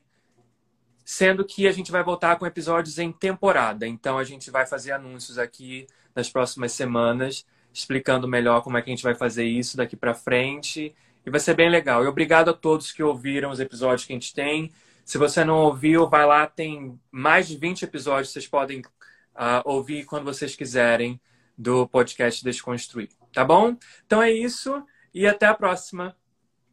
sendo 1.05 1.44
que 1.44 1.66
a 1.69 1.73
gente 1.73 1.90
vai 1.90 2.02
voltar 2.02 2.36
com 2.36 2.44
episódios 2.44 2.98
em 2.98 3.12
temporada. 3.12 3.86
Então 3.86 4.19
a 4.19 4.24
gente 4.24 4.51
vai 4.51 4.66
fazer 4.66 4.90
anúncios 4.90 5.39
aqui 5.39 5.86
nas 6.15 6.28
próximas 6.28 6.73
semanas, 6.73 7.47
explicando 7.72 8.26
melhor 8.26 8.62
como 8.62 8.76
é 8.76 8.82
que 8.82 8.90
a 8.90 8.94
gente 8.94 9.02
vai 9.02 9.14
fazer 9.14 9.44
isso 9.44 9.76
daqui 9.76 9.96
para 9.96 10.14
frente 10.14 10.94
e 11.24 11.30
vai 11.30 11.40
ser 11.40 11.54
bem 11.54 11.70
legal. 11.70 12.04
E 12.04 12.06
obrigado 12.06 12.50
a 12.50 12.54
todos 12.54 12.92
que 12.92 13.02
ouviram 13.02 13.50
os 13.50 13.60
episódios 13.60 14.04
que 14.04 14.12
a 14.12 14.16
gente 14.16 14.34
tem. 14.34 14.70
Se 15.04 15.16
você 15.16 15.44
não 15.44 15.56
ouviu, 15.56 16.08
vai 16.08 16.26
lá, 16.26 16.46
tem 16.46 16.98
mais 17.10 17.48
de 17.48 17.56
20 17.56 17.82
episódios, 17.82 18.32
vocês 18.32 18.46
podem 18.46 18.80
uh, 18.80 19.62
ouvir 19.64 20.04
quando 20.04 20.24
vocês 20.24 20.54
quiserem 20.54 21.20
do 21.56 21.86
podcast 21.88 22.44
Desconstruir. 22.44 23.08
Tá 23.32 23.44
bom? 23.44 23.76
Então 24.06 24.22
é 24.22 24.30
isso 24.30 24.82
e 25.14 25.26
até 25.26 25.46
a 25.46 25.54
próxima. 25.54 26.16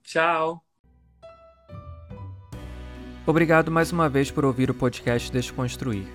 Tchau! 0.04 0.64
Obrigado 3.26 3.72
mais 3.72 3.92
uma 3.92 4.08
vez 4.08 4.30
por 4.30 4.46
ouvir 4.46 4.70
o 4.70 4.74
podcast 4.74 5.32
Desconstruir. 5.32 6.06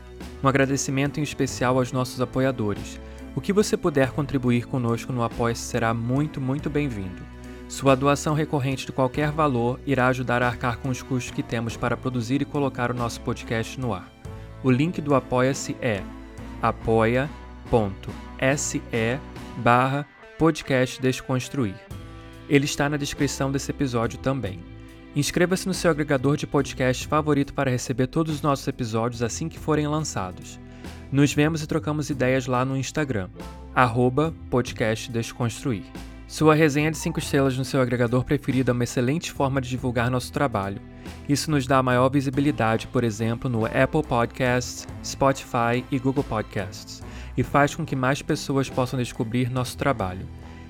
Um 0.42 0.48
agradecimento 0.48 1.18
em 1.18 1.22
especial 1.24 1.76
aos 1.76 1.90
nossos 1.90 2.20
apoiadores. 2.20 3.00
O 3.34 3.40
que 3.40 3.52
você 3.52 3.76
puder 3.76 4.10
contribuir 4.10 4.66
conosco 4.66 5.12
no 5.12 5.22
apoia 5.22 5.54
será 5.54 5.94
muito, 5.94 6.40
muito 6.40 6.68
bem-vindo. 6.68 7.22
Sua 7.68 7.94
doação 7.94 8.34
recorrente 8.34 8.84
de 8.84 8.90
qualquer 8.90 9.30
valor 9.30 9.78
irá 9.86 10.08
ajudar 10.08 10.42
a 10.42 10.48
arcar 10.48 10.78
com 10.78 10.88
os 10.88 11.00
custos 11.00 11.30
que 11.30 11.42
temos 11.42 11.76
para 11.76 11.96
produzir 11.96 12.42
e 12.42 12.44
colocar 12.44 12.90
o 12.90 12.94
nosso 12.94 13.20
podcast 13.20 13.78
no 13.78 13.94
ar. 13.94 14.10
O 14.64 14.70
link 14.70 15.00
do 15.00 15.14
Apoia-se 15.14 15.76
é 15.80 16.02
apoia.se 16.60 17.30
barra 19.58 20.04
podcast 20.36 21.00
Desconstruir. 21.00 21.76
Ele 22.48 22.64
está 22.64 22.88
na 22.88 22.96
descrição 22.96 23.52
desse 23.52 23.70
episódio 23.70 24.18
também. 24.18 24.58
Inscreva-se 25.14 25.68
no 25.68 25.74
seu 25.74 25.92
agregador 25.92 26.36
de 26.36 26.48
podcast 26.48 27.06
favorito 27.06 27.54
para 27.54 27.70
receber 27.70 28.08
todos 28.08 28.34
os 28.34 28.42
nossos 28.42 28.66
episódios 28.66 29.22
assim 29.22 29.48
que 29.48 29.58
forem 29.58 29.86
lançados. 29.86 30.58
Nos 31.12 31.32
vemos 31.32 31.60
e 31.60 31.66
trocamos 31.66 32.08
ideias 32.08 32.46
lá 32.46 32.64
no 32.64 32.76
Instagram, 32.76 33.28
arroba. 33.74 34.32
Sua 36.28 36.54
resenha 36.54 36.92
de 36.92 36.96
5 36.96 37.18
estrelas 37.18 37.58
no 37.58 37.64
seu 37.64 37.80
agregador 37.80 38.22
preferido 38.22 38.70
é 38.70 38.72
uma 38.72 38.84
excelente 38.84 39.32
forma 39.32 39.60
de 39.60 39.68
divulgar 39.68 40.08
nosso 40.08 40.32
trabalho. 40.32 40.80
Isso 41.28 41.50
nos 41.50 41.66
dá 41.66 41.82
maior 41.82 42.08
visibilidade, 42.08 42.86
por 42.86 43.02
exemplo, 43.02 43.50
no 43.50 43.66
Apple 43.66 44.04
Podcasts, 44.08 44.86
Spotify 45.04 45.84
e 45.90 45.98
Google 45.98 46.22
Podcasts, 46.22 47.02
e 47.36 47.42
faz 47.42 47.74
com 47.74 47.84
que 47.84 47.96
mais 47.96 48.22
pessoas 48.22 48.70
possam 48.70 48.96
descobrir 48.96 49.50
nosso 49.50 49.76
trabalho. 49.76 50.28